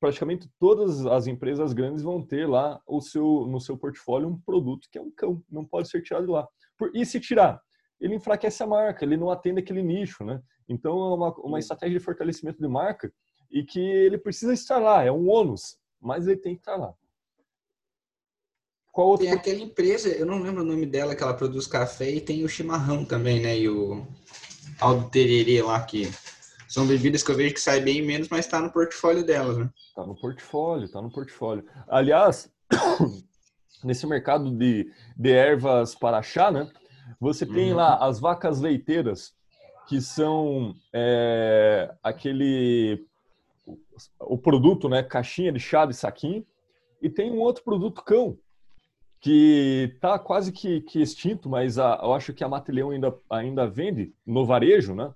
praticamente 0.00 0.48
todas 0.58 1.06
as 1.06 1.26
empresas 1.26 1.72
grandes 1.72 2.02
vão 2.02 2.22
ter 2.22 2.48
lá 2.48 2.80
o 2.86 3.00
seu, 3.00 3.46
no 3.46 3.60
seu 3.60 3.76
portfólio 3.76 4.28
um 4.28 4.40
produto 4.40 4.88
que 4.90 4.98
é 4.98 5.00
um 5.00 5.10
cão, 5.10 5.42
não 5.50 5.64
pode 5.64 5.88
ser 5.88 6.02
tirado 6.02 6.26
de 6.26 6.32
lá. 6.32 6.48
Por, 6.78 6.90
e 6.94 7.04
se 7.04 7.20
tirar? 7.20 7.60
Ele 8.00 8.14
enfraquece 8.14 8.62
a 8.62 8.66
marca, 8.66 9.04
ele 9.04 9.16
não 9.16 9.30
atende 9.30 9.60
aquele 9.60 9.82
nicho, 9.82 10.24
né? 10.24 10.42
Então 10.68 10.92
é 10.92 11.14
uma, 11.14 11.34
uma 11.38 11.58
estratégia 11.58 11.98
de 11.98 12.04
fortalecimento 12.04 12.60
de 12.60 12.68
marca 12.68 13.12
e 13.50 13.62
que 13.62 13.80
ele 13.80 14.18
precisa 14.18 14.52
estar 14.52 14.78
lá, 14.78 15.04
é 15.04 15.12
um 15.12 15.28
ônus, 15.28 15.78
mas 16.00 16.26
ele 16.26 16.40
tem 16.40 16.54
que 16.54 16.60
estar 16.60 16.76
lá. 16.76 16.94
Qual 18.90 19.08
outro... 19.08 19.26
Tem 19.26 19.34
aquela 19.34 19.60
empresa, 19.60 20.08
eu 20.08 20.24
não 20.24 20.40
lembro 20.40 20.62
o 20.62 20.66
nome 20.66 20.86
dela, 20.86 21.14
que 21.14 21.22
ela 21.22 21.34
produz 21.34 21.66
café 21.66 22.10
e 22.10 22.20
tem 22.20 22.44
o 22.44 22.48
chimarrão 22.48 23.04
também, 23.04 23.40
né? 23.40 23.58
E 23.58 23.68
o 23.68 24.06
Aldo 24.80 25.10
Tererê 25.10 25.62
lá 25.62 25.82
que 25.84 26.08
são 26.74 26.88
bebidas 26.88 27.22
que 27.22 27.30
eu 27.30 27.36
vejo 27.36 27.54
que 27.54 27.60
sai 27.60 27.80
bem 27.80 28.02
menos, 28.02 28.28
mas 28.28 28.46
está 28.46 28.60
no 28.60 28.68
portfólio 28.68 29.24
delas, 29.24 29.56
né? 29.56 29.70
Tá 29.94 30.04
no 30.04 30.16
portfólio, 30.16 30.88
tá 30.88 31.00
no 31.00 31.08
portfólio. 31.08 31.64
Aliás, 31.86 32.52
nesse 33.84 34.04
mercado 34.08 34.50
de, 34.50 34.92
de 35.16 35.30
ervas 35.30 35.94
para 35.94 36.20
chá, 36.20 36.50
né? 36.50 36.68
Você 37.20 37.46
tem 37.46 37.70
uhum. 37.70 37.76
lá 37.76 38.04
as 38.04 38.18
vacas 38.18 38.60
leiteiras, 38.60 39.32
que 39.86 40.00
são 40.00 40.74
é, 40.92 41.94
aquele 42.02 43.06
o 44.18 44.36
produto, 44.36 44.88
né, 44.88 45.00
caixinha 45.00 45.52
de 45.52 45.60
chá 45.60 45.86
de 45.86 45.94
saquinho, 45.94 46.44
e 47.00 47.08
tem 47.08 47.30
um 47.30 47.38
outro 47.38 47.62
produto 47.62 48.02
cão 48.02 48.36
que 49.20 49.92
está 49.94 50.18
quase 50.18 50.50
que, 50.50 50.80
que, 50.80 51.00
extinto, 51.00 51.48
mas 51.48 51.78
a, 51.78 52.00
eu 52.02 52.12
acho 52.12 52.34
que 52.34 52.42
a 52.42 52.48
Mateleão 52.48 52.90
ainda 52.90 53.16
ainda 53.30 53.64
vende 53.64 54.12
no 54.26 54.44
varejo, 54.44 54.92
né? 54.92 55.14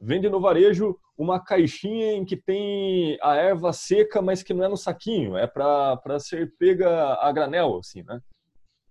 Vende 0.00 0.28
no 0.28 0.40
varejo 0.40 0.98
uma 1.16 1.38
caixinha 1.38 2.14
em 2.14 2.24
que 2.24 2.36
tem 2.36 3.18
a 3.20 3.36
erva 3.36 3.72
seca, 3.72 4.22
mas 4.22 4.42
que 4.42 4.54
não 4.54 4.64
é 4.64 4.68
no 4.68 4.76
saquinho, 4.76 5.36
é 5.36 5.46
para 5.46 6.18
ser 6.18 6.54
pega 6.58 7.14
a 7.20 7.30
granel, 7.30 7.78
assim, 7.78 8.02
né? 8.02 8.20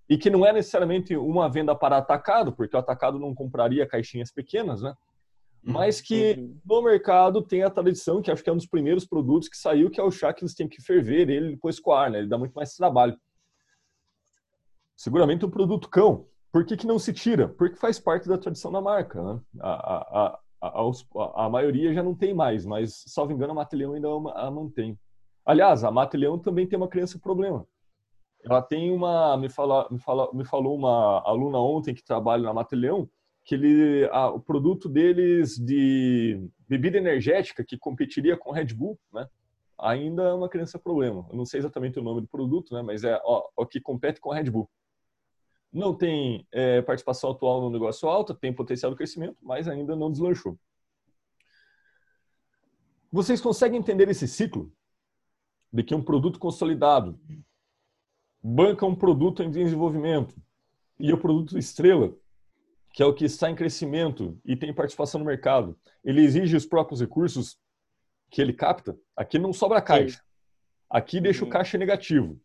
E 0.07 0.17
que 0.17 0.29
não 0.29 0.45
é 0.45 0.53
necessariamente 0.53 1.15
uma 1.15 1.49
venda 1.49 1.75
para 1.75 1.97
atacado, 1.97 2.51
porque 2.51 2.75
o 2.75 2.79
atacado 2.79 3.19
não 3.19 3.33
compraria 3.33 3.87
caixinhas 3.87 4.31
pequenas, 4.31 4.81
né? 4.81 4.93
Mas 5.61 5.99
que 5.99 6.33
uhum. 6.33 6.57
no 6.65 6.81
mercado 6.81 7.41
tem 7.41 7.63
a 7.63 7.69
tradição, 7.69 8.21
que 8.21 8.31
acho 8.31 8.43
que 8.43 8.49
é 8.49 8.53
um 8.53 8.57
dos 8.57 8.65
primeiros 8.65 9.05
produtos 9.05 9.49
que 9.49 9.57
saiu, 9.57 9.89
que 9.89 9.99
é 9.99 10.03
o 10.03 10.11
chá 10.11 10.33
que 10.33 10.43
eles 10.43 10.55
têm 10.55 10.67
que 10.67 10.81
ferver 10.81 11.29
ele 11.29 11.51
depois 11.51 11.79
coar, 11.79 12.09
né? 12.09 12.19
Ele 12.19 12.29
dá 12.29 12.37
muito 12.37 12.53
mais 12.53 12.73
trabalho. 12.75 13.17
Seguramente 14.95 15.45
um 15.45 15.49
produto 15.49 15.89
cão. 15.89 16.27
Por 16.51 16.65
que, 16.65 16.77
que 16.77 16.87
não 16.87 16.97
se 16.97 17.13
tira? 17.13 17.47
Porque 17.47 17.75
faz 17.75 17.99
parte 17.99 18.27
da 18.27 18.37
tradição 18.37 18.71
da 18.71 18.81
marca, 18.81 19.21
né? 19.21 19.39
A, 19.59 19.69
a, 19.69 20.25
a, 20.25 20.39
a, 20.61 21.49
maioria 21.49 21.93
já 21.93 22.03
não 22.03 22.13
tem 22.13 22.33
mais, 22.33 22.65
mas, 22.65 23.03
salvo 23.07 23.31
engano, 23.31 23.51
a 23.51 23.55
Mateleão 23.55 23.93
ainda 23.93 24.07
a 24.35 24.51
mantém. 24.51 24.97
Aliás, 25.45 25.83
a 25.83 25.91
Mateleão 25.91 26.37
também 26.37 26.67
tem 26.67 26.77
uma 26.77 26.87
criança 26.87 27.17
problema. 27.19 27.65
Ela 28.43 28.61
tem 28.61 28.91
uma, 28.91 29.35
me, 29.37 29.49
fala, 29.49 29.87
me, 29.89 29.99
fala, 29.99 30.29
me 30.33 30.45
falou 30.45 30.75
uma 30.75 31.21
aluna 31.25 31.59
ontem 31.59 31.93
que 31.93 32.03
trabalha 32.03 32.43
na 32.43 32.53
Mateleão, 32.53 33.09
que 33.43 33.55
ele, 33.55 34.07
a, 34.11 34.29
o 34.29 34.39
produto 34.39 34.87
deles 34.87 35.57
de 35.57 36.47
bebida 36.67 36.97
energética, 36.97 37.63
que 37.63 37.77
competiria 37.77 38.37
com 38.37 38.51
Red 38.51 38.73
Bull, 38.73 38.97
né? 39.13 39.27
ainda 39.79 40.23
é 40.23 40.33
uma 40.33 40.49
criança 40.49 40.77
problema. 40.77 41.25
Eu 41.29 41.37
não 41.37 41.45
sei 41.45 41.59
exatamente 41.59 41.97
o 41.97 42.03
nome 42.03 42.21
do 42.21 42.27
produto, 42.27 42.73
né? 42.73 42.81
Mas 42.81 43.03
é 43.03 43.19
o 43.23 43.65
que 43.65 43.79
compete 43.79 44.19
com 44.19 44.31
a 44.31 44.35
Red 44.35 44.51
Bull. 44.51 44.69
Não 45.71 45.95
tem 45.95 46.47
é, 46.51 46.81
participação 46.81 47.31
atual 47.31 47.61
no 47.61 47.69
negócio 47.69 48.07
alta, 48.09 48.33
tem 48.33 48.51
potencial 48.51 48.91
de 48.91 48.97
crescimento, 48.97 49.37
mas 49.41 49.67
ainda 49.67 49.95
não 49.95 50.11
deslanchou. 50.11 50.57
Vocês 53.11 53.39
conseguem 53.39 53.79
entender 53.79 54.09
esse 54.09 54.27
ciclo? 54.27 54.71
De 55.71 55.83
que 55.83 55.93
um 55.93 56.03
produto 56.03 56.39
consolidado 56.39 57.19
banca 58.41 58.85
um 58.85 58.95
produto 58.95 59.43
em 59.43 59.51
desenvolvimento 59.51 60.35
e 60.99 61.13
o 61.13 61.17
produto 61.17 61.57
estrela, 61.57 62.15
que 62.91 63.03
é 63.03 63.05
o 63.05 63.13
que 63.13 63.25
está 63.25 63.51
em 63.51 63.55
crescimento 63.55 64.39
e 64.43 64.55
tem 64.55 64.73
participação 64.73 65.19
no 65.19 65.25
mercado, 65.25 65.77
ele 66.03 66.21
exige 66.21 66.55
os 66.55 66.65
próprios 66.65 67.01
recursos 67.01 67.59
que 68.31 68.41
ele 68.41 68.53
capta. 68.53 68.97
Aqui 69.15 69.37
não 69.37 69.53
sobra 69.53 69.81
caixa. 69.81 70.23
Aqui 70.89 71.21
deixa 71.21 71.43
o 71.43 71.45
uhum. 71.45 71.51
caixa 71.51 71.77
negativo 71.77 72.39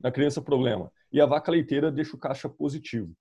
na 0.00 0.10
criança 0.10 0.42
problema 0.42 0.92
e 1.12 1.20
a 1.20 1.26
vaca 1.26 1.50
leiteira 1.50 1.90
deixa 1.90 2.16
o 2.16 2.18
caixa 2.18 2.48
positivo. 2.48 3.14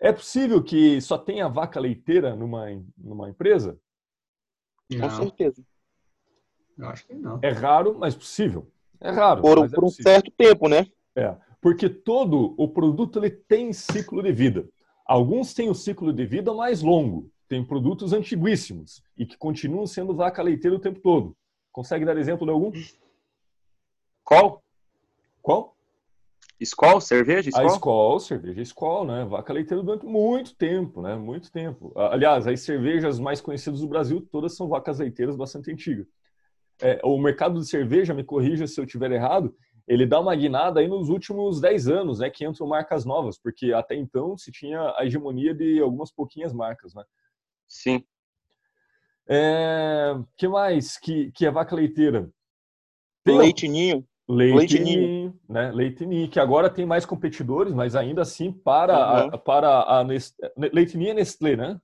É 0.00 0.12
possível 0.12 0.62
que 0.62 1.00
só 1.00 1.16
tenha 1.16 1.48
vaca 1.48 1.80
leiteira 1.80 2.36
numa, 2.36 2.66
numa 2.96 3.30
empresa? 3.30 3.78
Não. 4.90 5.08
Com 5.08 5.10
certeza. 5.16 5.64
Eu 6.76 6.88
acho 6.88 7.06
que 7.06 7.14
não. 7.14 7.38
É 7.42 7.50
raro, 7.50 7.96
mas 7.98 8.14
possível. 8.14 8.70
É 9.00 9.10
raro. 9.10 9.40
Por, 9.40 9.64
é 9.64 9.68
por 9.68 9.84
um 9.84 9.90
certo 9.90 10.30
tempo, 10.30 10.68
né? 10.68 10.86
É. 11.14 11.34
Porque 11.60 11.88
todo 11.88 12.54
o 12.58 12.68
produto 12.68 13.18
ele 13.18 13.30
tem 13.30 13.72
ciclo 13.72 14.22
de 14.22 14.32
vida. 14.32 14.68
Alguns 15.06 15.54
têm 15.54 15.70
o 15.70 15.74
ciclo 15.74 16.12
de 16.12 16.26
vida 16.26 16.52
mais 16.52 16.82
longo. 16.82 17.30
Tem 17.48 17.64
produtos 17.64 18.12
antiguíssimos 18.12 19.02
e 19.16 19.24
que 19.24 19.38
continuam 19.38 19.86
sendo 19.86 20.14
vaca 20.14 20.42
leiteira 20.42 20.76
o 20.76 20.80
tempo 20.80 21.00
todo. 21.00 21.36
Consegue 21.72 22.04
dar 22.04 22.16
exemplo 22.16 22.44
de 22.46 22.52
algum? 22.52 22.72
Qual? 24.24 24.62
Qual? 25.40 25.75
Skol, 26.60 27.00
cerveja, 27.00 27.50
Skol? 27.50 27.64
A 27.64 27.72
Skol, 27.74 28.20
cerveja 28.20 28.62
Skol, 28.62 29.04
né? 29.04 29.24
Vaca 29.24 29.52
leiteira 29.52 29.82
durante 29.82 30.06
muito 30.06 30.54
tempo, 30.56 31.02
né? 31.02 31.14
Muito 31.14 31.52
tempo. 31.52 31.92
Aliás, 31.96 32.46
as 32.46 32.60
cervejas 32.60 33.18
mais 33.18 33.40
conhecidas 33.40 33.80
do 33.80 33.88
Brasil 33.88 34.26
todas 34.32 34.56
são 34.56 34.68
vacas 34.68 34.98
leiteiras 34.98 35.36
bastante 35.36 35.70
antigas. 35.70 36.06
É, 36.80 37.00
o 37.04 37.18
mercado 37.18 37.60
de 37.60 37.68
cerveja, 37.68 38.14
me 38.14 38.24
corrija 38.24 38.66
se 38.66 38.80
eu 38.80 38.84
estiver 38.84 39.10
errado, 39.12 39.54
ele 39.86 40.06
dá 40.06 40.18
uma 40.18 40.34
guinada 40.34 40.80
aí 40.80 40.88
nos 40.88 41.08
últimos 41.08 41.60
10 41.60 41.88
anos, 41.88 42.18
né? 42.18 42.30
Que 42.30 42.46
entram 42.46 42.66
marcas 42.66 43.04
novas, 43.04 43.38
porque 43.38 43.72
até 43.72 43.94
então 43.94 44.36
se 44.36 44.50
tinha 44.50 44.94
a 44.96 45.04
hegemonia 45.04 45.54
de 45.54 45.80
algumas 45.80 46.10
pouquinhas 46.10 46.52
marcas, 46.52 46.94
né? 46.94 47.04
Sim. 47.68 48.02
É, 49.28 50.14
que 50.36 50.48
mais 50.48 50.98
que, 50.98 51.30
que 51.32 51.44
é 51.44 51.50
vaca 51.50 51.74
leiteira? 51.76 52.30
Tem 53.22 53.36
Leite 53.36 53.68
ninho. 53.68 54.06
Ninho, 54.28 55.34
né? 55.48 55.70
Leite 55.70 56.04
Ninho, 56.04 56.28
que 56.28 56.40
agora 56.40 56.68
tem 56.68 56.84
mais 56.84 57.06
competidores, 57.06 57.72
mas 57.72 57.94
ainda 57.94 58.22
assim 58.22 58.50
para 58.50 58.94
uhum. 58.94 59.30
a, 59.34 59.38
para 59.38 59.82
a 59.82 60.04
Nestlé, 60.04 60.50
Leite 60.72 60.96
Ninho 60.96 61.10
é 61.10 61.14
Nestlé, 61.14 61.56
né? 61.56 61.80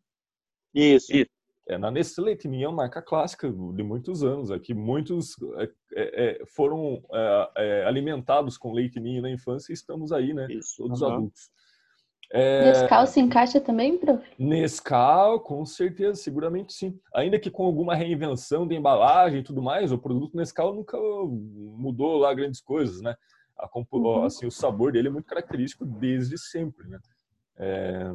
Isso. 0.75 1.15
Isso. 1.15 1.31
É, 1.69 1.79
na 1.79 1.91
Nestlé 1.91 2.25
Leite 2.27 2.49
Ninho 2.49 2.65
é 2.65 2.69
uma 2.69 2.79
marca 2.79 3.01
clássica 3.01 3.49
de 3.49 3.83
muitos 3.83 4.25
anos 4.25 4.51
aqui. 4.51 4.75
Muitos 4.75 5.37
é, 5.57 5.71
é, 5.95 6.41
é 6.41 6.47
foram 6.47 7.03
é, 7.13 7.51
é, 7.57 7.85
alimentados 7.87 8.59
com 8.59 8.73
leite 8.73 8.99
ninho 8.99 9.23
na 9.23 9.31
infância 9.31 9.73
e 9.73 9.75
estamos 9.75 10.11
aí, 10.11 10.35
né? 10.35 10.49
Isso. 10.51 10.79
Todos 10.79 11.01
uhum. 11.01 11.09
adultos. 11.09 11.51
É... 12.31 12.65
Nescau 12.65 13.07
se 13.07 13.21
encaixa 13.21 13.61
também, 13.61 13.99
prof? 13.99 14.25
Nescau, 14.39 15.41
com 15.41 15.65
certeza, 15.67 16.15
seguramente 16.15 16.73
sim. 16.73 16.99
Ainda 17.15 17.39
que 17.39 17.51
com 17.51 17.65
alguma 17.65 17.95
reinvenção 17.95 18.67
de 18.67 18.75
embalagem 18.75 19.41
e 19.41 19.43
tudo 19.43 19.63
mais, 19.63 19.93
o 19.93 19.99
produto 19.99 20.37
Nescau 20.37 20.75
nunca 20.75 20.97
mudou 20.99 22.17
lá 22.17 22.33
grandes 22.33 22.61
coisas, 22.61 23.03
né? 23.03 23.15
A, 23.59 23.69
uhum. 23.93 24.25
assim, 24.25 24.47
o 24.47 24.51
sabor 24.51 24.93
dele 24.93 25.09
é 25.09 25.11
muito 25.11 25.27
característico 25.27 25.85
desde 25.85 26.39
sempre, 26.39 26.89
né? 26.89 26.99
É... 27.59 28.13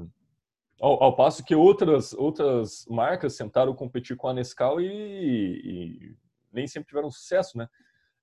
Ao, 0.79 1.03
ao, 1.03 1.15
passo 1.15 1.43
que 1.43 1.55
outras, 1.55 2.13
outras 2.13 2.85
marcas 2.87 3.35
tentaram 3.35 3.73
competir 3.73 4.15
com 4.15 4.27
a 4.27 4.33
Nescau 4.33 4.79
e, 4.79 4.85
e 4.85 6.15
nem 6.51 6.67
sempre 6.67 6.89
tiveram 6.89 7.09
sucesso, 7.09 7.57
né? 7.57 7.67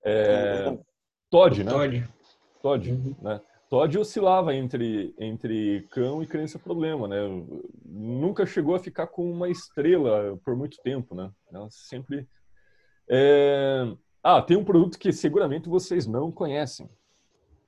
É... 0.04 0.76
Todd, 1.30 1.64
né? 1.64 1.70
Todd. 1.70 2.08
Todd, 2.60 2.92
uhum. 2.92 3.16
né? 3.20 3.40
Todd 3.74 3.98
oscilava 3.98 4.54
entre, 4.54 5.12
entre 5.18 5.84
cão 5.90 6.22
e 6.22 6.28
criança 6.28 6.60
problema, 6.60 7.08
né? 7.08 7.16
Nunca 7.84 8.46
chegou 8.46 8.76
a 8.76 8.78
ficar 8.78 9.08
com 9.08 9.28
uma 9.28 9.50
estrela 9.50 10.38
por 10.44 10.56
muito 10.56 10.80
tempo, 10.80 11.12
né? 11.12 11.28
Ela 11.52 11.66
sempre. 11.70 12.28
É... 13.10 13.84
Ah, 14.22 14.40
tem 14.40 14.56
um 14.56 14.64
produto 14.64 14.96
que 14.96 15.12
seguramente 15.12 15.68
vocês 15.68 16.06
não 16.06 16.30
conhecem. 16.30 16.88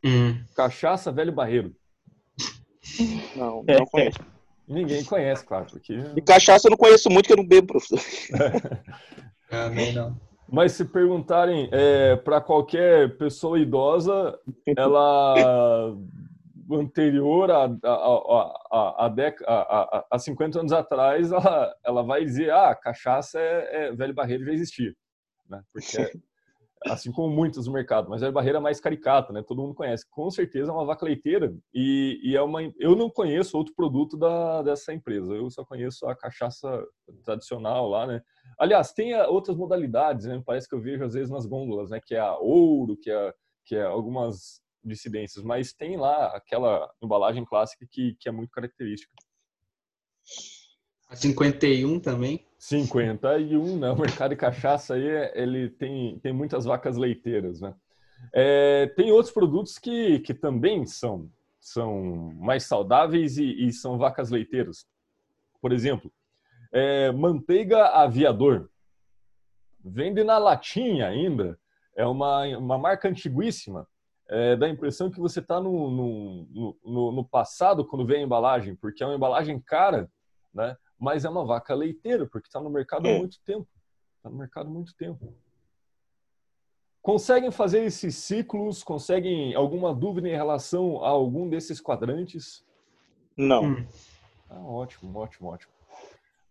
Hum. 0.05 0.41
Cachaça 0.55 1.11
Velho 1.11 1.33
Barreiro. 1.33 1.75
Não, 3.35 3.65
não 3.65 3.87
conheço. 3.87 4.21
Ninguém 4.69 5.05
conhece, 5.05 5.45
claro, 5.45 5.67
porque... 5.69 5.93
E 6.15 6.23
cachaça 6.23 6.69
eu 6.69 6.71
não 6.71 6.79
conheço 6.79 7.11
muito, 7.11 7.27
que 7.27 7.33
eu 7.33 7.37
não 7.37 7.47
bebo, 7.47 7.67
professor. 7.67 7.99
Também 9.51 9.93
não. 9.93 10.17
Mas 10.49 10.73
se 10.73 10.85
perguntarem 10.85 11.69
é, 11.73 12.17
para 12.17 12.41
qualquer 12.41 13.17
pessoa 13.17 13.59
idosa, 13.59 14.39
ela 14.77 15.97
anterior 16.75 17.51
a, 17.51 17.65
a, 17.65 17.91
a, 18.71 19.07
a, 19.07 19.07
a, 19.47 20.07
a 20.11 20.19
50 20.19 20.61
anos 20.61 20.73
atrás, 20.73 21.31
ela, 21.31 21.75
ela 21.85 22.03
vai 22.03 22.25
dizer, 22.25 22.51
ah, 22.51 22.75
cachaça 22.75 23.39
é, 23.41 23.87
é 23.87 23.93
velho 23.93 24.15
barreiro 24.15 24.45
já 24.45 24.53
existia. 24.53 24.95
Né? 25.49 25.63
Porque, 25.73 25.87
assim 26.91 27.13
como 27.13 27.35
muitos 27.35 27.67
no 27.67 27.73
mercado, 27.73 28.09
mas 28.09 28.21
velho 28.21 28.33
barreiro 28.33 28.59
é 28.59 28.61
mais 28.61 28.81
caricata, 28.81 29.33
né? 29.33 29.43
todo 29.43 29.63
mundo 29.63 29.75
conhece. 29.75 30.05
Com 30.11 30.31
certeza 30.31 30.71
é 30.71 30.75
uma 30.75 30.85
vaca 30.85 31.05
leiteira 31.05 31.55
e, 31.75 32.21
e 32.23 32.37
é 32.37 32.43
uma... 32.43 32.63
Eu 32.79 32.97
não 32.97 33.11
conheço 33.11 33.57
outro 33.57 33.75
produto 33.75 34.17
da, 34.17 34.63
dessa 34.63 34.93
empresa, 34.93 35.35
eu 35.35 35.51
só 35.51 35.65
conheço 35.65 36.07
a 36.07 36.17
cachaça 36.17 36.85
tradicional 37.25 37.89
lá, 37.89 38.07
né? 38.07 38.23
Aliás, 38.59 38.93
tem 38.93 39.15
outras 39.23 39.57
modalidades, 39.57 40.27
né? 40.27 40.43
Parece 40.45 40.69
que 40.69 40.75
eu 40.75 40.81
vejo 40.81 41.05
às 41.05 41.15
vezes 41.15 41.31
nas 41.31 41.47
gôndolas, 41.47 41.91
né? 41.91 42.01
Que 42.05 42.15
é 42.15 42.21
a 42.21 42.37
ouro, 42.37 42.97
que 42.97 43.11
é, 43.11 43.35
que 43.65 43.77
é 43.77 43.83
algumas 43.83 44.61
dissidências, 44.85 45.45
mas 45.45 45.73
tem 45.73 45.97
lá 45.97 46.29
aquela 46.37 46.89
embalagem 47.03 47.45
clássica 47.45 47.87
que, 47.91 48.17
que 48.21 48.29
é 48.29 48.33
muito 48.33 48.51
característica. 48.51 49.13
A 51.09 51.15
51 51.15 52.01
também? 52.01 52.45
51, 52.59 53.79
né? 53.79 53.91
O 53.91 53.97
mercado 53.97 54.31
de 54.31 54.37
cachaça 54.37 54.95
aí, 54.95 55.07
ele 55.35 55.71
tem, 55.71 56.19
tem 56.19 56.33
muitas 56.33 56.65
vacas 56.65 56.97
leiteiras, 56.97 57.61
né? 57.61 57.75
É, 58.33 58.87
tem 58.97 59.13
outros 59.13 59.33
produtos 59.33 59.79
que, 59.79 60.19
que 60.21 60.35
também 60.35 60.85
são, 60.87 61.31
são 61.61 62.33
mais 62.35 62.65
saudáveis 62.65 63.39
e, 63.39 63.67
e 63.67 63.73
são 63.73 63.99
vacas 63.99 64.31
leiteiras. 64.31 64.87
Por 65.61 65.73
exemplo, 65.73 66.11
é, 66.73 67.13
manteiga 67.13 67.87
aviador. 67.89 68.69
Vende 69.85 70.25
na 70.25 70.39
latinha 70.39 71.07
ainda. 71.07 71.59
É 71.95 72.05
uma, 72.07 72.45
uma 72.59 72.79
marca 72.79 73.09
antiguíssima. 73.09 73.87
É, 74.29 74.57
dá 74.57 74.67
a 74.67 74.71
impressão 74.71 75.11
que 75.11 75.21
você 75.21 75.39
está 75.39 75.61
no, 75.61 75.91
no, 75.91 76.79
no, 76.85 77.13
no, 77.13 77.25
passado 77.25 77.85
quando 77.85 78.05
vem 78.05 78.23
a 78.23 78.25
embalagem, 78.25 78.75
porque 78.75 79.03
é 79.03 79.07
uma 79.07 79.15
embalagem 79.15 79.61
cara, 79.61 80.11
né? 80.53 80.77
Mas 80.99 81.25
é 81.25 81.29
uma 81.29 81.45
vaca 81.45 81.75
leiteira, 81.75 82.27
porque 82.27 82.49
está 82.49 82.61
no 82.61 82.71
mercado 82.71 83.07
há 83.07 83.11
é. 83.11 83.19
muito 83.19 83.41
tempo. 83.45 83.69
Está 84.17 84.31
no 84.31 84.37
mercado 84.37 84.69
há 84.69 84.71
muito 84.71 84.95
tempo. 84.95 85.35
Conseguem 87.03 87.53
fazer 87.53 87.85
esses 87.85 88.17
ciclos? 88.17 88.83
Conseguem 88.83 89.55
alguma 89.55 89.95
dúvida 89.95 90.29
em 90.29 90.35
relação 90.35 91.05
a 91.05 91.09
algum 91.09 91.49
desses 91.49 91.81
quadrantes? 91.81 92.65
Não. 93.37 93.65
Hum. 93.65 93.87
Ah, 94.49 94.61
ótimo, 94.61 95.17
ótimo, 95.19 95.49
ótimo. 95.51 95.73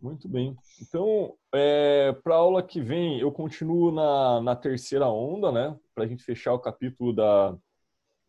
Muito 0.01 0.29
bem. 0.29 0.55
Então, 0.81 1.33
é, 1.53 2.13
para 2.23 2.35
a 2.35 2.37
aula 2.37 2.61
que 2.61 2.79
vem, 2.79 3.19
eu 3.19 3.31
continuo 3.31 3.91
na, 3.91 4.41
na 4.41 4.55
terceira 4.55 5.09
onda, 5.09 5.51
né? 5.51 5.77
Para 5.93 6.03
a 6.03 6.07
gente 6.07 6.23
fechar 6.23 6.53
o 6.53 6.59
capítulo 6.59 7.13
da, 7.13 7.57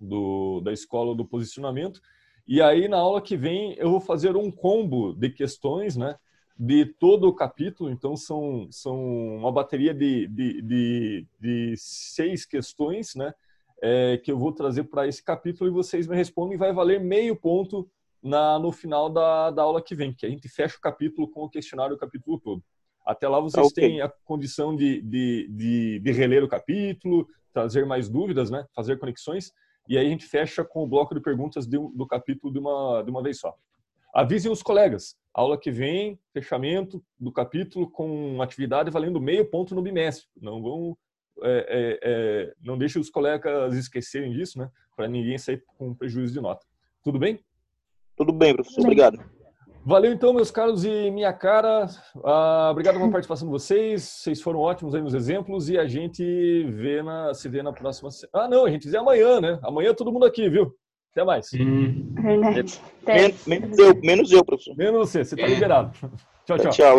do, 0.00 0.60
da 0.62 0.72
escola 0.72 1.14
do 1.14 1.24
posicionamento. 1.24 2.00
E 2.46 2.62
aí, 2.62 2.86
na 2.86 2.98
aula 2.98 3.20
que 3.20 3.36
vem, 3.36 3.74
eu 3.74 3.90
vou 3.90 4.00
fazer 4.00 4.36
um 4.36 4.50
combo 4.50 5.12
de 5.12 5.30
questões, 5.30 5.96
né? 5.96 6.16
De 6.56 6.86
todo 6.86 7.28
o 7.28 7.34
capítulo. 7.34 7.90
Então, 7.90 8.16
são, 8.16 8.68
são 8.70 8.96
uma 9.36 9.50
bateria 9.50 9.92
de, 9.92 10.28
de, 10.28 10.62
de, 10.62 11.26
de 11.40 11.74
seis 11.76 12.46
questões, 12.46 13.14
né? 13.14 13.34
É, 13.82 14.16
que 14.18 14.32
eu 14.32 14.38
vou 14.38 14.52
trazer 14.52 14.84
para 14.84 15.06
esse 15.06 15.22
capítulo 15.22 15.68
e 15.68 15.72
vocês 15.72 16.06
me 16.06 16.16
respondem. 16.16 16.56
Vai 16.56 16.72
valer 16.72 17.00
meio 17.00 17.36
ponto 17.36 17.90
na, 18.22 18.58
no 18.58 18.72
final 18.72 19.08
da, 19.10 19.50
da 19.50 19.62
aula 19.62 19.82
que 19.82 19.94
vem, 19.94 20.14
que 20.14 20.26
a 20.26 20.28
gente 20.28 20.48
fecha 20.48 20.76
o 20.76 20.80
capítulo 20.80 21.28
com 21.28 21.44
o 21.44 21.50
questionário 21.50 21.94
o 21.94 21.98
capítulo 21.98 22.40
todo. 22.40 22.62
Até 23.06 23.28
lá 23.28 23.38
vocês 23.38 23.68
okay. 23.68 23.88
têm 23.88 24.00
a 24.00 24.08
condição 24.24 24.74
de, 24.74 25.00
de, 25.00 25.48
de, 25.48 26.00
de, 26.00 26.12
reler 26.12 26.42
o 26.42 26.48
capítulo, 26.48 27.28
trazer 27.52 27.86
mais 27.86 28.08
dúvidas, 28.08 28.50
né? 28.50 28.66
fazer 28.74 28.98
conexões, 28.98 29.52
e 29.88 29.96
aí 29.96 30.06
a 30.06 30.10
gente 30.10 30.26
fecha 30.26 30.64
com 30.64 30.82
o 30.82 30.86
bloco 30.86 31.14
de 31.14 31.20
perguntas 31.20 31.66
de, 31.66 31.78
do 31.78 32.06
capítulo 32.06 32.52
de 32.52 32.58
uma, 32.58 33.02
de 33.02 33.10
uma 33.10 33.22
vez 33.22 33.38
só. 33.38 33.54
Avisem 34.14 34.50
os 34.50 34.62
colegas, 34.62 35.16
aula 35.32 35.58
que 35.58 35.70
vem, 35.70 36.18
fechamento 36.32 37.04
do 37.18 37.30
capítulo 37.30 37.90
com 37.90 38.40
atividade 38.40 38.90
valendo 38.90 39.20
meio 39.20 39.44
ponto 39.44 39.74
no 39.74 39.82
bimestre. 39.82 40.26
Não 40.40 40.62
vão 40.62 40.96
é, 41.42 41.66
é, 41.68 41.98
é, 42.02 42.54
não 42.62 42.78
deixe 42.78 42.98
os 42.98 43.10
colegas 43.10 43.74
esquecerem 43.74 44.32
disso, 44.32 44.58
né? 44.58 44.70
Para 44.96 45.06
ninguém 45.06 45.36
sair 45.36 45.62
com 45.76 45.94
prejuízo 45.94 46.32
de 46.32 46.40
nota. 46.40 46.64
Tudo 47.02 47.18
bem? 47.18 47.38
Tudo 48.16 48.32
bem, 48.32 48.54
professor. 48.54 48.80
Obrigado. 48.80 49.35
Valeu 49.86 50.12
então, 50.12 50.32
meus 50.32 50.50
caros 50.50 50.84
e 50.84 51.12
minha 51.12 51.32
cara. 51.32 51.86
Ah, 52.24 52.70
obrigado 52.72 52.96
pela 52.98 53.08
participação 53.08 53.46
de 53.46 53.52
vocês. 53.52 54.02
Vocês 54.02 54.42
foram 54.42 54.58
ótimos 54.58 54.96
aí 54.96 55.00
nos 55.00 55.14
exemplos 55.14 55.68
e 55.68 55.78
a 55.78 55.86
gente 55.86 56.24
vê 56.70 57.04
na, 57.04 57.32
se 57.32 57.48
vê 57.48 57.62
na 57.62 57.72
próxima. 57.72 58.08
Ah, 58.32 58.48
não, 58.48 58.64
a 58.64 58.70
gente 58.70 58.88
vê 58.88 58.96
amanhã, 58.96 59.40
né? 59.40 59.60
Amanhã 59.62 59.94
todo 59.94 60.10
mundo 60.12 60.26
aqui, 60.26 60.50
viu? 60.50 60.74
Até 61.12 61.22
mais. 61.22 61.48
Hum. 61.54 62.04
Verdade. 62.14 62.80
Men- 63.06 63.34
menos 63.46 63.78
eu, 63.78 63.94
menos 64.02 64.32
eu, 64.32 64.44
professor. 64.44 64.76
Menos 64.76 65.08
você, 65.08 65.24
você 65.24 65.36
tá 65.36 65.42
É. 65.42 65.46
liberado. 65.46 65.92
Tchau, 66.44 66.58
tchau. 66.58 66.70
Tchau. 66.72 66.98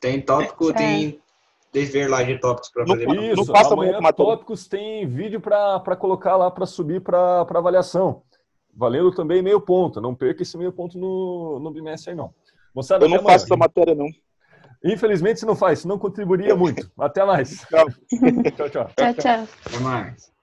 Tem 0.00 0.20
tópico, 0.20 0.70
É. 0.70 0.72
tem 0.74 1.20
dever 1.72 2.10
lá 2.10 2.24
de 2.24 2.36
tópicos 2.40 2.70
para 2.70 2.84
Não 2.84 2.96
fazer. 2.96 3.32
Isso, 3.32 3.52
passa 3.52 3.74
amanhã 3.74 4.00
tópicos 4.16 4.66
tem 4.66 5.06
vídeo 5.06 5.40
para 5.40 5.94
colocar 5.96 6.36
lá 6.36 6.50
para 6.50 6.66
subir 6.66 7.00
para 7.00 7.42
avaliação. 7.42 8.22
Valendo 8.78 9.10
também 9.10 9.42
meio 9.42 9.60
ponto. 9.60 10.00
Não 10.00 10.14
perca 10.14 10.42
esse 10.44 10.56
meio 10.56 10.72
ponto 10.72 10.96
no, 10.96 11.58
no 11.58 11.72
bimestre 11.72 12.10
aí, 12.10 12.16
não. 12.16 12.32
Moçada, 12.72 13.04
Eu 13.04 13.08
não 13.08 13.22
faço 13.24 13.46
essa 13.46 13.56
matéria, 13.56 13.92
não. 13.92 14.06
Infelizmente, 14.84 15.40
você 15.40 15.46
não 15.46 15.56
faz, 15.56 15.80
senão 15.80 15.98
contribuiria 15.98 16.54
muito. 16.54 16.88
Até 16.96 17.24
mais. 17.24 17.58
Tchau. 17.68 17.86
tchau, 18.56 18.70
tchau. 18.70 18.90
Tchau, 18.96 19.14
tchau. 19.14 19.48
Até 19.66 19.78
mais. 19.80 20.37